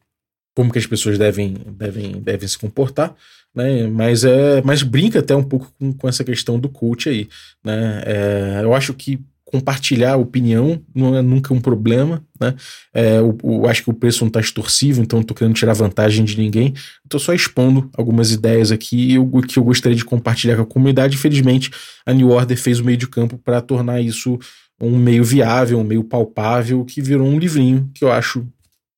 como 0.57 0.73
que 0.73 0.79
as 0.79 0.87
pessoas 0.87 1.19
devem, 1.19 1.55
devem, 1.79 2.13
devem 2.13 2.49
se 2.49 2.59
comportar, 2.59 3.15
né? 3.55 3.87
Mas, 3.89 4.25
é, 4.25 4.63
mas 4.63 4.83
brinca 4.83 5.19
até 5.19 5.37
um 5.37 5.45
pouco 5.45 5.71
com, 5.79 5.93
com 5.93 6.09
essa 6.09 6.25
questão 6.25 6.59
do 6.59 6.71
coach 6.71 7.11
aí, 7.11 7.29
né? 7.63 8.03
É, 8.07 8.61
eu 8.63 8.73
acho 8.73 8.95
que 8.95 9.21
compartilhar 9.53 10.17
opinião 10.17 10.83
não 10.95 11.15
é 11.15 11.21
nunca 11.21 11.53
um 11.53 11.61
problema, 11.61 12.25
né? 12.41 12.55
É, 12.95 13.21
o, 13.21 13.37
o, 13.43 13.67
acho 13.69 13.85
que 13.85 13.91
o 13.91 13.95
preço 13.95 14.23
não 14.23 14.29
está 14.29 14.41
extorsivo, 14.41 15.03
então 15.03 15.19
não 15.19 15.23
estou 15.23 15.37
querendo 15.37 15.55
tirar 15.55 15.75
vantagem 15.75 16.25
de 16.25 16.39
ninguém. 16.39 16.73
Estou 17.05 17.21
só 17.21 17.35
expondo 17.35 17.91
algumas 17.95 18.33
ideias 18.33 18.73
aqui 18.73 19.15
eu, 19.15 19.29
que 19.43 19.59
eu 19.59 19.65
gostaria 19.65 19.97
de 19.97 20.07
compartilhar 20.07 20.57
com 20.57 20.63
a 20.63 20.67
comunidade. 20.67 21.17
Infelizmente, 21.17 21.71
a 22.07 22.15
New 22.15 22.31
Order 22.31 22.57
fez 22.57 22.81
o 22.81 22.85
meio 22.85 22.97
de 22.97 23.07
campo 23.07 23.37
para 23.37 23.61
tornar 23.61 24.01
isso 24.01 24.39
um 24.81 24.97
meio 24.97 25.23
viável, 25.23 25.79
um 25.79 25.85
meio 25.85 26.03
palpável, 26.03 26.83
que 26.85 27.03
virou 27.03 27.29
um 27.29 27.39
livrinho 27.39 27.91
que 27.95 28.03
eu 28.03 28.11
acho 28.11 28.49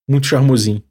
muito 0.08 0.28
charmosinho. 0.28 0.82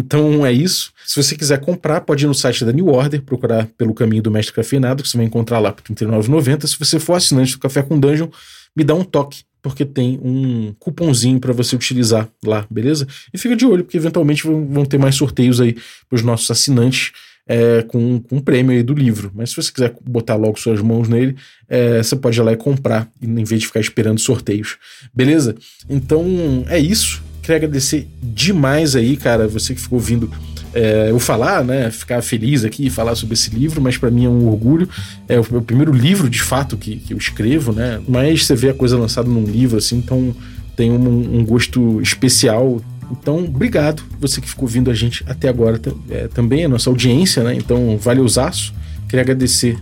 Então 0.00 0.46
é 0.46 0.52
isso. 0.52 0.92
Se 1.06 1.22
você 1.22 1.36
quiser 1.36 1.60
comprar, 1.60 2.00
pode 2.00 2.24
ir 2.24 2.26
no 2.26 2.34
site 2.34 2.64
da 2.64 2.72
New 2.72 2.88
Order, 2.88 3.20
procurar 3.22 3.68
pelo 3.76 3.92
caminho 3.92 4.22
do 4.22 4.30
Mestre 4.30 4.54
Cafeinado, 4.54 5.02
que 5.02 5.08
você 5.08 5.16
vai 5.16 5.26
encontrar 5.26 5.58
lá 5.58 5.72
por 5.72 5.82
R$ 5.86 5.94
39,90. 5.94 6.66
Se 6.66 6.78
você 6.78 6.98
for 6.98 7.14
assinante 7.14 7.52
do 7.52 7.58
Café 7.58 7.82
com 7.82 8.00
Dungeon, 8.00 8.28
me 8.74 8.82
dá 8.82 8.94
um 8.94 9.04
toque, 9.04 9.42
porque 9.60 9.84
tem 9.84 10.18
um 10.22 10.74
cupomzinho 10.78 11.38
para 11.38 11.52
você 11.52 11.76
utilizar 11.76 12.28
lá, 12.44 12.66
beleza? 12.70 13.06
E 13.32 13.36
fica 13.36 13.54
de 13.54 13.66
olho, 13.66 13.84
porque 13.84 13.98
eventualmente 13.98 14.42
vão 14.44 14.84
ter 14.86 14.98
mais 14.98 15.16
sorteios 15.16 15.60
aí 15.60 15.74
para 16.08 16.16
os 16.16 16.22
nossos 16.22 16.50
assinantes 16.50 17.12
é, 17.46 17.82
com, 17.82 18.20
com 18.20 18.36
um 18.36 18.40
prêmio 18.40 18.74
aí 18.74 18.82
do 18.82 18.94
livro. 18.94 19.30
Mas 19.34 19.50
se 19.50 19.56
você 19.56 19.70
quiser 19.70 19.94
botar 20.02 20.36
logo 20.36 20.58
suas 20.58 20.80
mãos 20.80 21.08
nele, 21.08 21.36
é, 21.68 22.02
você 22.02 22.16
pode 22.16 22.38
ir 22.38 22.42
lá 22.42 22.52
e 22.52 22.56
comprar, 22.56 23.06
em 23.20 23.44
vez 23.44 23.60
de 23.60 23.66
ficar 23.66 23.80
esperando 23.80 24.18
sorteios. 24.18 24.78
Beleza? 25.12 25.54
Então 25.88 26.24
é 26.68 26.78
isso. 26.78 27.22
Quero 27.42 27.56
agradecer 27.56 28.08
demais 28.22 28.94
aí, 28.94 29.16
cara, 29.16 29.48
você 29.48 29.74
que 29.74 29.80
ficou 29.80 29.98
ouvindo 29.98 30.30
é, 30.72 31.10
eu 31.10 31.18
falar, 31.18 31.64
né, 31.64 31.90
ficar 31.90 32.22
feliz 32.22 32.64
aqui 32.64 32.86
e 32.86 32.90
falar 32.90 33.14
sobre 33.14 33.34
esse 33.34 33.50
livro, 33.50 33.80
mas 33.80 33.96
para 33.96 34.10
mim 34.10 34.26
é 34.26 34.28
um 34.28 34.48
orgulho. 34.48 34.88
É 35.28 35.38
o 35.38 35.46
meu 35.50 35.62
primeiro 35.62 35.92
livro, 35.92 36.28
de 36.28 36.42
fato, 36.42 36.76
que, 36.76 36.96
que 36.96 37.12
eu 37.12 37.18
escrevo, 37.18 37.72
né? 37.72 38.00
Mas 38.08 38.46
você 38.46 38.54
vê 38.54 38.70
a 38.70 38.74
coisa 38.74 38.96
lançada 38.96 39.28
num 39.28 39.44
livro, 39.44 39.78
assim, 39.78 39.96
então 39.96 40.34
tem 40.76 40.90
um, 40.90 41.38
um 41.38 41.44
gosto 41.44 42.00
especial. 42.00 42.80
Então, 43.10 43.38
obrigado, 43.38 44.02
você 44.20 44.40
que 44.40 44.48
ficou 44.48 44.64
ouvindo 44.64 44.90
a 44.90 44.94
gente 44.94 45.24
até 45.26 45.48
agora 45.48 45.80
é, 46.08 46.28
também, 46.28 46.64
a 46.64 46.68
nossa 46.68 46.88
audiência, 46.88 47.42
né? 47.42 47.54
Então, 47.54 47.98
vale 47.98 48.20
os 48.20 48.38
aços. 48.38 48.72
Queria 49.08 49.22
agradecer 49.22 49.78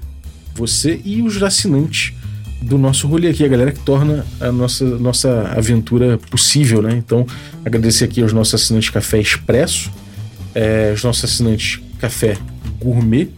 você 0.55 1.01
e 1.05 1.23
os 1.23 1.41
assinantes 1.43 2.15
do 2.61 2.77
nosso 2.77 3.07
rolê 3.07 3.29
aqui, 3.29 3.45
a 3.45 3.49
galera 3.49 3.73
que 3.73 3.81
torna 3.81 4.27
a 4.41 4.51
nossa, 4.51 4.85
nossa 4.85 5.53
aventura 5.57 6.19
possível, 6.31 6.83
né? 6.83 6.95
Então, 6.97 7.27
agradecer 7.65 8.05
aqui 8.05 8.23
aos 8.23 8.33
nossos 8.33 8.55
assinantes 8.55 8.91
Café 8.91 9.21
Expresso, 9.21 9.91
é, 10.55 10.93
os 10.95 11.05
nossos 11.05 11.25
assinantes 11.25 11.81
Café 11.99 12.37
Gourmet 12.81 13.29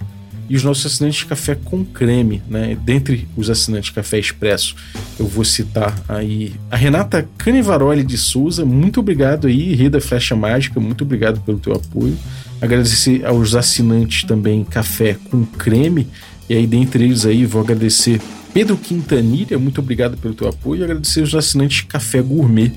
e 0.49 0.57
os 0.57 0.65
nossos 0.65 0.87
assinantes 0.87 1.23
Café 1.23 1.55
com 1.55 1.85
Creme, 1.85 2.43
né? 2.49 2.77
Dentre 2.83 3.29
os 3.37 3.51
assinantes 3.51 3.91
Café 3.91 4.19
Expresso, 4.19 4.75
eu 5.19 5.27
vou 5.27 5.45
citar 5.45 5.95
aí 6.09 6.55
a 6.71 6.77
Renata 6.77 7.29
Canivaroli 7.37 8.03
de 8.03 8.17
Souza, 8.17 8.65
muito 8.65 9.01
obrigado 9.01 9.47
aí, 9.47 9.75
Rida 9.75 10.01
Flecha 10.01 10.35
Mágica, 10.35 10.81
muito 10.81 11.05
obrigado 11.05 11.41
pelo 11.43 11.59
teu 11.59 11.75
apoio. 11.75 12.17
Agradecer 12.61 13.25
aos 13.25 13.55
assinantes 13.55 14.25
também 14.25 14.65
Café 14.65 15.17
com 15.31 15.45
Creme, 15.45 16.09
e 16.49 16.55
aí 16.55 16.67
dentre 16.67 17.05
eles 17.05 17.25
aí 17.27 17.45
vou 17.47 17.63
agradecer 17.63 18.21
Pedro 18.53 18.77
Quintanilha, 18.77 19.59
muito 19.59 19.81
obrigado 19.81 20.17
pelo 20.17 20.35
teu 20.35 20.49
apoio, 20.49 20.81
e 20.81 20.85
agradecer 20.85 21.23
os 21.23 21.35
assinantes 21.35 21.83
Café 21.83 22.21
Gourmet, 22.21 22.73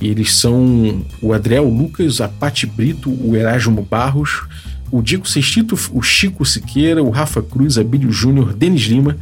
eles 0.00 0.34
são 0.34 1.02
o 1.22 1.32
Adriel 1.32 1.66
Lucas, 1.68 2.20
a 2.20 2.28
Pati 2.28 2.66
Brito, 2.66 3.10
o 3.10 3.34
Erasmo 3.34 3.82
Barros, 3.82 4.42
o 4.90 5.00
Diego 5.00 5.26
Sextito, 5.26 5.78
o 5.92 6.02
Chico 6.02 6.44
Siqueira, 6.44 7.02
o 7.02 7.10
Rafa 7.10 7.42
Cruz, 7.42 7.78
Abílio 7.78 8.12
Júnior, 8.12 8.52
Denis 8.52 8.82
Lima, 8.82 9.16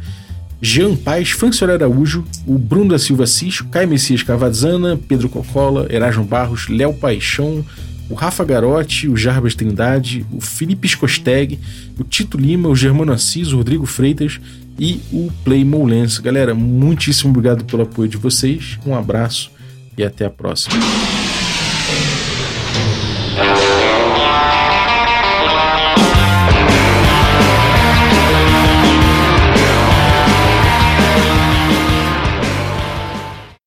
Jean 0.61 0.95
Paz, 0.95 1.31
Francioli 1.31 1.73
Araújo, 1.73 2.25
o 2.45 2.57
Bruno 2.57 2.89
da 2.89 2.99
Silva 2.99 3.25
Cis, 3.25 3.61
Caio 3.61 3.87
Messias 3.87 4.23
Cavazana, 4.23 4.99
Pedro 5.07 5.29
Cocola, 5.29 5.87
Erasmo 5.89 6.25
Barros, 6.25 6.67
Léo 6.67 6.93
Paixão, 6.93 7.65
o 8.09 8.13
Rafa 8.13 8.43
Garotti, 8.43 9.07
o 9.07 9.15
Jarbas 9.15 9.55
Trindade, 9.55 10.25
o 10.31 10.41
Felipe 10.41 10.87
Scosteg, 10.87 11.59
o 11.97 12.03
Tito 12.03 12.37
Lima, 12.37 12.67
o 12.67 12.75
Germano 12.75 13.13
Assis, 13.13 13.53
o 13.53 13.57
Rodrigo 13.57 13.85
Freitas 13.85 14.39
e 14.79 15.01
o 15.11 15.31
Play 15.43 15.63
Moulens. 15.63 16.19
Galera, 16.19 16.53
muitíssimo 16.53 17.31
obrigado 17.31 17.65
pelo 17.65 17.83
apoio 17.83 18.09
de 18.09 18.17
vocês. 18.17 18.77
Um 18.85 18.95
abraço 18.95 19.51
e 19.97 20.03
até 20.03 20.25
a 20.25 20.29
próxima. 20.29 20.75